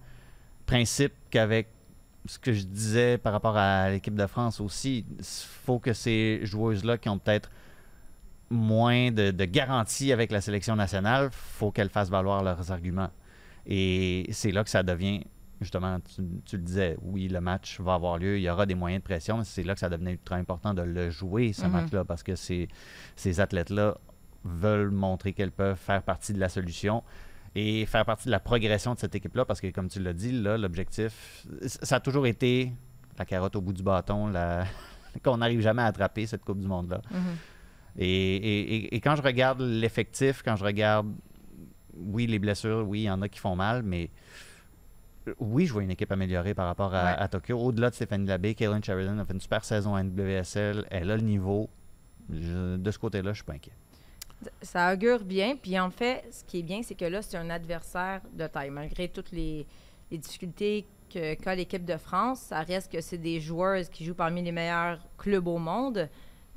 principe 0.67 1.13
qu'avec 1.31 1.69
ce 2.27 2.39
que 2.39 2.53
je 2.53 2.63
disais 2.65 3.19
par 3.19 3.33
rapport 3.33 3.57
à 3.57 3.91
l'équipe 3.91 4.15
de 4.15 4.27
France 4.27 4.61
aussi. 4.61 5.05
Il 5.19 5.25
faut 5.65 5.79
que 5.79 5.93
ces 5.93 6.41
joueuses-là 6.45 6.99
qui 6.99 7.09
ont 7.09 7.19
peut-être 7.19 7.51
moins 8.51 9.11
de, 9.11 9.31
de 9.31 9.45
garantie 9.45 10.13
avec 10.13 10.31
la 10.31 10.41
sélection 10.41 10.77
nationale, 10.77 11.31
faut 11.33 11.71
qu'elles 11.71 11.89
fassent 11.89 12.11
valoir 12.11 12.43
leurs 12.43 12.71
arguments. 12.71 13.11
Et 13.67 14.27
c'est 14.33 14.51
là 14.53 14.63
que 14.63 14.71
ça 14.71 14.83
devient, 14.83 15.25
justement, 15.61 15.99
tu, 16.01 16.23
tu 16.45 16.57
le 16.57 16.63
disais, 16.63 16.97
oui, 17.03 17.29
le 17.29 17.41
match 17.41 17.81
va 17.81 17.95
avoir 17.95 18.19
lieu, 18.19 18.39
il 18.39 18.43
y 18.43 18.51
aura 18.51 18.67
des 18.67 18.75
moyens 18.75 19.01
de 19.03 19.05
pression, 19.05 19.39
mais 19.39 19.45
c'est 19.45 19.63
là 19.63 19.75
que 19.75 19.81
ça 19.81 19.89
devenait 19.89 20.13
ultra 20.13 20.37
important 20.37 20.75
de 20.75 20.83
le 20.83 21.09
jouer, 21.11 21.53
ce 21.53 21.65
Mhm. 21.65 21.71
match-là, 21.73 22.05
parce 22.05 22.23
que 22.23 22.35
ces, 22.37 22.69
ces 23.17 23.41
athlètes-là 23.41 23.97
veulent 24.45 24.91
montrer 24.91 25.33
qu'elles 25.33 25.53
peuvent 25.53 25.79
faire 25.79 26.03
partie 26.03 26.33
de 26.33 26.41
la 26.41 26.49
solution 26.49 27.03
et 27.55 27.85
faire 27.87 28.05
partie 28.05 28.27
de 28.27 28.31
la 28.31 28.41
progression 28.41 28.95
de 28.95 28.99
cette 28.99 29.15
équipe-là, 29.15 29.45
parce 29.45 29.61
que, 29.61 29.67
comme 29.71 29.89
tu 29.89 30.01
l'as 30.01 30.13
dit, 30.15 30.33
là, 30.33 30.57
l'objectif, 30.57 31.45
ça 31.67 31.97
a 31.97 32.01
toujours 32.01 32.27
été 32.27 32.73
la 33.19 33.25
carotte 33.27 33.57
au 33.57 33.61
bout 33.61 33.73
du 33.75 33.83
bâton, 33.83 34.29
la... 34.29 34.65
qu'on 35.23 35.37
n'arrive 35.37 35.61
jamais 35.61 35.83
à 35.83 35.87
attraper 35.87 36.27
cette 36.27 36.45
Coupe 36.45 36.61
du 36.61 36.67
Monde-là. 36.67 37.03
Mhm. 37.11 37.19
Et, 37.99 38.07
et- 38.37 38.75
et- 38.77 38.95
et 38.97 39.01
quand 39.01 39.17
je 39.17 39.23
regarde 39.23 39.61
l'effectif, 39.61 40.43
quand 40.43 40.57
je 40.57 40.65
regarde, 40.65 41.13
oui, 41.95 42.27
les 42.27 42.39
blessures, 42.39 42.87
oui, 42.89 43.01
il 43.01 43.05
y 43.05 43.11
en 43.11 43.21
a 43.21 43.29
qui 43.29 43.39
font 43.39 43.55
mal, 43.55 43.83
mais 43.83 44.09
euh, 45.29 45.35
oui, 45.39 45.67
je 45.67 45.75
vois 45.75 45.83
une 45.83 45.91
équipe 45.91 46.11
améliorée 46.11 46.55
par 46.55 46.67
rapport 46.67 46.95
à, 46.95 47.05
Ouais. 47.05 47.15
à 47.19 47.29
Tokyo. 47.29 47.59
Au-delà 47.59 47.91
de 47.91 47.95
Stéphanie 47.95 48.27
Labbé, 48.27 48.55
Kaylin 48.55 48.81
Sheridan 48.83 49.19
a 49.19 49.27
fait 49.27 49.35
une 49.35 49.41
super 49.41 49.63
saison 49.63 49.95
à 49.95 50.03
NWSL. 50.03 50.87
Elle 50.91 51.11
a 51.11 51.17
le 51.17 51.23
niveau. 51.23 51.69
Je- 52.31 52.77
de 52.79 52.91
ce 52.91 52.99
côté-là, 52.99 53.33
je 53.33 53.37
suis 53.37 53.45
pas 53.45 53.53
inquiet. 53.53 53.73
Ça 54.63 54.93
augure 54.93 55.25
bien. 55.25 55.57
Puis 55.57 55.79
en 55.79 55.91
fait, 55.91 56.25
ce 56.31 56.45
qui 56.45 56.61
est 56.61 56.63
bien, 56.63 56.83
c'est 56.83 56.95
que 56.95 57.05
là, 57.05 57.23
c'est 57.23 57.37
un 57.37 57.51
adversaire 57.51 58.21
de 58.33 58.47
taille. 58.47 58.71
Malgré 58.71 59.09
toutes 59.09 59.33
les, 59.33 59.67
difficultés 60.11 60.87
que- 61.13 61.35
qu'a 61.35 61.55
l'équipe 61.55 61.85
de 61.85 61.97
France, 61.97 62.41
ça 62.41 62.61
reste 62.61 62.93
que 62.93 63.01
c'est 63.01 63.19
des 63.19 63.41
joueuses 63.41 63.89
qui 63.89 64.05
jouent 64.05 64.15
parmi 64.15 64.43
les 64.43 64.53
meilleurs 64.53 64.99
clubs 65.17 65.47
au 65.47 65.59
monde. 65.59 66.09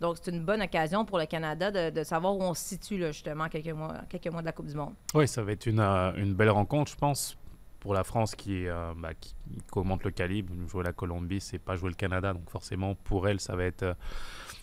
Donc, 0.01 0.17
c'est 0.21 0.31
une 0.31 0.43
bonne 0.43 0.61
occasion 0.61 1.05
pour 1.05 1.17
le 1.17 1.25
Canada 1.25 1.89
de, 1.89 2.03
savoir 2.03 2.35
où 2.35 2.41
on 2.41 2.53
se 2.53 2.63
situe, 2.63 2.97
justement, 2.97 3.47
quelques 3.47 3.69
mois, 3.69 3.93
quelques 4.09 4.27
mois 4.27 4.41
de 4.41 4.45
la 4.45 4.51
Coupe 4.51 4.67
du 4.67 4.75
Monde. 4.75 4.93
Oui, 5.13 5.25
ça 5.27 5.41
va 5.41 5.53
être 5.53 5.67
une, 5.67 5.79
euh, 5.79 6.11
belle 6.33 6.49
rencontre, 6.49 6.91
je 6.91 6.97
pense, 6.97 7.37
pour 7.79 7.93
la 7.93 8.03
France 8.03 8.35
qui, 8.35 8.67
euh, 8.67 8.93
bah, 8.97 9.13
qui 9.13 9.33
augmente 9.73 10.03
le 10.03 10.11
calibre. 10.11 10.51
Jouer 10.67 10.83
la 10.83 10.91
Colombie, 10.91 11.39
c'est 11.39 11.59
pas 11.59 11.77
jouer 11.77 11.89
le 11.89 11.95
Canada, 11.95 12.33
donc 12.33 12.49
forcément, 12.49 12.95
pour 12.95 13.29
elle, 13.29 13.39
ça 13.39 13.55
va 13.55 13.63
être 13.63 13.83
euh, 13.83 13.93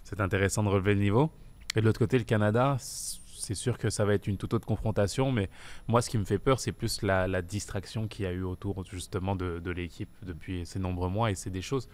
c'est 0.04 0.20
intéressant 0.20 0.62
de 0.62 0.68
relever 0.68 0.94
le 0.94 1.00
niveau. 1.00 1.30
Et 1.76 1.80
de 1.80 1.86
l'autre 1.86 1.98
côté, 1.98 2.18
le 2.18 2.24
Canada, 2.24 2.76
c'est 2.78 3.54
sûr 3.54 3.78
que 3.78 3.90
ça 3.90 4.04
va 4.04 4.14
être 4.14 4.26
une 4.26 4.36
toute 4.36 4.54
autre 4.54 4.66
confrontation, 4.66 5.32
mais 5.32 5.48
moi, 5.88 6.00
ce 6.02 6.10
qui 6.10 6.18
me 6.18 6.24
fait 6.24 6.38
peur, 6.38 6.60
c'est 6.60 6.72
plus 6.72 7.02
la, 7.02 7.26
la 7.26 7.42
distraction 7.42 8.06
qu'il 8.08 8.24
y 8.24 8.28
a 8.28 8.32
eu 8.32 8.42
autour 8.42 8.84
justement 8.84 9.34
de, 9.36 9.58
de 9.58 9.70
l'équipe 9.70 10.10
depuis 10.22 10.64
ces 10.66 10.78
nombreux 10.78 11.08
mois, 11.08 11.30
et 11.30 11.34
c'est 11.34 11.50
des 11.50 11.62
choses. 11.62 11.88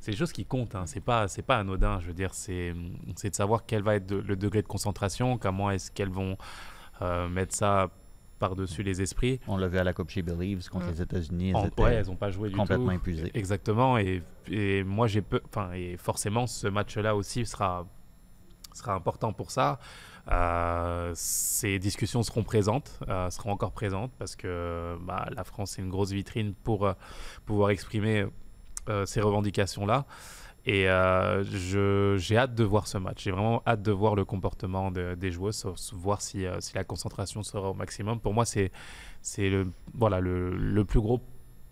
C'est 0.00 0.10
des 0.10 0.16
choses 0.18 0.32
qui 0.32 0.44
comptent, 0.44 0.74
hein. 0.74 0.84
c'est 0.86 1.00
pas 1.00 1.28
c'est 1.28 1.40
pas 1.42 1.58
anodin. 1.58 1.98
Je 2.00 2.08
veux 2.08 2.12
dire, 2.12 2.34
c'est 2.34 2.74
c'est 3.16 3.30
de 3.30 3.34
savoir 3.34 3.64
quel 3.66 3.82
va 3.82 3.94
être 3.94 4.06
de- 4.06 4.16
le 4.16 4.36
degré 4.36 4.60
de 4.60 4.66
concentration, 4.66 5.38
comment 5.38 5.70
est-ce 5.70 5.90
qu'elles 5.90 6.10
vont 6.10 6.36
euh, 7.00 7.26
mettre 7.28 7.54
ça 7.54 7.88
par-dessus 8.38 8.82
les 8.82 9.00
esprits. 9.00 9.40
On 9.48 9.56
l'a 9.56 9.68
vu 9.68 9.78
à 9.78 9.84
la 9.84 9.94
Coupe 9.94 10.10
chez 10.10 10.20
Believes 10.20 10.68
contre 10.68 10.88
les 10.88 11.00
États-Unis. 11.00 11.50
Elles 11.50 11.56
En- 11.56 11.66
étaient 11.66 11.82
ouais, 11.82 11.94
elles 11.94 12.06
n'ont 12.06 12.16
pas 12.16 12.30
joué 12.30 12.50
du 12.50 12.56
complètement 12.56 12.86
tout. 12.86 12.92
épuisées. 12.92 13.30
Exactement. 13.32 13.96
Et, 13.96 14.22
et 14.48 14.84
moi, 14.84 15.06
j'ai 15.06 15.22
peu. 15.22 15.40
Enfin, 15.46 15.72
et 15.72 15.96
forcément, 15.96 16.46
ce 16.46 16.66
match-là 16.66 17.16
aussi 17.16 17.46
sera, 17.46 17.86
sera 18.74 18.94
important 18.94 19.32
pour 19.32 19.50
ça. 19.50 19.78
Euh, 20.30 21.12
ces 21.14 21.78
discussions 21.78 22.22
seront 22.22 22.42
présentes, 22.44 22.98
euh, 23.08 23.28
seront 23.30 23.50
encore 23.50 23.72
présentes 23.72 24.10
parce 24.18 24.36
que 24.36 24.96
bah, 25.02 25.26
la 25.34 25.44
France 25.44 25.78
est 25.78 25.82
une 25.82 25.90
grosse 25.90 26.12
vitrine 26.12 26.54
pour 26.64 26.86
euh, 26.86 26.92
pouvoir 27.46 27.70
exprimer 27.70 28.26
ces 29.06 29.22
revendications-là. 29.22 30.04
Et 30.66 30.82
j'ai 30.84 32.36
hâte 32.36 32.54
de 32.54 32.64
voir 32.64 32.86
ce 32.86 32.98
match. 32.98 33.22
J'ai 33.24 33.30
vraiment 33.30 33.62
hâte 33.66 33.80
de 33.82 33.92
voir 33.92 34.14
le 34.14 34.24
comportement 34.26 34.90
de- 34.90 35.14
des 35.14 35.32
so- 35.52 35.74
voir 35.94 36.20
si, 36.20 36.44
la 36.74 36.84
concentration 36.84 37.42
sera 37.42 37.70
au 37.70 37.74
maximum. 37.74 38.20
Pour 38.20 38.34
moi, 38.34 38.44
c'est 38.44 38.70
le 39.38 40.82
plus 40.84 41.00
gros 41.00 41.20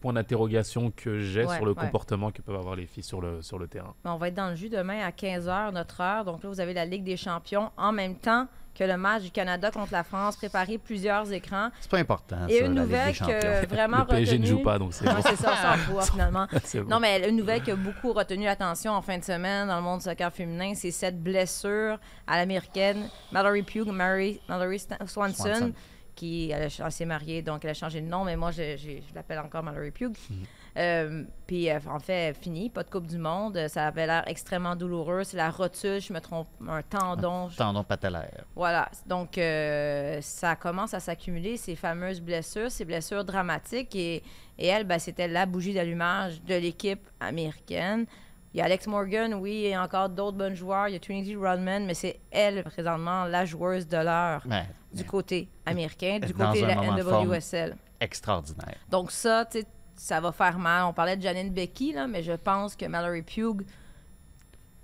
points 0.02 0.12
d'interrogation 0.12 0.90
que 0.94 1.18
j'ai 1.20 1.44
Ouais, 1.46 1.56
sur 1.56 1.64
le 1.64 1.72
ouais. 1.72 1.80
comportement 1.80 2.30
que 2.30 2.42
peuvent 2.42 2.56
avoir 2.56 2.76
les 2.76 2.86
filles 2.86 3.02
sur 3.02 3.20
le, 3.22 3.40
sur 3.40 3.58
le 3.58 3.68
terrain. 3.68 3.94
On 4.04 4.16
va 4.16 4.28
être 4.28 4.34
dans 4.34 4.50
le 4.50 4.56
jus 4.56 4.68
demain 4.68 5.00
à 5.00 5.10
15h, 5.10 5.72
notre 5.72 6.00
heure. 6.02 6.24
Donc 6.24 6.42
là, 6.42 6.48
vous 6.50 6.60
avez 6.60 6.74
la 6.74 6.84
Ligue 6.84 7.04
des 7.04 7.16
champions 7.16 7.70
en 7.78 7.92
même 7.92 8.16
temps 8.16 8.46
que 8.74 8.84
le 8.84 8.96
match 8.96 9.22
du 9.24 9.30
Canada 9.30 9.70
contre 9.70 9.92
la 9.92 10.02
France. 10.02 10.34
Préparez 10.36 10.78
plusieurs 10.78 11.30
écrans. 11.30 11.68
C'est 11.80 11.90
pas 11.90 11.98
important. 11.98 12.46
Et 12.48 12.58
ça, 12.60 12.64
une 12.64 12.74
nouvelle 12.74 13.14
que 13.14 13.66
vraiment 13.74 13.98
Le 13.98 14.06
PSG 14.06 14.38
ne 14.38 14.46
joue 14.46 14.62
pas, 14.62 14.78
donc 14.78 14.94
c'est 14.94 15.04
bon. 15.04 15.20
c'est 15.22 15.36
ça, 15.36 15.54
ça 15.56 15.76
voit, 15.90 16.02
finalement. 16.10 16.46
Bon. 16.50 16.84
Non, 16.88 16.98
mais 16.98 17.28
une 17.28 17.36
nouvelle 17.36 17.62
qui 17.62 17.70
a 17.70 17.76
beaucoup 17.76 18.12
retenu 18.14 18.44
l'attention 18.44 18.92
en 18.92 19.02
fin 19.02 19.18
de 19.18 19.24
semaine 19.24 19.68
dans 19.68 19.76
le 19.76 19.82
monde 19.82 19.98
du 19.98 20.04
soccer 20.04 20.32
féminin, 20.32 20.72
c'est 20.74 20.90
cette 20.90 21.22
blessure 21.22 21.98
à 22.26 22.36
l'américaine, 22.38 23.08
Mallory 23.30 23.62
Pugh, 23.62 23.86
Mary, 23.92 24.40
Mallory 24.48 24.82
Swanson. 25.06 25.72
Qui 26.14 26.50
elle, 26.50 26.68
elle 26.78 26.92
s'est 26.92 27.04
mariée, 27.06 27.42
donc 27.42 27.64
elle 27.64 27.70
a 27.70 27.74
changé 27.74 28.00
de 28.00 28.06
nom, 28.06 28.24
mais 28.24 28.36
moi, 28.36 28.50
je, 28.50 28.76
je- 28.76 29.00
je 29.08 29.14
l'appelle 29.14 29.38
encore 29.38 29.62
Mallory 29.62 29.90
Pugh. 29.90 30.12
Mhm. 30.30 30.36
Euh, 30.78 31.24
puis, 31.46 31.70
euh, 31.70 31.78
en 31.86 31.98
fait, 31.98 32.34
fini, 32.40 32.70
pas 32.70 32.82
de 32.82 32.88
Coupe 32.88 33.06
du 33.06 33.18
Monde. 33.18 33.68
Ça 33.68 33.88
avait 33.88 34.06
l'air 34.06 34.24
extrêmement 34.26 34.74
douloureux. 34.74 35.22
C'est 35.22 35.36
la 35.36 35.50
rotule, 35.50 36.00
je 36.00 36.12
me 36.14 36.18
trompe, 36.20 36.48
un 36.66 36.80
tendon. 36.82 37.48
je- 37.50 37.56
Tendon 37.58 37.84
patellaire. 37.84 38.44
voilà. 38.56 38.88
Donc, 39.06 39.36
euh, 39.36 40.18
ça 40.22 40.56
commence 40.56 40.94
à 40.94 41.00
s'accumuler, 41.00 41.58
ces 41.58 41.76
fameuses 41.76 42.22
blessures, 42.22 42.70
ces 42.70 42.86
blessures 42.86 43.22
dramatiques. 43.24 43.94
Et, 43.94 44.22
et 44.58 44.66
elle, 44.66 44.84
ben, 44.84 44.98
c'était 44.98 45.28
la 45.28 45.44
bougie 45.44 45.74
d'allumage 45.74 46.42
de 46.42 46.54
l'équipe 46.54 47.06
américaine. 47.20 48.06
Il 48.54 48.58
y 48.58 48.60
a 48.60 48.64
Alex 48.64 48.86
Morgan, 48.86 49.34
oui, 49.34 49.64
et 49.66 49.76
encore 49.78 50.08
d'autres 50.10 50.36
bonnes 50.36 50.54
joueurs. 50.54 50.88
Il 50.88 50.92
y 50.92 50.96
a 50.96 51.00
Trinity 51.00 51.36
Rodman, 51.36 51.84
mais 51.86 51.94
c'est 51.94 52.18
elle, 52.30 52.62
présentement, 52.64 53.24
la 53.24 53.44
joueuse 53.46 53.86
de 53.88 53.96
l'heure 53.96 54.42
Ouais, 54.48 54.64
du 54.92 55.04
côté 55.04 55.48
américain, 55.66 56.18
du 56.20 56.32
Dans 56.32 56.48
côté 56.48 56.62
de 56.62 56.66
la. 56.66 56.74
NWSL. 56.76 57.76
extraordinaire. 58.00 58.76
Donc, 58.90 59.10
ça, 59.10 59.44
tu 59.44 59.60
sais, 59.60 59.66
ça 59.96 60.20
va 60.20 60.32
faire 60.32 60.58
mal. 60.58 60.84
On 60.84 60.92
parlait 60.92 61.16
de 61.16 61.22
Janine 61.22 61.50
Becky, 61.50 61.92
là, 61.92 62.06
mais 62.06 62.22
je 62.22 62.32
pense 62.32 62.76
que 62.76 62.86
Mallory 62.86 63.22
Pugh 63.22 63.64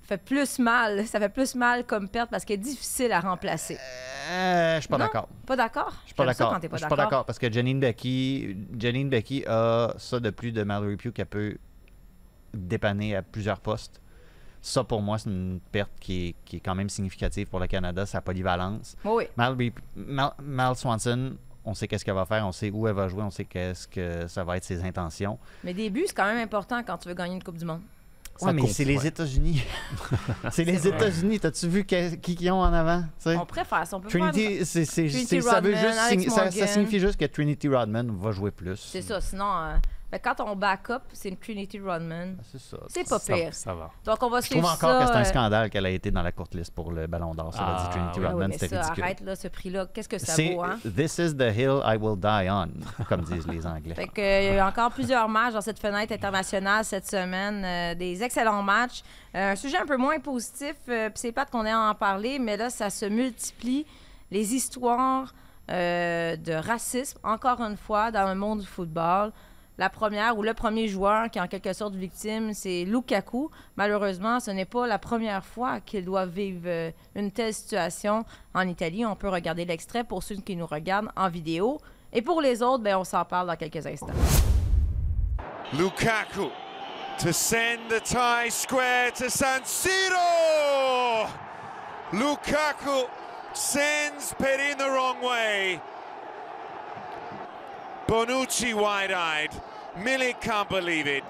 fait 0.02 0.18
plus 0.18 0.58
mal. 0.58 1.06
Ça 1.06 1.20
fait 1.20 1.28
plus 1.28 1.54
mal 1.54 1.84
comme 1.84 2.08
perte 2.08 2.30
parce 2.30 2.44
qu'elle 2.44 2.60
est 2.60 2.62
difficile 2.62 3.12
à 3.12 3.20
remplacer. 3.20 3.76
Euh, 4.30 4.76
je 4.76 4.80
suis 4.80 4.88
pas 4.88 4.98
d'accord. 4.98 5.28
Pas 5.46 5.56
d'accord? 5.56 5.92
Je 6.02 6.06
suis 6.06 6.14
pas 6.14 6.24
d'accord. 6.24 6.54
Je 6.54 6.60
suis 6.60 6.68
pas 6.68 6.78
d'accord. 6.78 6.96
d'accord 6.96 7.24
parce 7.26 7.38
que 7.38 7.52
Janine 7.52 7.78
Becky, 7.78 8.56
Janine 8.78 9.08
Becky 9.10 9.44
a 9.46 9.94
ça 9.98 10.18
de 10.18 10.30
plus 10.30 10.52
de 10.52 10.62
Mallory 10.62 10.96
Pugh 10.96 11.12
qu'elle 11.12 11.26
peut 11.26 11.58
dépanner 12.54 13.14
à 13.16 13.22
plusieurs 13.22 13.60
postes. 13.60 14.00
Ça, 14.68 14.84
pour 14.84 15.00
moi, 15.00 15.16
c'est 15.16 15.30
une 15.30 15.60
perte 15.72 15.92
qui 15.98 16.28
est, 16.28 16.34
qui 16.44 16.56
est 16.56 16.60
quand 16.60 16.74
même 16.74 16.90
significative 16.90 17.46
pour 17.46 17.58
le 17.58 17.66
Canada, 17.66 18.04
sa 18.04 18.20
polyvalence. 18.20 18.96
Oui, 19.02 19.24
oui. 19.56 19.72
Mal, 19.96 20.32
Mal 20.42 20.76
Swanson, 20.76 21.36
on 21.64 21.72
sait 21.72 21.88
qu'est-ce 21.88 22.04
qu'elle 22.04 22.14
va 22.14 22.26
faire, 22.26 22.46
on 22.46 22.52
sait 22.52 22.70
où 22.70 22.86
elle 22.86 22.94
va 22.94 23.08
jouer, 23.08 23.22
on 23.22 23.30
sait 23.30 23.46
qu'est-ce 23.46 23.88
que 23.88 24.26
ça 24.26 24.44
va 24.44 24.58
être 24.58 24.64
ses 24.64 24.84
intentions. 24.84 25.38
Mais 25.64 25.72
des 25.72 25.88
buts, 25.88 26.04
c'est 26.06 26.14
quand 26.14 26.26
même 26.26 26.36
important 26.42 26.82
quand 26.86 26.98
tu 26.98 27.08
veux 27.08 27.14
gagner 27.14 27.36
une 27.36 27.42
Coupe 27.42 27.56
du 27.56 27.64
Monde. 27.64 27.80
Ça 28.36 28.46
Ouais, 28.46 28.52
mais 28.52 28.66
c'est 28.68 28.84
les. 28.84 29.06
États-Unis. 29.06 29.64
c'est 30.52 30.64
les 30.64 30.86
États-Unis. 30.86 31.40
T'as-tu 31.40 31.66
vu 31.66 31.84
qui 31.86 32.18
qui 32.18 32.50
ont 32.50 32.60
en 32.60 32.72
avant? 32.72 33.04
On 33.24 33.46
préfère 33.46 33.86
ça. 33.86 33.96
On 33.96 34.00
peut 34.00 34.08
Trinity, 34.08 34.66
c'est, 34.66 34.84
c'est- 34.84 35.08
Trinity 35.08 35.26
c'est- 35.26 35.40
ça, 35.40 35.60
veut 35.60 35.74
juste 35.74 36.30
ça, 36.30 36.50
ça 36.50 36.66
signifie 36.66 37.00
juste 37.00 37.18
que 37.18 37.24
Trinity 37.24 37.68
Rodman 37.68 38.14
va 38.20 38.30
jouer 38.32 38.50
plus. 38.50 38.76
C'est 38.76 39.02
ça. 39.02 39.20
Sinon, 39.20 39.50
euh, 39.50 39.74
ben, 40.10 40.18
quand 40.24 40.40
on 40.40 40.56
back-up, 40.56 41.02
c'est 41.12 41.28
une 41.28 41.36
Trinity 41.36 41.78
Rodman. 41.78 42.36
Ah, 42.40 42.42
C'est 42.50 42.60
ça. 42.60 42.78
C'est 42.88 43.06
pas 43.08 43.18
Ça- 43.18 43.34
pire. 43.34 43.52
Ça 43.54 43.74
va. 43.74 43.90
Donc, 44.04 44.22
on 44.22 44.30
va 44.30 44.40
Je 44.40 44.48
trouve 44.48 44.64
encore 44.64 44.76
ça. 44.78 45.00
que 45.00 45.06
c'est 45.06 45.16
un 45.18 45.20
euh, 45.20 45.24
scandale 45.24 45.68
qu'elle 45.70 45.84
a 45.84 45.90
été 45.90 46.10
dans 46.10 46.22
la 46.22 46.32
courte 46.32 46.54
liste 46.54 46.72
pour 46.74 46.92
le 46.92 47.06
Ballon 47.06 47.34
d'Or. 47.34 47.52
Ça 47.52 47.60
Ah, 47.62 47.82
dit 47.84 47.90
Trinity 47.90 48.18
oui. 48.20 48.24
oui, 48.24 48.30
Rodman, 48.32 48.48
mais 48.48 48.54
c'était 48.58 48.74
ça, 48.76 48.80
ridicule. 48.82 49.04
arrête 49.04 49.20
là, 49.20 49.36
ce 49.36 49.48
prix-là. 49.48 49.86
Qu'est-ce 49.92 50.08
que 50.08 50.18
ça 50.18 50.32
C'est 50.32 50.54
vaut, 50.54 50.62
hein? 50.62 50.78
This 50.96 51.18
is 51.18 51.34
the 51.36 51.52
hill 51.54 51.80
I 51.84 51.96
will 52.00 52.16
die 52.18 52.48
on, 52.50 52.68
comme 53.08 53.20
disent 53.22 53.46
les 53.46 53.66
Anglais. 53.66 53.94
Fait 53.94 54.08
que, 54.08 54.20
euh, 54.20 54.40
il 54.40 54.44
y 54.46 54.48
a 54.48 54.56
eu 54.56 54.60
encore 54.66 54.90
plusieurs 54.92 55.28
matchs 55.28 55.52
dans 55.52 55.60
cette 55.60 55.78
fenêtre 55.78 56.12
internationale 56.12 56.84
cette 56.84 57.06
semaine. 57.06 57.62
euh, 57.64 57.94
des 57.94 58.22
excellents 58.22 58.62
matchs. 58.62 59.02
Euh, 59.34 59.52
un 59.52 59.56
sujet 59.56 59.76
un 59.76 59.86
peu 59.86 59.96
moins 59.98 60.18
positif, 60.20 60.74
euh, 60.88 61.10
puis 61.10 61.18
c'est 61.18 61.32
plate 61.32 61.50
qu'on 61.50 61.66
ait 61.66 61.70
à 61.70 61.80
en 61.90 61.94
parler, 61.94 62.38
mais 62.38 62.56
là, 62.56 62.70
ça 62.70 62.88
se 62.88 63.04
multiplie. 63.04 63.84
Les 64.30 64.54
histoires 64.54 65.34
euh, 65.70 66.36
de 66.36 66.52
racisme, 66.54 67.18
encore 67.22 67.60
une 67.60 67.76
fois, 67.76 68.10
dans 68.10 68.26
le 68.28 68.34
monde 68.34 68.60
du 68.60 68.66
football. 68.66 69.32
La 69.78 69.88
première 69.88 70.36
ou 70.36 70.42
le 70.42 70.54
premier 70.54 70.88
joueur 70.88 71.30
qui 71.30 71.38
est 71.38 71.40
en 71.40 71.46
quelque 71.46 71.72
sorte 71.72 71.94
victime, 71.94 72.52
c'est 72.52 72.84
Lukaku. 72.84 73.48
Malheureusement, 73.76 74.40
ce 74.40 74.50
n'est 74.50 74.64
pas 74.64 74.88
la 74.88 74.98
première 74.98 75.44
fois 75.44 75.78
qu'il 75.78 76.04
doit 76.04 76.26
vivre 76.26 76.62
euh, 76.66 76.90
une 77.14 77.30
telle 77.30 77.54
situation 77.54 78.24
en 78.54 78.66
Italie. 78.66 79.06
On 79.06 79.14
peut 79.14 79.28
regarder 79.28 79.64
l'extrait 79.64 80.02
pour 80.02 80.24
ceux 80.24 80.34
qui 80.34 80.56
nous 80.56 80.66
regardent 80.66 81.10
en 81.16 81.28
vidéo. 81.28 81.80
Et 82.12 82.22
pour 82.22 82.40
les 82.40 82.60
autres, 82.60 82.82
ben, 82.82 82.96
on 82.96 83.04
s'en 83.04 83.24
parle 83.24 83.46
dans 83.46 83.54
quelques 83.54 83.86
instants. 83.86 84.08
Lukaku 85.72 86.50
to 87.18 87.32
send 87.32 87.88
the 87.88 88.00
tie 88.00 88.48
square 88.48 89.12
to 89.12 89.30
San 89.30 89.62
Siro. 89.62 91.28
Lukaku 92.12 93.08
sends 93.52 94.34
Perin 94.40 94.76
the 94.76 94.90
wrong 94.90 95.22
way. 95.22 95.80
Bonucci 98.08 98.74
wide-eyed. 98.74 99.50
Milik 100.04 100.40
can't 100.40 100.68
believe 100.68 101.06
it. 101.06 101.24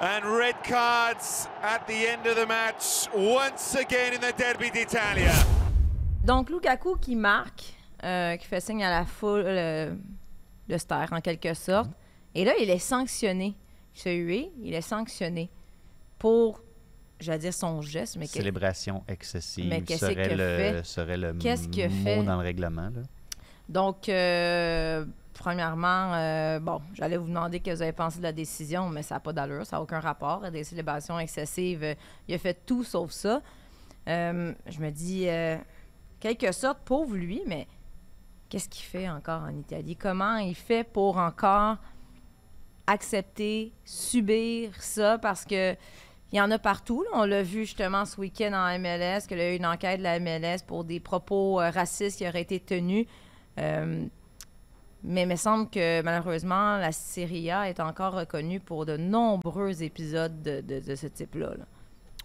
And 0.00 0.24
red 0.24 0.56
cards 0.64 1.48
at 1.62 1.86
the 1.86 2.06
end 2.08 2.26
of 2.26 2.36
the 2.36 2.46
match 2.46 3.08
once 3.14 3.76
again 3.76 4.14
in 4.14 4.20
the 4.20 4.32
Derby 4.36 4.70
d'Italia. 4.70 5.32
Donc, 6.24 6.50
Lukaku 6.50 6.96
qui 7.00 7.14
marque, 7.16 7.62
euh, 8.04 8.36
qui 8.36 8.46
fait 8.46 8.60
signe 8.60 8.82
à 8.84 8.90
la 8.90 9.04
foule 9.04 9.44
euh, 9.46 9.94
de 10.68 10.76
se 10.78 10.84
taire 10.86 11.08
en 11.12 11.20
quelque 11.20 11.54
sorte. 11.54 11.90
Et 12.34 12.44
là, 12.44 12.52
il 12.60 12.68
est 12.70 12.78
sanctionné. 12.78 13.54
Il 13.94 14.00
se 14.00 14.08
hué, 14.08 14.50
il 14.62 14.74
est 14.74 14.80
sanctionné 14.80 15.50
pour, 16.18 16.60
j'allais 17.20 17.38
dire 17.40 17.54
son 17.54 17.82
geste, 17.82 18.16
mais 18.16 18.26
que- 18.26 18.32
Célébration 18.32 19.04
excessive 19.06 19.66
Mais 19.68 19.82
qu'est-ce 19.82 20.06
serait, 20.06 20.28
qu'il 20.28 20.38
le, 20.38 20.56
fait? 20.56 20.84
serait 20.84 21.16
le 21.16 21.34
Qu'est-ce 21.34 21.68
qu'il 21.68 21.90
mot 21.90 22.04
fait? 22.04 22.22
dans 22.24 22.36
le 22.36 22.42
règlement. 22.42 22.90
là. 22.94 23.02
Donc, 23.72 24.10
euh, 24.10 25.06
premièrement, 25.32 26.12
euh, 26.12 26.60
bon, 26.60 26.82
j'allais 26.92 27.16
vous 27.16 27.26
demander 27.26 27.58
que 27.60 27.70
vous 27.70 27.80
avez 27.80 27.92
pensé 27.92 28.18
de 28.18 28.22
la 28.22 28.32
décision, 28.32 28.90
mais 28.90 29.02
ça 29.02 29.14
n'a 29.14 29.20
pas 29.20 29.32
d'allure, 29.32 29.64
ça 29.64 29.76
n'a 29.76 29.82
aucun 29.82 29.98
rapport. 29.98 30.42
Des 30.50 30.62
célébrations 30.62 31.18
excessives, 31.18 31.82
euh, 31.82 31.94
il 32.28 32.34
a 32.34 32.38
fait 32.38 32.66
tout 32.66 32.84
sauf 32.84 33.12
ça. 33.12 33.40
Je 34.06 34.80
me 34.80 34.90
dis, 34.90 35.26
quelque 36.20 36.52
sorte, 36.52 36.80
pauvre 36.84 37.16
lui, 37.16 37.42
mais 37.46 37.66
qu'est-ce 38.50 38.68
qu'il 38.68 38.84
fait 38.84 39.08
encore 39.08 39.40
en 39.40 39.56
Italie? 39.56 39.96
Comment 39.96 40.36
il 40.36 40.54
fait 40.54 40.84
pour 40.84 41.16
encore 41.16 41.78
accepter, 42.86 43.72
subir 43.86 44.74
ça? 44.82 45.16
Parce 45.16 45.46
que 45.46 45.74
il 46.32 46.36
y 46.36 46.40
en 46.40 46.50
a 46.50 46.58
partout. 46.58 47.04
On 47.14 47.24
l'a 47.24 47.42
vu 47.42 47.60
justement 47.64 48.04
ce 48.04 48.20
week-end 48.20 48.52
en 48.52 48.78
MLS, 48.78 49.26
qu'il 49.28 49.38
y 49.38 49.42
a 49.42 49.52
eu 49.52 49.56
une 49.56 49.66
enquête 49.66 49.98
de 49.98 50.02
la 50.02 50.18
MLS 50.18 50.62
pour 50.66 50.84
des 50.84 51.00
propos 51.00 51.56
racistes 51.56 52.18
qui 52.18 52.28
auraient 52.28 52.42
été 52.42 52.60
tenus. 52.60 53.06
Euh, 53.58 54.04
mais 55.04 55.22
il 55.22 55.28
me 55.28 55.36
semble 55.36 55.68
que 55.68 56.02
malheureusement, 56.02 56.78
la 56.78 56.92
Serie 56.92 57.50
A 57.50 57.68
est 57.68 57.80
encore 57.80 58.14
reconnue 58.14 58.60
pour 58.60 58.86
de 58.86 58.96
nombreux 58.96 59.82
épisodes 59.82 60.42
de, 60.42 60.94
ce 60.94 61.06
type-là. 61.08 61.54
là. 61.58 61.64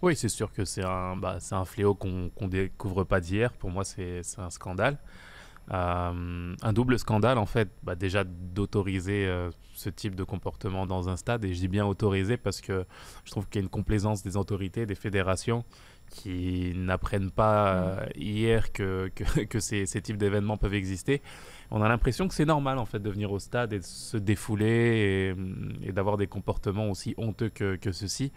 Oui, 0.00 0.14
c'est 0.14 0.28
sûr 0.28 0.52
que 0.52 0.64
c'est 0.64 0.84
un, 0.84 1.16
bah, 1.16 1.38
fléau 1.64 1.94
qu'on 1.94 2.30
qu'on 2.30 2.46
découvre 2.46 3.02
pas 3.02 3.20
d'hier. 3.20 3.52
Pour 3.52 3.70
moi, 3.70 3.84
c'est 3.84 4.22
un 4.38 4.50
scandale. 4.50 4.96
Euh, 5.72 6.54
un 6.62 6.72
double 6.72 6.98
scandale, 6.98 7.36
en 7.36 7.46
fait, 7.46 7.68
bah, 7.82 7.94
déjà 7.94 8.24
d'autoriser 8.24 9.26
euh, 9.26 9.50
ce 9.74 9.90
type 9.90 10.14
de 10.14 10.24
comportement 10.24 10.86
dans 10.86 11.08
un 11.08 11.16
stade. 11.16 11.44
Et 11.44 11.52
je 11.52 11.60
dis 11.60 11.68
bien 11.68 11.84
autoriser 11.84 12.36
parce 12.36 12.60
que 12.60 12.86
je 13.24 13.30
trouve 13.30 13.48
qu'il 13.48 13.60
y 13.60 13.62
a 13.62 13.64
une 13.64 13.68
complaisance 13.68 14.22
des 14.22 14.36
autorités, 14.36 14.86
des 14.86 14.94
fédérations 14.94 15.64
qui 16.10 16.72
n'apprennent 16.74 17.30
pas 17.30 17.74
euh, 17.74 18.06
hier 18.16 18.72
que, 18.72 19.10
que, 19.14 19.40
que 19.44 19.60
ces, 19.60 19.86
ces 19.86 20.00
types 20.02 20.16
d'événements 20.18 20.56
peuvent 20.56 20.74
exister. 20.74 21.22
On 21.70 21.82
a 21.82 21.88
l'impression 21.88 22.28
que 22.28 22.34
c'est 22.34 22.46
normal 22.46 22.78
en 22.78 22.86
fait 22.86 22.98
de 23.00 23.10
venir 23.10 23.30
au 23.30 23.38
stade 23.38 23.72
et 23.72 23.78
de 23.78 23.84
se 23.84 24.16
défouler 24.16 25.34
et, 25.82 25.88
et 25.88 25.92
d'avoir 25.92 26.16
des 26.16 26.26
comportements 26.26 26.88
aussi 26.90 27.14
honteux 27.18 27.50
que, 27.50 27.76
que 27.76 27.92
ceux-ci. 27.92 28.32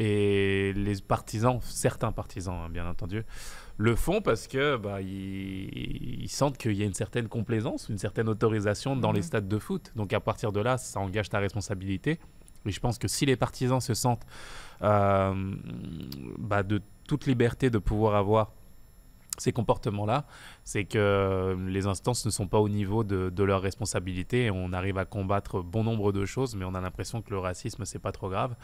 Et 0.00 0.72
les 0.74 1.00
partisans, 1.00 1.60
certains 1.62 2.10
partisans 2.10 2.56
hein, 2.64 2.68
bien 2.68 2.84
entendu, 2.88 3.22
le 3.76 3.94
font 3.94 4.20
parce 4.20 4.48
que 4.48 4.76
bah, 4.76 5.00
ils, 5.00 6.22
ils 6.22 6.28
sentent 6.28 6.58
qu'il 6.58 6.72
y 6.72 6.82
a 6.82 6.84
une 6.84 6.94
certaine 6.94 7.28
complaisance, 7.28 7.88
une 7.88 7.98
certaine 7.98 8.28
autorisation 8.28 8.96
dans 8.96 9.12
les 9.12 9.20
Mhm. 9.20 9.26
stades 9.26 9.48
de 9.48 9.58
foot. 9.58 9.92
Donc 9.94 10.12
à 10.12 10.18
partir 10.20 10.50
de 10.50 10.60
là, 10.60 10.78
ça 10.78 10.98
engage 10.98 11.28
ta 11.28 11.38
responsabilité. 11.38 12.18
Et 12.66 12.70
je 12.70 12.80
pense 12.80 12.98
que 12.98 13.08
si 13.08 13.26
les 13.26 13.36
partisans 13.36 13.80
se 13.80 13.94
sentent 13.94 14.26
euh, 14.82 15.54
bah, 16.38 16.62
de 16.62 16.80
toute 17.06 17.26
liberté 17.26 17.70
de 17.70 17.78
pouvoir 17.78 18.14
avoir 18.14 18.52
ces 19.38 19.52
comportements-là, 19.52 20.26
c'est 20.62 20.84
que 20.84 21.56
les 21.66 21.86
instances 21.86 22.24
ne 22.24 22.30
sont 22.30 22.46
pas 22.46 22.60
au 22.60 22.68
niveau 22.68 23.02
de, 23.02 23.30
de 23.30 23.44
leurs 23.44 23.62
responsabilités 23.62 24.50
on 24.50 24.72
arrive 24.72 24.98
à 24.98 25.04
combattre 25.04 25.60
bon 25.60 25.84
nombre 25.84 26.12
de 26.12 26.24
choses, 26.24 26.54
mais 26.54 26.64
on 26.64 26.74
a 26.74 26.80
l'impression 26.80 27.20
que 27.20 27.30
le 27.30 27.38
racisme, 27.38 27.84
c'est 27.84 27.98
pas 27.98 28.12
trop 28.12 28.28
grave. 28.28 28.54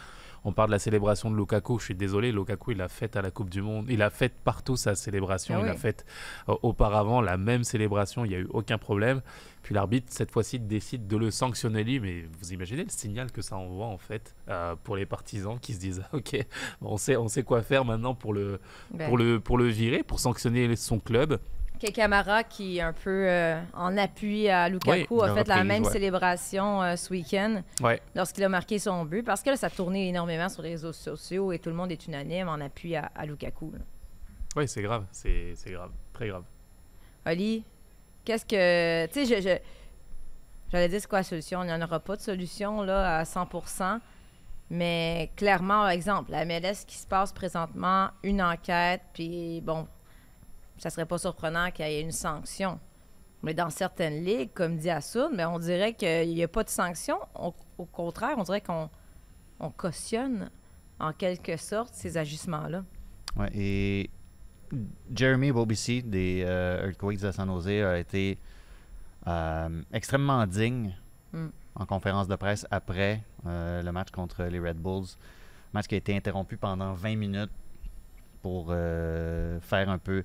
On 0.44 0.52
parle 0.52 0.68
de 0.68 0.72
la 0.72 0.78
célébration 0.78 1.30
de 1.30 1.36
Lukaku. 1.36 1.78
Je 1.78 1.84
suis 1.86 1.94
désolé, 1.94 2.32
Lukaku, 2.32 2.72
il 2.72 2.80
a 2.80 2.88
fait 2.88 3.16
à 3.16 3.22
la 3.22 3.30
Coupe 3.30 3.50
du 3.50 3.62
Monde. 3.62 3.86
Il 3.88 4.02
a 4.02 4.10
fait 4.10 4.32
partout 4.32 4.76
sa 4.76 4.94
célébration. 4.94 5.56
Ah 5.58 5.62
il 5.64 5.68
a 5.68 5.74
fait 5.74 6.04
euh, 6.48 6.54
auparavant 6.62 7.20
la 7.20 7.36
même 7.36 7.64
célébration. 7.64 8.24
Il 8.24 8.28
n'y 8.28 8.34
a 8.34 8.38
eu 8.38 8.48
aucun 8.50 8.78
problème. 8.78 9.20
Puis 9.62 9.74
l'arbitre, 9.74 10.06
cette 10.10 10.30
fois-ci, 10.30 10.58
décide 10.58 11.06
de 11.06 11.16
le 11.16 11.30
sanctionner 11.30 11.84
lui. 11.84 12.00
Mais 12.00 12.24
vous 12.40 12.52
imaginez 12.52 12.84
le 12.84 12.90
signal 12.90 13.30
que 13.32 13.42
ça 13.42 13.56
envoie, 13.56 13.86
en 13.86 13.98
fait, 13.98 14.34
euh, 14.48 14.74
pour 14.82 14.96
les 14.96 15.06
partisans 15.06 15.58
qui 15.60 15.74
se 15.74 15.80
disent 15.80 16.02
Ok, 16.12 16.36
on, 16.80 16.96
sait, 16.96 17.16
on 17.16 17.28
sait 17.28 17.42
quoi 17.42 17.62
faire 17.62 17.84
maintenant 17.84 18.14
pour 18.14 18.32
le, 18.32 18.60
Ben. 18.92 19.08
pour 19.08 19.18
le, 19.18 19.40
pour 19.40 19.58
le 19.58 19.66
virer, 19.66 20.02
pour 20.02 20.20
sanctionner 20.20 20.74
son 20.76 20.98
club. 20.98 21.38
Quel 21.80 21.92
Camara 21.92 22.44
qui, 22.44 22.78
un 22.80 22.92
peu 22.92 23.24
euh, 23.26 23.58
en 23.72 23.96
appui 23.96 24.48
à 24.50 24.68
Lukaku, 24.68 25.06
Oui, 25.22 25.28
a 25.28 25.34
fait 25.34 25.48
la 25.48 25.64
même 25.64 25.82
ouais. 25.84 25.90
célébration 25.90 26.82
euh, 26.82 26.94
ce 26.96 27.10
week-end 27.10 27.62
Ouais. 27.82 28.00
lorsqu'il 28.14 28.44
a 28.44 28.48
marqué 28.50 28.78
son 28.78 29.04
but. 29.06 29.22
Parce 29.22 29.42
que 29.42 29.48
là, 29.50 29.56
ça 29.56 29.68
a 29.68 29.70
tourné 29.70 30.08
énormément 30.08 30.48
sur 30.50 30.62
les 30.62 30.70
réseaux 30.72 30.92
sociaux 30.92 31.52
et 31.52 31.58
tout 31.58 31.70
le 31.70 31.76
monde 31.76 31.90
est 31.90 32.06
unanime 32.06 32.48
en 32.50 32.60
appui 32.60 32.94
à, 32.96 33.10
à 33.14 33.24
Lukaku. 33.24 33.72
là. 33.72 33.78
Oui, 34.56 34.68
c'est 34.68 34.82
grave. 34.82 35.06
C'est 35.10 35.54
c'est 35.56 35.70
grave. 35.72 35.90
Très 36.12 36.28
grave. 36.28 36.44
Oli, 37.26 37.64
qu'est-ce 38.26 38.44
que. 38.44 39.06
Tu 39.06 39.24
sais, 39.26 39.40
je, 39.40 39.48
je- 39.48 39.58
j'allais 40.70 40.88
dire 40.88 41.00
c'est 41.00 41.08
quoi 41.08 41.20
la 41.20 41.24
solution? 41.24 41.62
Il 41.62 41.66
n'y 41.68 41.72
en 41.72 41.80
aura 41.80 42.00
pas 42.00 42.16
de 42.16 42.20
solution 42.20 42.82
là, 42.82 43.18
à 43.20 43.22
100% 43.24 44.00
Mais 44.70 45.30
clairement, 45.36 45.80
par 45.82 45.90
exemple, 45.90 46.30
la 46.30 46.44
MLS 46.44 46.84
qui 46.86 46.96
se 46.98 47.06
passe 47.06 47.32
présentement, 47.32 48.08
une 48.22 48.42
enquête, 48.42 49.00
puis 49.14 49.60
bon, 49.62 49.86
ça 50.80 50.90
serait 50.90 51.06
pas 51.06 51.18
surprenant 51.18 51.70
qu'il 51.70 51.86
y 51.86 51.88
ait 51.94 52.00
une 52.00 52.10
sanction. 52.12 52.80
Mais 53.42 53.54
dans 53.54 53.70
certaines 53.70 54.22
ligues, 54.24 54.52
comme 54.52 54.76
dit 54.76 54.90
Assoud, 54.90 55.30
mais 55.34 55.44
on 55.44 55.58
dirait 55.58 55.94
qu'il 55.94 56.28
n'y 56.34 56.42
a 56.42 56.48
pas 56.48 56.62
de 56.64 56.68
sanction. 56.68 57.16
On- 57.34 57.54
au 57.78 57.86
contraire, 57.86 58.34
on 58.36 58.42
dirait 58.42 58.60
qu'on 58.60 58.90
on 59.60 59.70
cautionne 59.70 60.50
en 60.98 61.12
quelque 61.12 61.56
sorte 61.56 61.94
ces 61.94 62.16
ajustements-là. 62.18 62.84
Ouais, 63.36 63.50
et 63.54 64.10
Jeremy 65.14 65.52
Bobisi 65.52 66.02
des 66.02 66.42
euh, 66.46 66.86
Earthquakes 66.88 67.20
de 67.20 67.30
San 67.32 67.48
Jose 67.48 67.68
a 67.68 67.98
été 67.98 68.38
euh, 69.26 69.82
extrêmement 69.92 70.46
digne 70.46 70.94
Mm. 71.32 71.46
en 71.76 71.86
conférence 71.86 72.26
de 72.26 72.34
presse 72.34 72.66
après 72.72 73.22
euh, 73.46 73.82
le 73.82 73.92
match 73.92 74.10
contre 74.10 74.42
les 74.44 74.58
Red 74.58 74.78
Bulls. 74.78 75.06
Match 75.72 75.86
qui 75.86 75.94
a 75.94 75.98
été 75.98 76.16
interrompu 76.16 76.56
pendant 76.56 76.92
20 76.92 77.14
minutes 77.16 77.52
pour 78.42 78.68
euh, 78.70 79.58
faire 79.60 79.88
un 79.88 79.98
peu, 79.98 80.24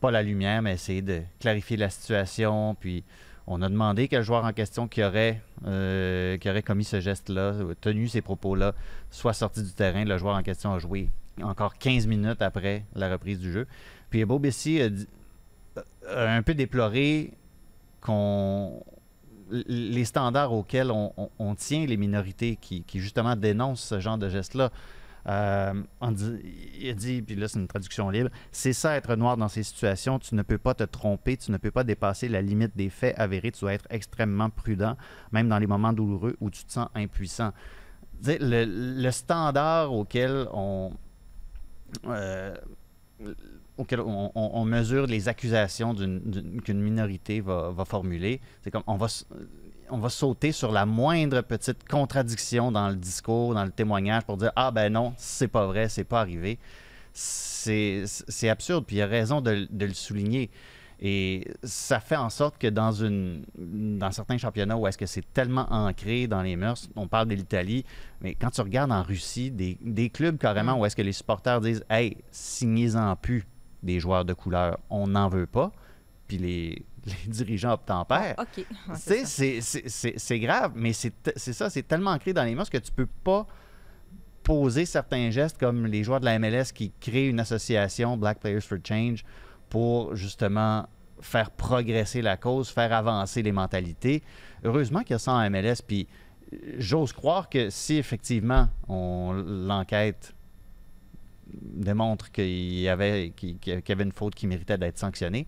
pas 0.00 0.10
la 0.10 0.22
lumière, 0.22 0.62
mais 0.62 0.74
essayer 0.74 1.02
de 1.02 1.22
clarifier 1.38 1.76
la 1.76 1.90
situation. 1.90 2.74
Puis 2.78 3.04
on 3.46 3.62
a 3.62 3.68
demandé 3.68 4.08
que 4.08 4.16
le 4.16 4.22
joueur 4.22 4.44
en 4.44 4.52
question 4.52 4.88
qui 4.88 5.02
aurait, 5.02 5.40
euh, 5.66 6.36
qui 6.38 6.48
aurait 6.48 6.62
commis 6.62 6.84
ce 6.84 7.00
geste-là, 7.00 7.54
tenu 7.80 8.08
ces 8.08 8.22
propos-là, 8.22 8.74
soit 9.10 9.32
sorti 9.32 9.62
du 9.62 9.72
terrain. 9.72 10.04
Le 10.04 10.18
joueur 10.18 10.36
en 10.36 10.42
question 10.42 10.72
a 10.72 10.78
joué 10.78 11.10
encore 11.42 11.76
15 11.78 12.06
minutes 12.06 12.42
après 12.42 12.84
la 12.94 13.10
reprise 13.10 13.38
du 13.38 13.52
jeu. 13.52 13.66
Puis 14.10 14.24
Bob 14.24 14.42
Bessie 14.42 14.80
a, 14.80 14.88
un 16.08 16.42
peu 16.42 16.54
déploré 16.54 17.32
qu'on 18.00 18.82
les 19.50 20.04
standards 20.04 20.52
auxquels 20.52 20.92
on, 20.92 21.54
tient 21.56 21.84
les 21.84 21.96
minorités 21.96 22.56
qui, 22.60 22.84
qui, 22.84 23.00
justement 23.00 23.34
dénoncent 23.34 23.82
ce 23.82 23.98
genre 23.98 24.16
de 24.16 24.28
geste-là. 24.28 24.70
Euh, 25.26 25.74
on 26.00 26.12
dit- 26.12 26.40
il 26.80 27.24
puis 27.24 27.34
là 27.34 27.46
c'est 27.48 27.58
une 27.58 27.68
traduction 27.68 28.08
libre, 28.10 28.30
c'est 28.52 28.72
ça 28.72 28.96
être 28.96 29.14
noir 29.16 29.36
dans 29.36 29.48
ces 29.48 29.62
situations, 29.62 30.18
tu 30.18 30.34
ne 30.34 30.42
peux 30.42 30.58
pas 30.58 30.74
te 30.74 30.84
tromper, 30.84 31.36
tu 31.36 31.50
ne 31.52 31.58
peux 31.58 31.70
pas 31.70 31.84
dépasser 31.84 32.28
la 32.28 32.40
limite 32.40 32.76
des 32.76 32.88
faits 32.88 33.18
avérés, 33.18 33.52
tu 33.52 33.60
dois 33.60 33.74
être 33.74 33.86
extrêmement 33.90 34.50
prudent, 34.50 34.96
même 35.32 35.48
dans 35.48 35.58
les 35.58 35.66
moments 35.66 35.92
douloureux 35.92 36.36
où 36.40 36.50
tu 36.50 36.64
te 36.64 36.72
sens 36.72 36.88
impuissant. 36.94 37.52
Le, 38.24 38.64
le 39.02 39.10
standard 39.10 39.92
auquel 39.92 40.46
on, 40.52 40.92
euh, 42.06 42.54
mesure 44.64 45.06
les 45.06 45.28
accusations 45.28 45.94
qu'une 45.94 46.80
minorité 46.80 47.40
va, 47.40 47.70
va 47.70 47.84
formuler. 47.84 48.40
C'est 48.62 48.70
comme 48.70 48.82
on 48.86 48.96
va, 48.96 49.06
on 49.90 49.98
va 49.98 50.08
sauter 50.08 50.52
sur 50.52 50.72
la 50.72 50.86
moindre 50.86 51.40
petite 51.42 51.88
contradiction 51.88 52.72
dans 52.72 52.88
le 52.88 52.96
discours, 52.96 53.54
dans 53.54 53.64
le 53.64 53.70
témoignage 53.70 54.24
pour 54.24 54.36
dire 54.36 54.52
Ah 54.56 54.70
ben 54.70 54.92
non, 54.92 55.14
c'est 55.16 55.48
pas 55.48 55.66
vrai, 55.66 55.88
c'est 55.88 56.04
pas 56.04 56.20
arrivé. 56.20 56.58
C'est 57.12 58.48
absurde, 58.48 58.84
puis 58.86 58.96
il 58.96 59.02
a 59.02 59.06
raison 59.06 59.40
de, 59.40 59.66
de 59.70 59.86
le 59.86 59.94
souligner. 59.94 60.50
Et 61.02 61.48
ça 61.62 61.98
fait 61.98 62.16
en 62.16 62.28
sorte 62.28 62.58
que 62.58 62.66
dans, 62.66 62.92
une, 62.92 63.44
dans 63.56 64.10
certains 64.10 64.36
championnats 64.36 64.76
où 64.76 64.86
est-ce 64.86 64.98
que 64.98 65.06
c'est 65.06 65.24
tellement 65.32 65.66
ancré 65.70 66.26
dans 66.26 66.42
les 66.42 66.56
mœurs, 66.56 66.90
on 66.94 67.08
parle 67.08 67.28
de 67.28 67.34
l'Italie, 67.34 67.86
mais 68.20 68.34
quand 68.34 68.50
tu 68.50 68.60
regardes 68.60 68.92
en 68.92 69.02
Russie, 69.02 69.50
des, 69.50 69.78
des 69.80 70.10
clubs 70.10 70.36
carrément 70.36 70.78
où 70.78 70.84
est-ce 70.84 70.96
que 70.96 71.02
les 71.02 71.12
supporters 71.12 71.62
disent 71.62 71.84
Hey, 71.88 72.18
signez-en 72.30 73.16
plus 73.16 73.46
des 73.82 73.98
joueurs 73.98 74.26
de 74.26 74.34
couleur, 74.34 74.78
on 74.90 75.06
n'en 75.06 75.28
veut 75.28 75.46
pas. 75.46 75.72
Puis 76.28 76.36
les, 76.36 76.84
les 77.06 77.30
dirigeants 77.30 77.72
obtempèrent. 77.72 78.36
OK. 78.38 78.64
Ouais, 78.88 79.24
Tu 79.24 79.60
c'est 79.60 80.40
grave, 80.40 80.72
mais 80.74 80.92
c'est 80.92 81.12
ça, 81.52 81.70
c'est 81.70 81.82
tellement 81.82 82.10
ancré 82.10 82.32
dans 82.32 82.44
les 82.44 82.54
mœurs 82.54 82.70
que 82.70 82.78
tu 82.78 82.92
peux 82.92 83.06
pas 83.06 83.46
poser 84.42 84.86
certains 84.86 85.30
gestes 85.30 85.58
comme 85.58 85.86
les 85.86 86.02
joueurs 86.02 86.20
de 86.20 86.24
la 86.24 86.38
MLS 86.38 86.72
qui 86.74 86.92
créent 87.00 87.28
une 87.28 87.40
association 87.40 88.16
Black 88.16 88.40
Players 88.40 88.62
for 88.62 88.78
Change 88.82 89.24
pour 89.68 90.16
justement 90.16 90.88
faire 91.20 91.50
progresser 91.50 92.22
la 92.22 92.36
cause, 92.36 92.70
faire 92.70 92.92
avancer 92.92 93.42
les 93.42 93.52
mentalités. 93.52 94.22
Heureusement 94.64 95.00
qu'il 95.00 95.10
y 95.10 95.14
a 95.14 95.18
ça 95.18 95.32
en 95.32 95.50
MLS, 95.50 95.76
puis 95.86 96.08
euh, 96.52 96.56
j'ose 96.78 97.12
croire 97.12 97.48
que 97.48 97.70
si 97.70 97.96
effectivement 97.96 98.68
on 98.88 99.32
l'enquête 99.32 100.34
démontre 101.52 102.30
qu'il 102.30 102.44
y 102.44 103.32
qu'il 103.32 103.58
y 103.66 103.92
avait 103.92 104.04
une 104.04 104.12
faute 104.12 104.34
qui 104.34 104.46
méritait 104.46 104.78
d'être 104.78 104.98
sanctionnée, 104.98 105.46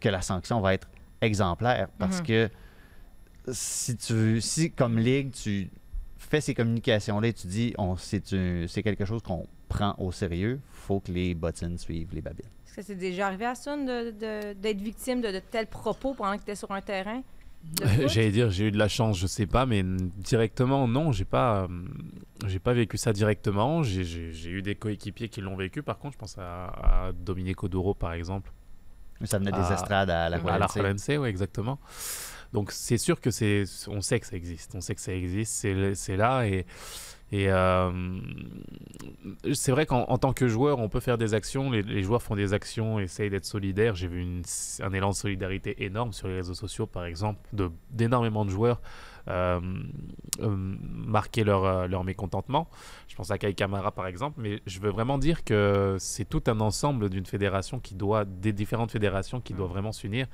que 0.00 0.08
la 0.08 0.22
sanction 0.22 0.60
va 0.60 0.74
être 0.74 0.88
exemplaire 1.20 1.88
parce 1.98 2.20
Mhm. 2.20 2.26
que 2.26 2.50
si 3.52 3.96
tu 3.96 4.40
si 4.40 4.70
comme 4.70 4.98
ligue 4.98 5.30
tu 5.32 5.70
fais 6.18 6.40
ces 6.40 6.54
communications 6.54 7.20
là 7.20 7.28
et 7.28 7.32
tu 7.32 7.46
dis 7.46 7.74
on 7.78 7.96
c'est 7.96 8.32
un- 8.32 8.66
c'est 8.68 8.82
quelque 8.82 9.04
chose 9.04 9.22
qu'on 9.22 9.46
prend 9.68 9.94
au 9.98 10.12
sérieux, 10.12 10.60
faut 10.70 11.00
que 11.00 11.10
les 11.12 11.34
bottines 11.34 11.78
suivent 11.78 12.14
les 12.14 12.20
babines. 12.22 12.46
Est-ce 12.66 12.74
que 12.76 12.82
c'est 12.82 12.94
déjà 12.96 13.26
arrivé 13.26 13.44
à 13.46 13.54
Sun 13.54 13.84
de- 13.84 14.10
de- 14.10 14.52
d'être 14.54 14.80
victime 14.80 15.20
de, 15.20 15.30
de 15.30 15.38
tels 15.40 15.66
propos 15.66 16.14
pendant 16.14 16.32
que 16.32 16.38
tu 16.38 16.42
étais 16.44 16.54
sur 16.56 16.70
un 16.70 16.80
terrain? 16.80 17.22
foot? 17.80 18.08
J'allais 18.08 18.30
dire, 18.30 18.50
j'ai 18.50 18.66
eu 18.68 18.70
de 18.70 18.78
la 18.78 18.88
chance, 18.88 19.18
je 19.18 19.26
sais 19.26 19.46
pas, 19.46 19.64
mais 19.66 19.82
directement, 19.82 20.86
non, 20.86 21.12
j'ai 21.12 21.24
pas, 21.24 21.62
euh, 21.62 21.68
j'ai 22.46 22.58
pas 22.58 22.72
vécu 22.74 22.98
ça 22.98 23.12
directement. 23.12 23.82
J'ai- 23.82 24.04
J'ai 24.04 24.32
j'ai 24.32 24.50
eu 24.50 24.62
des 24.62 24.74
coéquipiers 24.74 25.28
qui 25.28 25.40
l'ont 25.40 25.56
vécu. 25.56 25.82
Par 25.82 25.98
contre, 25.98 26.12
je 26.14 26.18
pense 26.18 26.36
à, 26.38 26.66
à 27.08 27.12
Dominique 27.12 27.62
Oduro, 27.62 27.94
par 27.94 28.12
exemple. 28.12 28.52
Ça 29.24 29.38
venait 29.38 29.52
des 29.52 29.58
À- 29.58 29.74
estrades 29.74 30.10
à 30.10 30.28
la 30.28 30.36
À 30.36 30.58
la 30.58 30.66
ouais, 31.18 31.30
exactement. 31.30 31.78
Donc 32.52 32.70
c'est 32.72 32.98
sûr 32.98 33.20
que 33.20 33.30
c'est, 33.30 33.64
on 33.88 34.00
sait 34.00 34.20
que 34.20 34.26
ça 34.26 34.36
existe, 34.36 34.74
on 34.74 34.80
sait 34.80 34.94
que 34.94 35.00
ça 35.00 35.12
existe, 35.12 35.52
c'est, 35.54 35.94
c'est 35.94 36.16
là 36.16 36.44
et 36.46 36.66
et 37.32 37.50
euh, 37.50 37.90
c'est 39.54 39.72
vrai 39.72 39.86
qu'en 39.86 40.02
en 40.04 40.18
tant 40.18 40.32
que 40.32 40.46
joueur, 40.46 40.78
on 40.78 40.88
peut 40.88 41.00
faire 41.00 41.18
des 41.18 41.34
actions. 41.34 41.70
Les, 41.70 41.82
les 41.82 42.02
joueurs 42.02 42.22
font 42.22 42.36
des 42.36 42.52
actions, 42.52 43.00
essayent 43.00 43.30
d'être 43.30 43.44
solidaires. 43.46 43.94
J'ai 43.96 44.06
vu 44.08 44.20
une- 44.20 44.42
un 44.80 44.92
élan 44.92 45.10
de 45.10 45.14
solidarité 45.14 45.82
énorme 45.84 46.12
sur 46.12 46.28
les 46.28 46.34
réseaux 46.36 46.54
sociaux, 46.54 46.86
par 46.86 47.06
exemple, 47.06 47.40
de, 47.52 47.70
d'énormément 47.90 48.44
de 48.44 48.50
joueurs 48.50 48.80
euh, 49.28 49.60
euh, 50.40 50.56
marquer 50.56 51.44
leur, 51.44 51.64
euh, 51.64 51.86
leur 51.86 52.04
mécontentement. 52.04 52.68
Je 53.08 53.14
pense 53.16 53.30
à 53.30 53.38
Kai 53.38 53.54
Kamara, 53.54 53.92
par 53.92 54.06
exemple. 54.06 54.40
Mais 54.40 54.60
je 54.66 54.80
veux 54.80 54.90
vraiment 54.90 55.18
dire 55.18 55.44
que 55.44 55.96
c'est 55.98 56.24
tout 56.24 56.42
un 56.46 56.60
ensemble 56.60 57.10
d'une 57.10 57.26
fédération 57.26 57.80
qui 57.80 57.94
doit, 57.94 58.24
des 58.24 58.52
différentes 58.52 58.90
fédérations 58.90 59.40
qui 59.40 59.54
doivent 59.54 59.70
vraiment 59.70 59.92
s'unir 59.92 60.26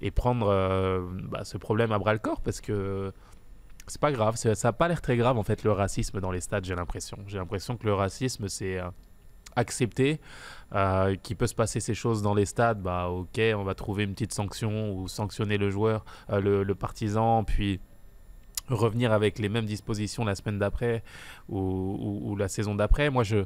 et 0.00 0.10
prendre 0.10 0.48
euh, 0.48 1.00
bah, 1.30 1.44
ce 1.44 1.56
problème 1.58 1.92
à 1.92 1.98
bras 1.98 2.12
le 2.12 2.18
corps 2.18 2.40
parce 2.40 2.60
que 2.60 3.12
c'est 3.86 4.00
pas 4.00 4.12
grave, 4.12 4.36
ça 4.36 4.52
n'a 4.62 4.72
pas 4.72 4.88
l'air 4.88 5.00
très 5.00 5.16
grave 5.16 5.38
en 5.38 5.44
fait 5.44 5.62
le 5.62 5.70
racisme 5.70 6.20
dans 6.20 6.32
les 6.32 6.40
stades, 6.40 6.64
j'ai 6.64 6.74
l'impression. 6.74 7.18
J'ai 7.28 7.38
l'impression 7.38 7.76
que 7.76 7.86
le 7.86 7.94
racisme 7.94 8.48
c'est 8.48 8.80
accepté, 9.56 10.20
euh, 10.74 11.16
qu'il 11.16 11.36
peut 11.36 11.46
se 11.46 11.54
passer 11.54 11.80
ces 11.80 11.94
choses 11.94 12.22
dans 12.22 12.34
les 12.34 12.44
stades, 12.46 12.80
bah 12.80 13.08
ok, 13.08 13.40
on 13.56 13.64
va 13.64 13.74
trouver 13.74 14.04
une 14.04 14.12
petite 14.12 14.34
sanction 14.34 14.92
ou 14.94 15.08
sanctionner 15.08 15.58
le 15.58 15.70
joueur, 15.70 16.04
euh, 16.30 16.40
le, 16.40 16.62
le 16.62 16.74
partisan, 16.74 17.42
puis 17.42 17.80
revenir 18.68 19.12
avec 19.12 19.38
les 19.38 19.48
mêmes 19.48 19.66
dispositions 19.66 20.24
la 20.24 20.34
semaine 20.34 20.58
d'après 20.58 21.02
ou, 21.48 21.58
ou- 21.58 22.30
ou 22.32 22.36
la 22.36 22.48
saison 22.48 22.74
d'après. 22.74 23.10
Moi 23.10 23.22
je 23.24 23.44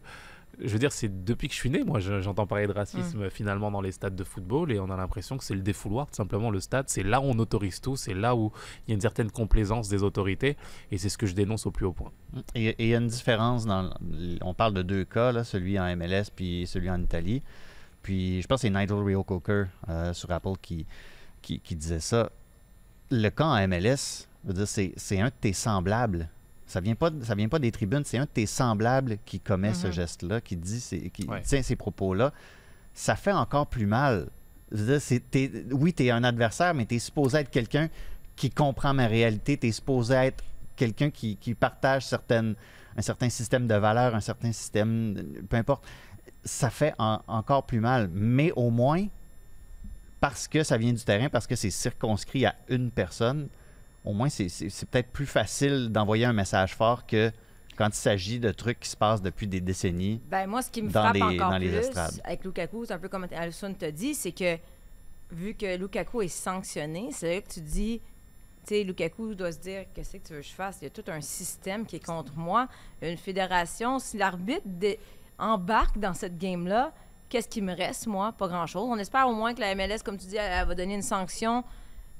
je 0.62 0.68
veux 0.68 0.78
dire, 0.80 0.92
c'est 0.92 1.24
depuis 1.24 1.46
que 1.48 1.54
je 1.54 1.58
suis 1.60 1.70
né, 1.70 1.84
moi, 1.84 2.00
je- 2.00 2.20
j'entends 2.20 2.46
parler 2.46 2.66
de 2.66 2.72
racisme 2.72 3.30
finalement 3.30 3.70
dans 3.70 3.80
les 3.80 3.92
stades 3.92 4.16
de 4.16 4.24
football 4.24 4.72
et 4.72 4.80
on 4.80 4.90
a 4.90 4.96
l'impression 4.96 5.38
que 5.38 5.44
c'est 5.44 5.54
le 5.54 5.62
défouloir, 5.62 6.06
tout 6.08 6.16
simplement, 6.16 6.50
le 6.50 6.60
stade. 6.60 6.86
C'est 6.88 7.04
là 7.04 7.20
où 7.20 7.24
on 7.24 7.38
autorise 7.38 7.80
tout, 7.80 7.96
c'est 7.96 8.12
là 8.12 8.34
où 8.36 8.52
il 8.86 8.90
y 8.90 8.92
a 8.92 8.94
une 8.96 9.00
certaine 9.00 9.30
complaisance 9.30 9.88
des 9.88 10.02
autorités 10.02 10.56
et 10.90 10.98
c'est 10.98 11.08
ce 11.08 11.16
que 11.16 11.24
je 11.26 11.34
dénonce 11.34 11.64
au 11.66 11.70
plus 11.70 11.86
haut 11.86 11.92
point. 11.92 12.10
Et 12.54 12.66
et 12.70 12.74
il 12.84 12.88
y 12.88 12.94
a 12.94 12.98
une 12.98 13.06
différence 13.06 13.64
dans. 13.64 13.90
On 14.42 14.52
parle 14.52 14.74
de 14.74 14.82
deux 14.82 15.04
cas, 15.04 15.30
là, 15.32 15.44
celui 15.44 15.78
en 15.78 15.84
MLS 15.96 16.24
puis 16.34 16.66
celui 16.66 16.90
en 16.90 17.00
Italie. 17.00 17.42
Puis 18.02 18.42
je 18.42 18.46
pense 18.48 18.56
que 18.60 18.68
c'est 18.68 18.70
Nigel 18.70 18.98
Rio 19.02 19.22
Coker 19.22 19.66
euh, 19.88 20.12
sur 20.12 20.30
Apple 20.32 20.54
qui, 20.60 20.84
qui, 21.42 21.60
qui 21.60 21.76
disait 21.76 22.00
ça. 22.00 22.28
Le 23.10 23.28
cas 23.30 23.44
en 23.46 23.68
MLS, 23.68 24.26
c'est, 24.64 25.20
un 25.20 25.26
de 25.26 25.32
tes 25.40 25.52
semblables. 25.52 26.28
Ça 26.66 26.80
vient 26.80 26.94
pas, 26.94 27.10
ça 27.22 27.34
vient 27.34 27.48
pas 27.48 27.58
des 27.58 27.72
tribunes, 27.72 28.02
c'est 28.04 28.18
un 28.18 28.24
de 28.24 28.28
tes 28.30 28.46
semblables 28.46 29.18
qui 29.26 29.40
commet 29.40 29.74
ce 29.74 29.88
Mhm. 29.88 29.92
geste-là, 29.92 30.40
qui 30.40 30.56
dit, 30.56 31.10
qui 31.12 31.24
Ouais. 31.26 31.42
tient 31.42 31.62
ces 31.62 31.76
propos-là. 31.76 32.32
Ça 32.94 33.16
fait 33.16 33.32
encore 33.32 33.66
plus 33.66 33.86
mal. 33.86 34.28
Dire, 34.70 35.00
oui, 35.72 35.92
tu 35.92 36.04
es 36.04 36.10
un 36.10 36.22
adversaire, 36.22 36.74
mais 36.74 36.86
tu 36.86 36.94
es 36.94 36.98
supposé 37.00 37.38
être 37.38 37.50
quelqu'un 37.50 37.88
qui 38.36 38.50
comprend 38.50 38.94
ma 38.94 39.06
réalité. 39.08 39.56
Tu 39.56 39.66
es 39.66 39.72
supposé 39.72 40.14
être 40.14 40.44
quelqu'un 40.76 41.10
qui, 41.10 41.36
qui 41.36 41.54
partage 41.54 42.06
certaines, 42.06 42.54
un 42.96 43.02
certain 43.02 43.28
système 43.28 43.66
de 43.66 43.74
valeurs, 43.74 44.14
un 44.14 44.20
certain 44.20 44.52
système, 44.52 45.20
peu 45.48 45.56
importe. 45.56 45.84
Ça 46.44 46.70
fait 46.70 46.94
en- 46.98 47.20
encore 47.26 47.66
plus 47.66 47.80
mal. 47.80 48.08
Mais 48.12 48.52
au 48.52 48.70
moins, 48.70 49.06
parce 50.20 50.46
que 50.48 50.62
ça 50.62 50.76
vient 50.76 50.92
du 50.92 51.02
terrain, 51.02 51.28
parce 51.28 51.46
que 51.46 51.56
c'est 51.56 51.70
circonscrit 51.70 52.46
à 52.46 52.54
une 52.68 52.90
personne, 52.90 53.48
au 54.04 54.12
moins 54.12 54.28
c'est- 54.28 54.46
peut-être 54.90 55.10
plus 55.10 55.26
facile 55.26 55.88
d'envoyer 55.90 56.24
un 56.24 56.32
message 56.32 56.74
fort 56.74 57.06
que 57.06 57.30
quand 57.76 57.88
il 57.88 57.94
s'agit 57.94 58.38
de 58.40 58.50
trucs 58.52 58.80
qui 58.80 58.88
se 58.88 58.96
passent 58.96 59.22
depuis 59.22 59.46
des 59.46 59.60
décennies. 59.60 60.20
Ben 60.28 60.46
moi, 60.46 60.60
ce 60.62 60.70
qui 60.70 60.82
me 60.82 60.90
Dans 60.90 61.00
frappe 61.02 61.14
les- 61.14 61.22
encore 61.22 61.50
dans 61.50 61.58
les 61.58 61.68
plus 61.68 61.76
estrades. 61.78 62.20
avec 62.24 62.44
Lukaku, 62.44 62.84
c'est 62.84 62.92
un 62.92 62.98
peu 62.98 63.08
comme 63.08 63.26
Alison 63.34 63.72
t'a 63.72 63.90
dit, 63.90 64.14
c'est 64.14 64.32
que 64.32 64.58
vu 65.30 65.54
que 65.54 65.76
Lukaku 65.76 66.22
est 66.22 66.28
sanctionné, 66.28 67.08
c'est 67.12 67.34
là 67.36 67.40
que 67.40 67.48
tu 67.48 67.60
dis, 67.60 68.00
tu 68.66 68.74
sais, 68.74 68.84
Lukaku 68.84 69.34
doit 69.34 69.52
se 69.52 69.58
dire, 69.58 69.84
qu'est-ce 69.94 70.12
que 70.18 70.26
tu 70.26 70.32
veux 70.34 70.40
que 70.40 70.46
je 70.46 70.52
fasse? 70.52 70.78
Il 70.82 70.84
y 70.84 70.86
a 70.88 70.90
tout 70.90 71.04
un 71.08 71.20
système 71.22 71.86
qui 71.86 71.96
est 71.96 72.04
contre 72.04 72.36
moi, 72.36 72.68
une 73.00 73.16
fédération. 73.16 73.98
Si 73.98 74.18
l'arbitre 74.18 74.66
embarque 75.38 75.98
dans 75.98 76.12
cette 76.12 76.36
game-là, 76.36 76.92
qu'est-ce 77.30 77.48
qui 77.48 77.62
me 77.62 77.74
reste, 77.74 78.06
moi? 78.06 78.32
Pas 78.32 78.48
grand-chose. 78.48 78.86
On 78.90 78.98
espère 78.98 79.26
au 79.28 79.32
moins 79.34 79.54
que 79.54 79.60
la 79.60 79.74
MLS, 79.74 80.02
comme 80.04 80.18
tu 80.18 80.26
dis, 80.26 80.36
elle, 80.36 80.52
elle 80.52 80.66
va 80.68 80.74
donner 80.74 80.94
une 80.96 81.02
sanction 81.02 81.64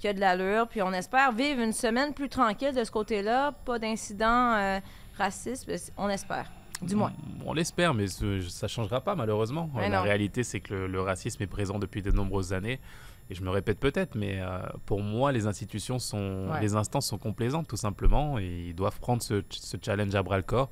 qui 0.01 0.09
a 0.09 0.12
de 0.12 0.18
l'allure, 0.20 0.66
puis 0.68 0.82
on 0.82 0.92
espère 0.92 1.30
vivre 1.32 1.61
une 1.61 1.72
semaine 1.72 2.12
plus 2.14 2.28
tranquille 2.28 2.74
de 2.74 2.82
ce 2.82 2.90
côté-là, 2.90 3.53
pas 3.64 3.78
d'incidents 3.78 4.55
euh, 4.55 4.80
racistes, 5.18 5.70
on 5.96 6.09
espère, 6.09 6.51
du 6.82 6.96
moins. 6.96 7.12
On 7.44 7.53
l'espère, 7.53 7.94
mais 7.94 8.07
ce- 8.09 8.40
ça 8.40 8.66
ne 8.66 8.68
changera 8.70 9.01
pas 9.03 9.14
malheureusement. 9.14 9.70
La 9.76 9.88
non. 9.88 10.03
réalité, 10.03 10.42
c'est 10.42 10.61
que 10.61 10.74
le, 10.74 10.86
le 10.86 11.01
racisme 11.03 11.42
est 11.42 11.46
présent 11.46 11.78
depuis 11.78 12.03
de 12.03 12.11
nombreuses 12.11 12.53
années. 12.53 12.80
Et 13.28 13.34
je 13.36 13.42
me 13.44 13.51
répète 13.51 13.78
peut-être, 13.78 14.16
mais 14.16 14.40
euh, 14.40 14.59
pour 14.86 15.03
moi, 15.03 15.30
les 15.30 15.46
institutions 15.46 16.01
sont, 16.01 16.48
Ouais. 16.51 16.61
les 16.62 16.74
instances 16.74 17.07
sont 17.07 17.18
complaisantes 17.18 17.68
tout 17.68 17.76
simplement, 17.76 18.40
et 18.40 18.46
ils 18.70 18.74
doivent 18.74 18.98
prendre 18.98 19.22
ce, 19.22 19.42
ce 19.51 19.76
challenge 19.80 20.12
à 20.16 20.22
bras 20.24 20.36
le 20.38 20.42
corps, 20.42 20.68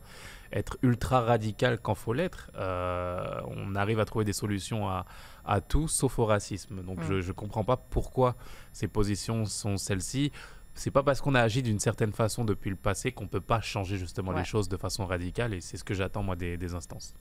être 0.52 0.78
ultra 0.82 1.20
radical 1.20 1.78
quand 1.80 1.94
faut 1.94 2.12
l'être. 2.12 2.50
Euh, 2.56 3.40
on 3.46 3.74
arrive 3.74 4.00
à 4.00 4.04
trouver 4.04 4.24
des 4.24 4.32
solutions 4.32 4.88
à, 4.88 5.04
à 5.44 5.60
tout, 5.60 5.88
sauf 5.88 6.18
au 6.18 6.24
racisme. 6.26 6.82
Donc 6.82 6.98
Mm. 7.00 7.20
je 7.20 7.28
ne 7.28 7.32
comprends 7.32 7.64
pas 7.64 7.76
pourquoi 7.76 8.34
ces 8.72 8.88
positions 8.88 9.44
sont 9.44 9.76
celles-ci. 9.76 10.32
C'est 10.74 10.90
pas 10.92 11.02
parce 11.02 11.20
qu'on 11.20 11.34
a 11.34 11.40
agi 11.42 11.62
d'une 11.62 11.80
certaine 11.80 12.12
façon 12.12 12.44
depuis 12.44 12.70
le 12.70 12.76
passé 12.76 13.10
qu'on 13.12 13.26
peut 13.26 13.40
pas 13.40 13.60
changer 13.60 13.96
justement 13.96 14.30
Ouais. 14.32 14.38
les 14.38 14.44
choses 14.44 14.68
de 14.68 14.76
façon 14.76 15.06
radicale, 15.06 15.52
et 15.54 15.60
c'est 15.60 15.76
ce 15.76 15.82
que 15.84 15.92
j'attends 15.94 16.22
moi 16.22 16.36
des, 16.36 16.56
des 16.56 16.74
instances. 16.74 17.14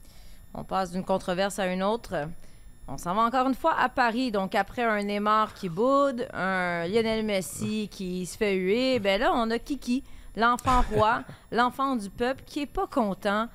On 0.53 0.63
passe 0.63 0.91
d'une 0.91 1.03
controverse 1.03 1.57
à 1.59 1.67
une 1.67 1.82
autre. 1.84 2.13
On 2.88 2.97
s'en 2.97 3.15
va 3.15 3.23
encore 3.23 3.47
une 3.47 3.55
fois 3.55 3.73
à 3.78 3.89
Paris. 3.89 4.32
Donc, 4.32 4.55
après 4.55 4.82
un 4.84 5.03
Neymar 5.03 5.53
qui 5.55 5.67
boude, 5.67 6.25
un 6.34 6.88
Lionel 6.88 7.25
Messi 7.25 7.89
qui 7.91 8.25
se 8.25 8.38
fait 8.38 8.55
huer, 8.55 8.99
ben 8.99 9.19
là, 9.19 9.32
on 9.34 9.49
a 9.51 9.59
Kiki, 9.59 10.03
l'enfant 10.38 10.83
roi, 10.93 11.23
l'enfant 11.51 11.97
du 11.97 12.09
peuple 12.09 12.43
qui 12.45 12.61
est 12.61 12.65
pas 12.65 12.88
content 12.88 13.49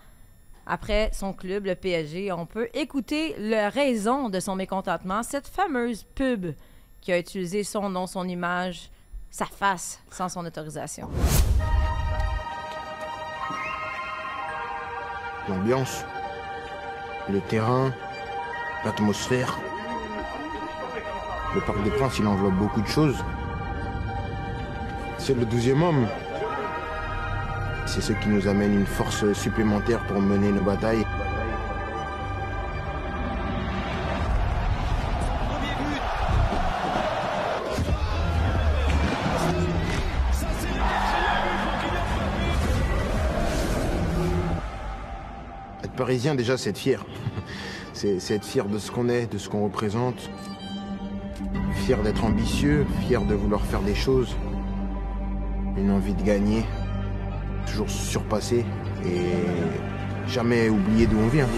après 0.67 1.11
son 1.13 1.33
club, 1.33 1.65
le 1.65 1.75
PSG. 1.75 2.31
On 2.33 2.45
peut 2.45 2.69
écouter 2.75 3.35
la 3.39 3.71
raison 3.71 4.29
de 4.29 4.39
son 4.41 4.55
mécontentement, 4.55 5.23
cette 5.23 5.49
fameuse 5.49 6.03
pub 6.03 6.55
qui 7.01 7.13
a 7.13 7.19
utilisé 7.19 7.65
son 7.65 7.89
nom, 7.89 8.07
son 8.07 8.29
image, 8.29 8.91
sa 9.31 9.47
face 9.47 10.03
sans 10.11 10.29
son 10.29 10.45
autorisation. 10.45 11.09
L'ambiance, 15.49 16.05
le 17.29 17.41
terrain, 17.41 17.93
l'atmosphère. 18.85 19.59
Le 21.55 21.61
Parc 21.61 21.83
des 21.83 21.91
Princes, 21.91 22.19
il 22.19 22.27
enveloppe 22.27 22.55
beaucoup 22.55 22.81
de 22.81 22.87
choses. 22.87 23.17
C'est 25.19 25.35
le 25.35 25.45
douzième 25.45 25.83
homme. 25.83 26.07
C'est 27.87 28.01
ce 28.01 28.13
qui 28.15 28.29
nous 28.29 28.49
amène 28.49 28.73
une 28.73 28.87
force 28.87 29.33
supplémentaire 29.35 30.01
pour 30.07 30.21
mener 30.21 30.51
nos 30.51 30.63
batailles. 30.63 31.05
Être 45.85 45.93
parisien, 45.93 46.35
déjà, 46.35 46.57
c'est 46.57 46.71
être 46.71 46.79
fier. 46.79 47.05
C'est 47.93 48.31
être 48.31 48.45
fier 48.45 48.65
de 48.67 48.79
ce 48.79 48.91
qu'on 48.91 49.09
est, 49.09 49.31
de 49.31 49.39
ce 49.39 49.49
qu'on 49.49 49.65
représente. 49.65 50.31
Fier 51.85 52.03
d'être 52.03 52.25
ambitieux, 52.25 52.87
fier 53.07 53.23
de 53.23 53.35
vouloir 53.35 53.61
faire 53.61 53.81
des 53.83 53.95
choses. 53.95 54.35
Une 55.77 55.91
envie 55.91 56.15
de 56.15 56.23
gagner. 56.23 56.65
Surpasser 57.87 58.65
et 59.05 60.29
jamais 60.29 60.69
oublier 60.69 61.07
d'où 61.07 61.19
on 61.19 61.29
vient. 61.29 61.49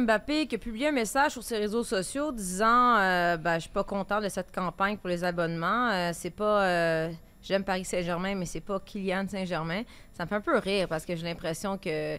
Mbappé 0.00 0.46
qui 0.46 0.54
a 0.54 0.58
publié 0.58 0.88
un 0.88 0.92
message 0.92 1.32
sur 1.32 1.42
ses 1.42 1.58
réseaux 1.58 1.84
sociaux 1.84 2.32
disant 2.32 2.96
euh, 2.98 3.36
ben, 3.36 3.54
Je 3.54 3.60
suis 3.60 3.70
pas 3.70 3.84
content 3.84 4.20
de 4.20 4.28
cette 4.28 4.52
campagne 4.54 4.96
pour 4.96 5.08
les 5.08 5.22
abonnements. 5.24 5.90
Euh, 5.90 6.10
c'est 6.12 6.30
pas. 6.30 6.62
euh, 6.64 7.10
J'aime 7.42 7.64
Paris 7.64 7.84
Saint-Germain, 7.86 8.34
mais 8.34 8.44
c'est 8.44 8.60
pas 8.60 8.78
Kylian 8.80 9.26
Saint-Germain. 9.26 9.82
Ça 10.12 10.24
me 10.24 10.28
fait 10.28 10.34
un 10.34 10.40
peu 10.42 10.58
rire 10.58 10.86
parce 10.88 11.06
que 11.06 11.16
j'ai 11.16 11.24
l'impression 11.24 11.78
que 11.78 12.18